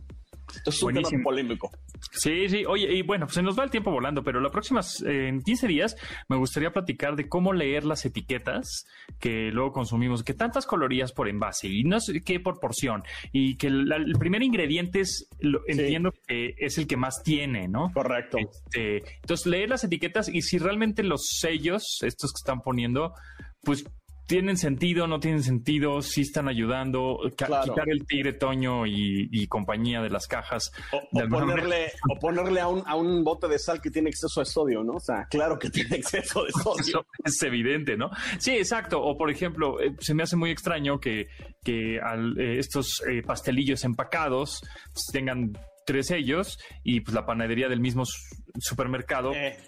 Entonces 0.57 0.75
es 0.75 0.83
un 0.83 0.93
tema 0.95 1.23
polémico. 1.23 1.71
Sí, 2.11 2.49
sí. 2.49 2.65
Oye, 2.67 2.93
y 2.93 3.03
bueno, 3.03 3.29
se 3.29 3.41
nos 3.41 3.57
va 3.57 3.63
el 3.63 3.69
tiempo 3.69 3.91
volando, 3.91 4.21
pero 4.21 4.41
la 4.41 4.51
próxima, 4.51 4.81
en 5.05 5.41
15 5.41 5.67
días, 5.67 5.95
me 6.27 6.35
gustaría 6.35 6.73
platicar 6.73 7.15
de 7.15 7.29
cómo 7.29 7.53
leer 7.53 7.85
las 7.85 8.05
etiquetas 8.05 8.85
que 9.17 9.49
luego 9.53 9.71
consumimos, 9.71 10.23
que 10.23 10.33
tantas 10.33 10.65
calorías 10.65 11.13
por 11.13 11.29
envase 11.29 11.69
y 11.69 11.85
no 11.85 12.01
sé 12.01 12.19
qué 12.19 12.41
por 12.41 12.59
porción, 12.59 13.01
y 13.31 13.55
que 13.55 13.67
el 13.67 14.13
primer 14.19 14.43
ingrediente 14.43 14.99
es, 14.99 15.29
entiendo 15.67 16.11
que 16.27 16.53
es 16.57 16.77
el 16.77 16.85
que 16.85 16.97
más 16.97 17.23
tiene, 17.23 17.69
¿no? 17.69 17.93
Correcto. 17.93 18.39
Este, 18.39 18.97
entonces, 19.21 19.47
leer 19.47 19.69
las 19.69 19.85
etiquetas 19.85 20.27
y 20.27 20.41
si 20.41 20.57
realmente 20.57 21.01
los 21.01 21.21
sellos, 21.39 21.99
estos 22.01 22.33
que 22.33 22.39
están 22.39 22.59
poniendo, 22.59 23.13
pues 23.65 23.83
tienen 24.27 24.57
sentido, 24.57 25.07
no 25.07 25.19
tienen 25.19 25.43
sentido, 25.43 26.01
sí 26.01 26.21
están 26.21 26.47
ayudando, 26.47 27.19
quitar 27.29 27.87
el 27.87 28.05
tigre 28.07 28.33
Toño 28.33 28.85
y, 28.87 29.47
compañía 29.47 30.01
de 30.01 30.09
las 30.09 30.27
cajas. 30.27 30.71
O, 30.91 31.29
ponerle, 31.29 31.91
o 32.09 32.19
ponerle 32.19 32.59
a 32.59 32.67
un, 32.67 32.83
a 32.85 32.95
un 32.95 33.23
bote 33.23 33.47
de 33.47 33.59
sal 33.59 33.79
que 33.81 33.91
tiene 33.91 34.09
exceso 34.09 34.39
de 34.39 34.45
sodio, 34.45 34.83
¿no? 34.83 34.93
O 34.93 34.99
sea, 34.99 35.27
claro 35.29 35.59
que 35.59 35.69
tiene 35.69 35.97
exceso 35.97 36.43
de 36.43 36.51
sodio. 36.51 37.05
es 37.23 37.41
evidente, 37.43 37.95
¿no? 37.95 38.09
Sí, 38.39 38.51
exacto. 38.51 39.01
O 39.01 39.17
por 39.17 39.29
ejemplo, 39.29 39.79
eh, 39.79 39.95
se 39.99 40.13
me 40.13 40.23
hace 40.23 40.35
muy 40.35 40.49
extraño 40.49 40.99
que, 40.99 41.27
que 41.63 41.97
eh, 41.97 42.57
estos 42.57 43.03
eh, 43.07 43.21
pastelillos 43.21 43.83
empacados 43.83 44.61
pues, 44.91 45.05
tengan 45.11 45.53
tres 45.85 46.07
sellos 46.07 46.57
y 46.83 47.01
pues 47.01 47.13
la 47.13 47.27
panadería 47.27 47.69
del 47.69 47.79
mismo 47.79 48.03
supermercado, 48.57 49.31
pues, 49.31 49.67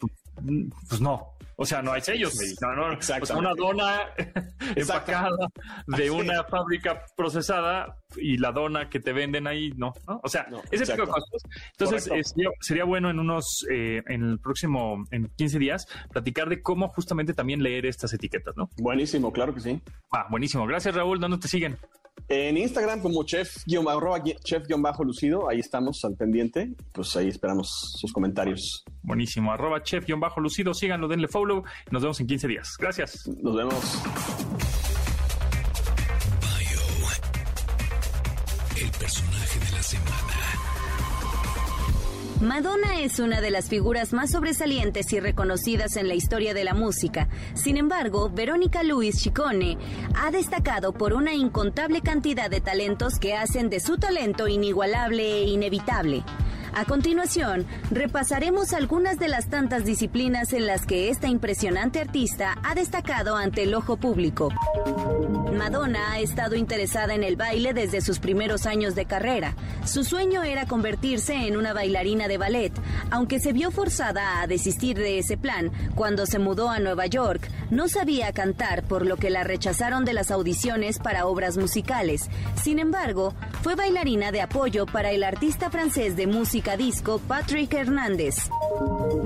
pues 0.89 0.99
no, 0.99 1.36
o 1.59 1.65
sea, 1.65 1.81
no 1.81 1.91
hay 1.91 2.01
sellos. 2.01 2.35
No, 2.61 2.75
no, 2.75 2.97
o 2.97 3.01
sea, 3.01 3.19
una 3.35 3.53
dona 3.55 4.01
empacada 4.75 5.31
de 5.87 6.09
una 6.11 6.43
fábrica 6.43 7.03
procesada 7.15 7.97
y 8.15 8.37
la 8.37 8.51
dona 8.51 8.89
que 8.89 8.99
te 8.99 9.13
venden 9.13 9.47
ahí, 9.47 9.73
no, 9.75 9.93
¿no? 10.07 10.19
O 10.23 10.29
sea, 10.29 10.47
ese 10.71 10.85
tipo 10.85 11.05
de 11.05 11.07
cosas. 11.07 11.41
Entonces, 11.71 12.33
sería, 12.61 12.85
bueno 12.85 13.09
en 13.09 13.19
unos, 13.19 13.65
eh, 13.71 14.01
en 14.07 14.23
el 14.23 14.39
próximo, 14.39 15.05
en 15.11 15.29
15 15.35 15.59
días, 15.59 15.87
platicar 16.11 16.49
de 16.49 16.61
cómo 16.61 16.89
justamente 16.89 17.33
también 17.33 17.61
leer 17.61 17.85
estas 17.85 18.13
etiquetas, 18.13 18.55
¿no? 18.55 18.69
Buenísimo, 18.77 19.31
claro 19.31 19.53
que 19.53 19.61
sí. 19.61 19.81
Ah, 20.11 20.27
buenísimo. 20.29 20.65
Gracias, 20.65 20.95
Raúl. 20.95 21.19
¿Dónde 21.19 21.37
te 21.37 21.47
siguen? 21.47 21.77
En 22.29 22.57
Instagram 22.57 23.01
como 23.01 23.23
chef-chef-lucido, 23.23 25.49
ahí 25.49 25.59
estamos 25.59 26.03
al 26.03 26.15
pendiente, 26.15 26.73
pues 26.91 27.15
ahí 27.15 27.29
esperamos 27.29 27.93
sus 27.95 28.11
comentarios. 28.11 28.83
Buenísimo, 29.01 29.53
arroba 29.53 29.81
chef-lucido, 29.81 30.73
síganlo, 30.73 31.07
denle 31.07 31.29
follow, 31.29 31.63
nos 31.89 32.01
vemos 32.01 32.19
en 32.19 32.27
15 32.27 32.47
días. 32.49 32.75
Gracias. 32.77 33.29
Nos 33.41 33.55
vemos. 33.55 34.96
Madonna 42.41 42.99
es 43.01 43.17
una 43.17 43.41
de 43.41 43.49
las 43.49 43.67
figuras 43.67 44.13
más 44.13 44.29
sobresalientes 44.29 45.11
y 45.11 45.19
reconocidas 45.19 45.97
en 45.97 46.07
la 46.07 46.13
historia 46.13 46.53
de 46.53 46.63
la 46.63 46.75
música. 46.75 47.27
Sin 47.55 47.77
embargo, 47.77 48.29
Verónica 48.29 48.83
Luis 48.83 49.19
Chicone 49.23 49.79
ha 50.15 50.29
destacado 50.29 50.93
por 50.93 51.13
una 51.13 51.33
incontable 51.33 52.01
cantidad 52.01 52.47
de 52.51 52.61
talentos 52.61 53.17
que 53.17 53.35
hacen 53.35 53.71
de 53.71 53.79
su 53.79 53.97
talento 53.97 54.47
inigualable 54.47 55.23
e 55.23 55.43
inevitable. 55.45 56.23
A 56.77 56.85
continuación, 56.85 57.65
repasaremos 57.89 58.71
algunas 58.71 59.17
de 59.17 59.27
las 59.27 59.49
tantas 59.49 59.83
disciplinas 59.83 60.53
en 60.53 60.67
las 60.67 60.85
que 60.85 61.09
esta 61.09 61.27
impresionante 61.27 61.99
artista 61.99 62.55
ha 62.61 62.75
destacado 62.75 63.35
ante 63.35 63.63
el 63.63 63.73
ojo 63.73 63.97
público. 63.97 64.49
Madonna 65.57 66.11
ha 66.11 66.19
estado 66.19 66.55
interesada 66.55 67.15
en 67.15 67.23
el 67.23 67.35
baile 67.35 67.73
desde 67.73 68.01
sus 68.01 68.19
primeros 68.19 68.67
años 68.67 68.93
de 68.93 69.05
carrera. 69.05 69.55
Su 69.85 70.03
sueño 70.03 70.43
era 70.43 70.67
convertirse 70.67 71.47
en 71.47 71.57
una 71.57 71.73
bailarina 71.73 72.27
de 72.27 72.37
ballet, 72.37 72.73
aunque 73.09 73.39
se 73.39 73.53
vio 73.53 73.71
forzada 73.71 74.39
a 74.39 74.45
desistir 74.45 74.97
de 74.97 75.17
ese 75.17 75.35
plan 75.35 75.71
cuando 75.95 76.27
se 76.27 76.37
mudó 76.37 76.69
a 76.69 76.77
Nueva 76.77 77.07
York. 77.07 77.49
No 77.71 77.87
sabía 77.87 78.31
cantar, 78.33 78.83
por 78.83 79.03
lo 79.03 79.17
que 79.17 79.31
la 79.31 79.43
rechazaron 79.43 80.05
de 80.05 80.13
las 80.13 80.29
audiciones 80.29 80.99
para 80.99 81.25
obras 81.25 81.57
musicales. 81.57 82.29
Sin 82.61 82.77
embargo, 82.77 83.33
fue 83.63 83.73
bailarina 83.73 84.31
de 84.31 84.41
apoyo 84.41 84.85
para 84.85 85.09
el 85.09 85.23
artista 85.23 85.71
francés 85.71 86.15
de 86.15 86.27
música 86.27 86.66
disco 86.75 87.21
Patrick 87.25 87.73
Hernández. 87.73 88.49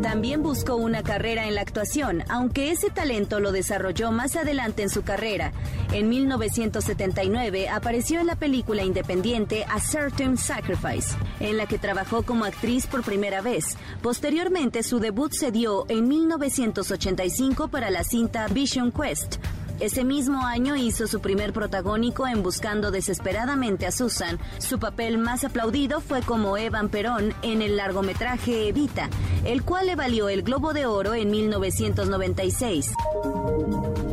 También 0.03 0.43
buscó 0.43 0.75
una 0.75 1.01
carrera 1.01 1.47
en 1.47 1.55
la 1.55 1.61
actuación, 1.61 2.23
aunque 2.29 2.71
ese 2.71 2.89
talento 2.89 3.39
lo 3.39 3.51
desarrolló 3.51 4.11
más 4.11 4.35
adelante 4.35 4.83
en 4.83 4.89
su 4.89 5.03
carrera. 5.03 5.51
En 5.91 6.09
1979 6.09 7.69
apareció 7.69 8.19
en 8.19 8.27
la 8.27 8.35
película 8.35 8.83
independiente 8.83 9.65
A 9.69 9.79
Certain 9.79 10.37
Sacrifice, 10.37 11.15
en 11.39 11.57
la 11.57 11.65
que 11.65 11.77
trabajó 11.77 12.23
como 12.23 12.45
actriz 12.45 12.87
por 12.87 13.03
primera 13.03 13.41
vez. 13.41 13.77
Posteriormente 14.01 14.83
su 14.83 14.99
debut 14.99 15.31
se 15.33 15.51
dio 15.51 15.85
en 15.89 16.07
1985 16.07 17.69
para 17.69 17.89
la 17.89 18.03
cinta 18.03 18.47
Vision 18.47 18.91
Quest, 18.91 19.37
ese 19.81 20.03
mismo 20.03 20.45
año 20.45 20.75
hizo 20.75 21.07
su 21.07 21.19
primer 21.21 21.53
protagónico 21.53 22.27
en 22.27 22.43
Buscando 22.43 22.91
desesperadamente 22.91 23.87
a 23.87 23.91
Susan. 23.91 24.39
Su 24.59 24.79
papel 24.79 25.17
más 25.17 25.43
aplaudido 25.43 26.01
fue 26.01 26.21
como 26.21 26.55
Evan 26.57 26.89
Perón 26.89 27.33
en 27.41 27.61
el 27.61 27.77
largometraje 27.77 28.67
Evita, 28.67 29.09
el 29.43 29.63
cual 29.63 29.87
le 29.87 29.95
valió 29.95 30.29
el 30.29 30.43
Globo 30.43 30.73
de 30.73 30.85
Oro 30.85 31.15
en 31.15 31.31
1996. 31.31 32.91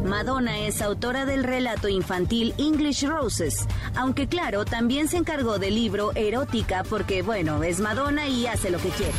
Madonna 0.05 0.61
es 0.61 0.81
autora 0.81 1.27
del 1.27 1.45
relato 1.45 1.89
infantil 1.89 2.55
English 2.57 3.05
Roses, 3.05 3.67
aunque 3.95 4.27
claro, 4.27 4.65
también 4.65 5.07
se 5.09 5.19
encargó 5.19 5.59
del 5.59 5.75
libro 5.75 6.13
Erótica 6.15 6.83
porque, 6.83 7.21
bueno, 7.21 7.63
es 7.63 7.79
Madonna 7.79 8.27
y 8.27 8.47
hace 8.47 8.71
lo 8.71 8.79
que 8.79 8.89
quiere. 8.89 9.13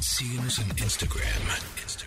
Síguenos 0.00 0.58
en 0.60 0.68
Instagram 0.78 2.05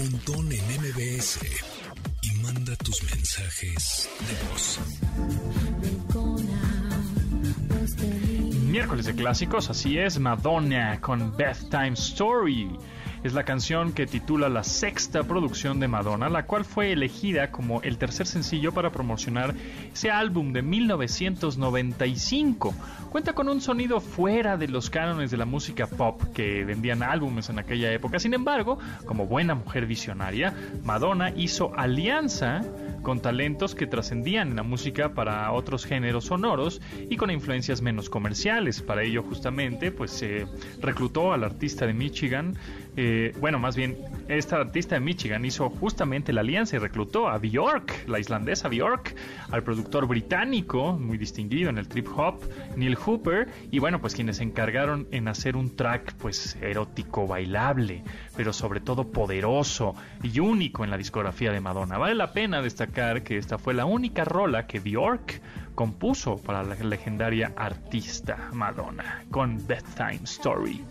Pontón 0.00 0.50
en 0.50 0.64
MBS 0.80 1.40
y 2.22 2.32
manda 2.40 2.74
tus 2.76 3.02
mensajes 3.02 4.08
de 4.20 4.34
voz. 4.50 4.80
Miércoles 8.64 9.04
de 9.04 9.14
clásicos, 9.14 9.68
así 9.68 9.98
es, 9.98 10.18
Madonna 10.18 10.98
con 11.02 11.36
Time 11.36 11.92
Story 11.92 12.78
es 13.22 13.34
la 13.34 13.44
canción 13.44 13.92
que 13.92 14.06
titula 14.06 14.48
la 14.48 14.64
sexta 14.64 15.24
producción 15.24 15.78
de 15.78 15.88
Madonna, 15.88 16.30
la 16.30 16.46
cual 16.46 16.64
fue 16.64 16.92
elegida 16.92 17.50
como 17.50 17.82
el 17.82 17.98
tercer 17.98 18.26
sencillo 18.26 18.72
para 18.72 18.90
promocionar 18.90 19.54
ese 19.92 20.10
álbum 20.10 20.52
de 20.52 20.62
1995. 20.62 22.74
Cuenta 23.10 23.34
con 23.34 23.48
un 23.48 23.60
sonido 23.60 24.00
fuera 24.00 24.56
de 24.56 24.68
los 24.68 24.88
cánones 24.88 25.30
de 25.30 25.36
la 25.36 25.44
música 25.44 25.86
pop 25.86 26.22
que 26.32 26.64
vendían 26.64 27.02
álbumes 27.02 27.50
en 27.50 27.58
aquella 27.58 27.92
época. 27.92 28.18
Sin 28.18 28.32
embargo, 28.32 28.78
como 29.04 29.26
buena 29.26 29.54
mujer 29.54 29.86
visionaria, 29.86 30.54
Madonna 30.84 31.30
hizo 31.36 31.74
alianza 31.76 32.62
con 33.02 33.20
talentos 33.20 33.74
que 33.74 33.86
trascendían 33.86 34.50
en 34.50 34.56
la 34.56 34.62
música 34.62 35.14
para 35.14 35.50
otros 35.52 35.84
géneros 35.84 36.26
sonoros 36.26 36.80
y 37.08 37.16
con 37.16 37.30
influencias 37.30 37.82
menos 37.82 38.10
comerciales. 38.10 38.82
Para 38.82 39.02
ello, 39.02 39.22
justamente, 39.22 39.90
pues 39.90 40.10
se 40.10 40.46
reclutó 40.80 41.32
al 41.32 41.44
artista 41.44 41.86
de 41.86 41.94
Michigan, 41.94 42.56
eh, 43.02 43.32
bueno, 43.40 43.58
más 43.58 43.76
bien, 43.76 43.96
esta 44.28 44.56
artista 44.56 44.96
de 44.96 45.00
Michigan 45.00 45.42
hizo 45.46 45.70
justamente 45.70 46.34
la 46.34 46.42
alianza 46.42 46.76
y 46.76 46.80
reclutó 46.80 47.28
a 47.28 47.38
Bjork, 47.38 48.06
la 48.06 48.18
islandesa 48.18 48.68
Bjork, 48.68 49.16
al 49.50 49.62
productor 49.62 50.06
británico, 50.06 50.92
muy 50.92 51.16
distinguido 51.16 51.70
en 51.70 51.78
el 51.78 51.88
trip 51.88 52.08
hop, 52.14 52.42
Neil 52.76 52.96
Hooper, 52.96 53.48
y 53.70 53.78
bueno, 53.78 54.02
pues 54.02 54.14
quienes 54.14 54.36
se 54.36 54.42
encargaron 54.42 55.08
en 55.12 55.28
hacer 55.28 55.56
un 55.56 55.74
track, 55.74 56.12
pues 56.16 56.58
erótico, 56.60 57.26
bailable, 57.26 58.04
pero 58.36 58.52
sobre 58.52 58.80
todo 58.80 59.10
poderoso 59.10 59.94
y 60.22 60.38
único 60.38 60.84
en 60.84 60.90
la 60.90 60.98
discografía 60.98 61.52
de 61.52 61.60
Madonna. 61.60 61.96
Vale 61.96 62.14
la 62.14 62.34
pena 62.34 62.60
destacar 62.60 63.22
que 63.22 63.38
esta 63.38 63.56
fue 63.56 63.72
la 63.72 63.86
única 63.86 64.26
rola 64.26 64.66
que 64.66 64.78
Bjork 64.78 65.40
compuso 65.80 66.36
para 66.36 66.62
la 66.62 66.74
legendaria 66.74 67.54
artista 67.56 68.50
Madonna 68.52 69.24
con 69.30 69.56
Bedtime 69.66 70.20
Story. 70.24 70.84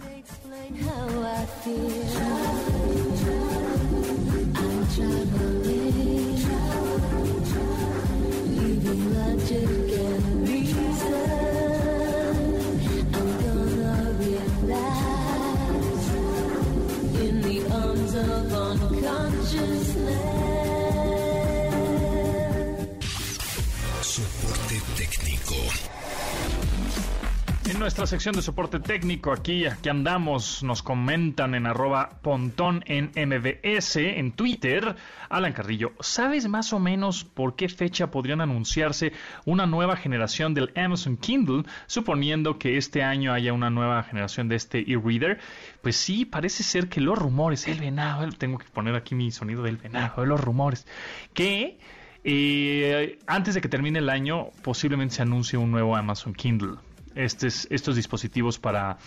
Nuestra 27.78 28.08
sección 28.08 28.36
de 28.36 28.42
soporte 28.42 28.80
técnico. 28.80 29.32
Aquí, 29.32 29.66
aquí 29.66 29.90
andamos, 29.90 30.64
nos 30.64 30.82
comentan 30.82 31.54
en 31.54 31.66
arroba 31.68 32.10
pontón 32.22 32.84
en 32.88 33.12
MBS, 33.16 33.98
en 33.98 34.32
Twitter. 34.32 34.96
Alan 35.30 35.54
Carrillo, 35.54 35.92
¿sabes 36.00 36.48
más 36.48 36.74
o 36.74 36.80
menos 36.80 37.24
por 37.24 37.56
qué 37.56 37.70
fecha 37.70 38.12
podrían 38.12 38.42
anunciarse 38.42 39.12
una 39.46 39.66
nueva 39.66 39.98
generación 39.98 40.54
del 40.54 40.72
Amazon 40.76 41.18
Kindle, 41.18 41.64
suponiendo 41.86 42.58
que 42.58 42.78
este 42.78 43.04
año 43.04 43.34
haya 43.34 43.54
una 43.54 43.70
nueva 43.70 44.02
generación 44.04 44.48
de 44.48 44.56
este 44.56 44.80
e-reader? 44.92 45.40
Pues 45.82 45.96
sí, 45.96 46.26
parece 46.26 46.64
ser 46.64 46.90
que 46.90 47.02
los 47.02 47.18
rumores, 47.18 47.68
el 47.68 47.80
venado, 47.80 48.28
tengo 48.32 48.58
que 48.58 48.68
poner 48.70 48.96
aquí 48.96 49.16
mi 49.16 49.32
sonido 49.32 49.64
del 49.64 49.78
venado, 49.78 50.26
los 50.26 50.40
rumores, 50.40 50.88
que 51.34 51.78
eh, 52.24 53.20
antes 53.28 53.54
de 53.56 53.62
que 53.62 53.70
termine 53.70 54.00
el 54.00 54.10
año, 54.10 54.50
posiblemente 54.64 55.16
se 55.16 55.22
anuncie 55.22 55.58
un 55.58 55.72
nuevo 55.72 55.96
Amazon 55.96 56.34
Kindle. 56.34 56.78
Estos 57.16 57.96
dispositivos 57.96 58.60
para 58.60 58.98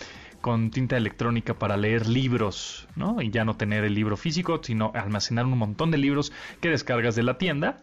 con 0.41 0.71
tinta 0.71 0.97
electrónica 0.97 1.53
para 1.53 1.77
leer 1.77 2.05
libros, 2.05 2.87
¿no? 2.97 3.21
Y 3.21 3.29
ya 3.29 3.45
no 3.45 3.55
tener 3.55 3.85
el 3.85 3.93
libro 3.93 4.17
físico, 4.17 4.59
sino 4.61 4.91
almacenar 4.93 5.45
un 5.45 5.57
montón 5.57 5.89
de 5.89 5.97
libros 5.97 6.33
que 6.59 6.69
descargas 6.69 7.15
de 7.15 7.23
la 7.23 7.37
tienda. 7.37 7.77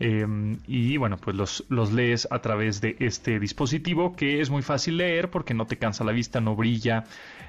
Em, 0.00 0.58
y 0.66 0.96
bueno, 0.96 1.18
pues 1.18 1.36
los, 1.36 1.64
los 1.68 1.92
lees 1.92 2.26
a 2.30 2.38
través 2.40 2.80
de 2.80 2.96
este 3.00 3.38
dispositivo 3.38 4.14
que 4.14 4.40
es 4.40 4.48
muy 4.48 4.62
fácil 4.62 4.96
leer 4.96 5.28
porque 5.28 5.54
no 5.54 5.66
te 5.66 5.76
cansa 5.76 6.04
la 6.04 6.12
vista, 6.12 6.40
no 6.40 6.56
brilla, 6.56 7.04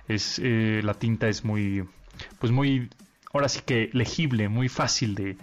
es, 0.08 0.42
eh, 0.44 0.82
la 0.84 0.96
tinta 0.96 1.30
es 1.30 1.46
muy, 1.46 1.86
pues 2.40 2.52
muy 2.52 2.90
ahora 3.32 3.50
sí 3.50 3.62
que 3.66 3.90
legible, 3.94 4.50
muy 4.50 4.70
fácil 4.70 5.16
de, 5.16 5.38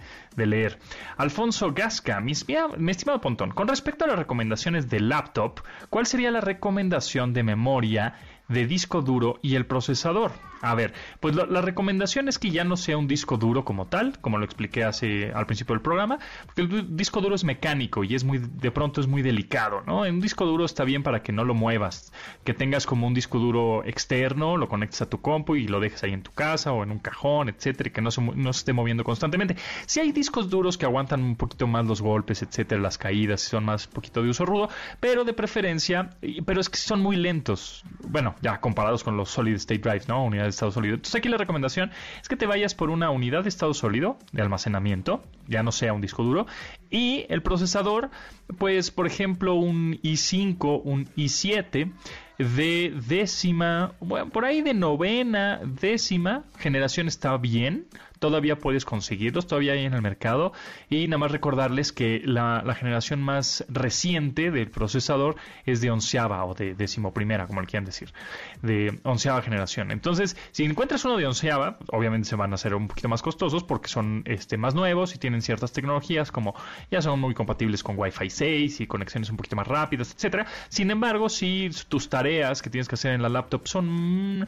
leer. 0.45 0.79
Alfonso 1.17 1.73
Gasca, 1.73 2.19
mi, 2.19 2.33
mi, 2.77 2.91
estimado 2.91 3.21
Pontón, 3.21 3.51
con 3.51 3.67
respecto 3.67 4.05
a 4.05 4.07
las 4.07 4.19
recomendaciones 4.19 4.89
de 4.89 4.99
laptop, 4.99 5.61
¿cuál 5.89 6.05
sería 6.05 6.31
la 6.31 6.41
recomendación 6.41 7.33
de 7.33 7.43
memoria 7.43 8.15
de 8.47 8.67
disco 8.67 9.01
duro 9.01 9.39
y 9.41 9.55
el 9.55 9.65
procesador? 9.65 10.31
A 10.61 10.73
ver, 10.73 10.93
pues 11.19 11.35
la 11.35 11.61
recomendación 11.61 12.27
es 12.27 12.39
que 12.39 12.49
ya 12.49 12.63
no 12.63 12.77
sea 12.77 12.97
un 12.97 13.07
disco 13.07 13.37
duro 13.37 13.63
como 13.63 13.85
tal, 13.85 14.19
como 14.19 14.39
lo 14.39 14.45
expliqué 14.45 14.83
hace 14.83 15.31
al 15.31 15.45
principio 15.45 15.75
del 15.75 15.81
programa, 15.81 16.17
porque 16.45 16.61
el 16.61 16.95
disco 16.95 17.21
duro 17.21 17.35
es 17.35 17.43
mecánico 17.43 18.03
y 18.03 18.15
es 18.15 18.23
muy 18.23 18.39
de 18.39 18.71
pronto 18.71 18.99
es 18.99 19.07
muy 19.07 19.21
delicado, 19.21 19.83
¿no? 19.85 20.05
En 20.05 20.15
un 20.15 20.21
disco 20.21 20.45
duro 20.45 20.65
está 20.65 20.83
bien 20.83 21.03
para 21.03 21.21
que 21.21 21.31
no 21.31 21.45
lo 21.45 21.53
muevas, 21.53 22.11
que 22.43 22.55
tengas 22.55 22.87
como 22.87 23.05
un 23.05 23.13
disco 23.13 23.37
duro 23.37 23.83
externo, 23.85 24.57
lo 24.57 24.67
conectes 24.67 25.01
a 25.01 25.09
tu 25.09 25.21
compu 25.21 25.55
y 25.55 25.67
lo 25.67 25.79
dejes 25.79 26.03
ahí 26.03 26.13
en 26.13 26.23
tu 26.23 26.31
casa 26.31 26.71
o 26.71 26.83
en 26.83 26.91
un 26.91 26.99
cajón, 26.99 27.49
etcétera, 27.49 27.89
y 27.89 27.91
que 27.91 28.01
no 28.01 28.09
se, 28.09 28.21
no 28.21 28.49
esté 28.49 28.73
moviendo 28.73 29.03
constantemente. 29.03 29.55
Si 29.85 29.99
hay 29.99 30.11
discos 30.11 30.49
duros 30.49 30.77
que 30.77 30.85
aguantan 30.85 31.23
un 31.23 31.35
poquito 31.35 31.67
más 31.67 31.85
los 31.85 32.01
golpes, 32.01 32.41
etcétera, 32.41 32.81
las 32.81 32.97
caídas, 32.97 33.41
son 33.41 33.65
más 33.65 33.85
poquito 33.87 34.23
de 34.23 34.29
uso 34.29 34.45
rudo, 34.45 34.69
pero 34.99 35.23
de 35.23 35.33
preferencia, 35.33 36.09
pero 36.45 36.61
es 36.61 36.69
que 36.69 36.77
son 36.77 37.01
muy 37.01 37.15
lentos. 37.15 37.83
Bueno, 38.07 38.35
ya 38.41 38.59
comparados 38.59 39.03
con 39.03 39.17
los 39.17 39.29
solid 39.29 39.55
state 39.55 39.79
drives, 39.79 40.07
¿no? 40.07 40.23
Unidades 40.23 40.47
de 40.47 40.55
estado 40.55 40.71
sólido. 40.71 40.95
Entonces 40.95 41.15
aquí 41.15 41.29
la 41.29 41.37
recomendación 41.37 41.91
es 42.21 42.27
que 42.27 42.35
te 42.35 42.45
vayas 42.45 42.75
por 42.75 42.89
una 42.89 43.09
unidad 43.09 43.43
de 43.43 43.49
estado 43.49 43.73
sólido 43.73 44.17
de 44.31 44.41
almacenamiento, 44.41 45.23
ya 45.47 45.63
no 45.63 45.71
sea 45.71 45.93
un 45.93 46.01
disco 46.01 46.23
duro, 46.23 46.47
y 46.89 47.25
el 47.29 47.41
procesador, 47.41 48.09
pues 48.57 48.91
por 48.91 49.07
ejemplo 49.07 49.55
un 49.55 49.99
i5, 50.01 50.81
un 50.83 51.05
i7 51.15 51.91
de 52.37 52.93
décima, 53.07 53.93
bueno, 53.99 54.29
por 54.29 54.45
ahí 54.45 54.61
de 54.61 54.73
novena, 54.73 55.59
décima 55.63 56.43
generación 56.59 57.07
está 57.07 57.35
bien 57.37 57.87
todavía 58.19 58.57
puedes 58.57 58.85
conseguirlos, 58.85 59.47
todavía 59.47 59.73
hay 59.73 59.85
en 59.85 59.93
el 59.93 60.01
mercado. 60.01 60.53
Y 60.89 61.07
nada 61.07 61.17
más 61.17 61.31
recordarles 61.31 61.91
que 61.91 62.21
la, 62.23 62.63
generación 62.77 63.21
más 63.21 63.65
reciente 63.69 64.51
del 64.51 64.69
procesador 64.69 65.35
es 65.65 65.81
de 65.81 65.89
onceava 65.89 66.45
o 66.45 66.53
de 66.53 66.75
decimoprimera, 66.75 67.47
como 67.47 67.61
le 67.61 67.67
quieran 67.67 67.85
decir, 67.85 68.13
de 68.61 68.99
onceava 69.03 69.41
generación. 69.41 69.91
Entonces, 69.91 70.37
si 70.51 70.63
encuentras 70.63 71.03
uno 71.05 71.17
de 71.17 71.25
onceava, 71.25 71.77
obviamente 71.91 72.27
se 72.29 72.35
van 72.35 72.51
a 72.51 72.55
hacer 72.55 72.75
un 72.75 72.87
poquito 72.87 73.09
más 73.09 73.21
costosos 73.21 73.63
porque 73.63 73.87
son 73.87 74.23
este, 74.25 74.57
más 74.57 74.75
nuevos 74.75 75.15
y 75.15 75.17
tienen 75.17 75.41
ciertas 75.41 75.71
tecnologías 75.71 76.31
como 76.31 76.55
ya 76.91 77.01
son 77.01 77.19
muy 77.19 77.33
compatibles 77.33 77.83
con 77.83 77.97
Wi-Fi 77.97 78.29
6 78.29 78.81
y 78.81 78.87
conexiones 78.87 79.29
un 79.29 79.37
poquito 79.37 79.55
más 79.55 79.67
rápidas, 79.67 80.13
etcétera. 80.13 80.45
Sin 80.69 80.91
embargo, 80.91 81.29
si 81.29 81.69
tus 81.87 82.09
tareas 82.09 82.61
que 82.61 82.69
tienes 82.69 82.87
que 82.87 82.95
hacer 82.95 83.13
en 83.13 83.21
la 83.21 83.29
laptop 83.29 83.67
son 83.67 84.45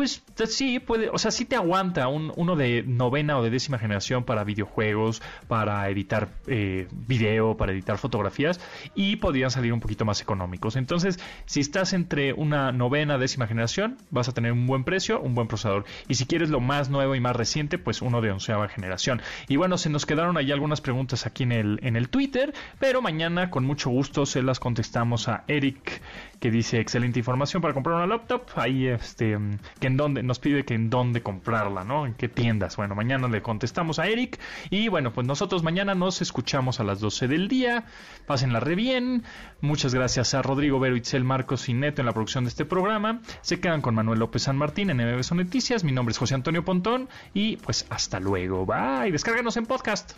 pues 0.00 0.22
sí, 0.46 0.78
puede, 0.78 1.10
o 1.10 1.18
sea, 1.18 1.30
sí 1.30 1.44
te 1.44 1.56
aguanta 1.56 2.08
un, 2.08 2.32
uno 2.34 2.56
de 2.56 2.82
novena 2.86 3.36
o 3.36 3.42
de 3.42 3.50
décima 3.50 3.78
generación 3.78 4.24
para 4.24 4.44
videojuegos, 4.44 5.20
para 5.46 5.86
editar 5.90 6.30
eh, 6.46 6.88
video, 6.90 7.58
para 7.58 7.72
editar 7.72 7.98
fotografías 7.98 8.60
y 8.94 9.16
podrían 9.16 9.50
salir 9.50 9.74
un 9.74 9.80
poquito 9.80 10.06
más 10.06 10.22
económicos. 10.22 10.76
Entonces, 10.76 11.20
si 11.44 11.60
estás 11.60 11.92
entre 11.92 12.32
una 12.32 12.72
novena, 12.72 13.18
décima 13.18 13.46
generación, 13.46 13.98
vas 14.08 14.26
a 14.30 14.32
tener 14.32 14.52
un 14.52 14.66
buen 14.66 14.84
precio, 14.84 15.20
un 15.20 15.34
buen 15.34 15.48
procesador. 15.48 15.84
Y 16.08 16.14
si 16.14 16.24
quieres 16.24 16.48
lo 16.48 16.60
más 16.60 16.88
nuevo 16.88 17.14
y 17.14 17.20
más 17.20 17.36
reciente, 17.36 17.76
pues 17.76 18.00
uno 18.00 18.22
de 18.22 18.30
onceava 18.30 18.68
generación. 18.68 19.20
Y 19.48 19.56
bueno, 19.56 19.76
se 19.76 19.90
nos 19.90 20.06
quedaron 20.06 20.38
ahí 20.38 20.50
algunas 20.50 20.80
preguntas 20.80 21.26
aquí 21.26 21.42
en 21.42 21.52
el, 21.52 21.78
en 21.82 21.96
el 21.96 22.08
Twitter, 22.08 22.54
pero 22.78 23.02
mañana 23.02 23.50
con 23.50 23.66
mucho 23.66 23.90
gusto 23.90 24.24
se 24.24 24.42
las 24.42 24.60
contestamos 24.60 25.28
a 25.28 25.44
Eric, 25.46 26.00
que 26.40 26.50
dice 26.50 26.80
excelente 26.80 27.18
información 27.18 27.60
para 27.60 27.74
comprar 27.74 27.96
una 27.96 28.06
laptop. 28.06 28.42
Ahí 28.56 28.86
este 28.86 29.38
que 29.78 29.86
en 29.86 29.96
dónde, 29.96 30.22
nos 30.22 30.38
pide 30.38 30.64
que 30.64 30.74
en 30.74 30.88
dónde 30.88 31.22
comprarla, 31.22 31.84
¿no? 31.84 32.06
En 32.06 32.14
qué 32.14 32.28
tiendas. 32.28 32.76
Bueno, 32.76 32.94
mañana 32.94 33.28
le 33.28 33.42
contestamos 33.42 33.98
a 33.98 34.08
Eric. 34.08 34.40
Y 34.70 34.88
bueno, 34.88 35.12
pues 35.12 35.26
nosotros 35.26 35.62
mañana 35.62 35.94
nos 35.94 36.22
escuchamos 36.22 36.80
a 36.80 36.84
las 36.84 37.00
12 37.00 37.28
del 37.28 37.48
día. 37.48 37.84
Pásenla 38.26 38.58
re 38.58 38.74
bien. 38.74 39.24
Muchas 39.60 39.94
gracias 39.94 40.32
a 40.32 40.40
Rodrigo 40.40 40.80
Vero, 40.80 40.96
Itzel 40.96 41.24
Marcos 41.24 41.68
y 41.68 41.74
Neto 41.74 42.00
en 42.00 42.06
la 42.06 42.12
producción 42.12 42.44
de 42.44 42.48
este 42.48 42.64
programa. 42.64 43.20
Se 43.42 43.60
quedan 43.60 43.82
con 43.82 43.94
Manuel 43.94 44.18
López 44.18 44.42
San 44.42 44.56
Martín 44.56 44.88
en 44.88 44.96
MBS 44.96 45.32
Noticias. 45.32 45.84
Mi 45.84 45.92
nombre 45.92 46.12
es 46.12 46.18
José 46.18 46.34
Antonio 46.34 46.64
Pontón. 46.64 47.10
Y 47.34 47.58
pues 47.58 47.86
hasta 47.90 48.18
luego. 48.18 48.64
Bye. 48.64 49.12
Descárganos 49.12 49.58
en 49.58 49.66
podcast. 49.66 50.12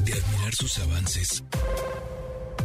De 0.00 0.12
admirar 0.12 0.54
sus 0.54 0.78
avances 0.80 1.44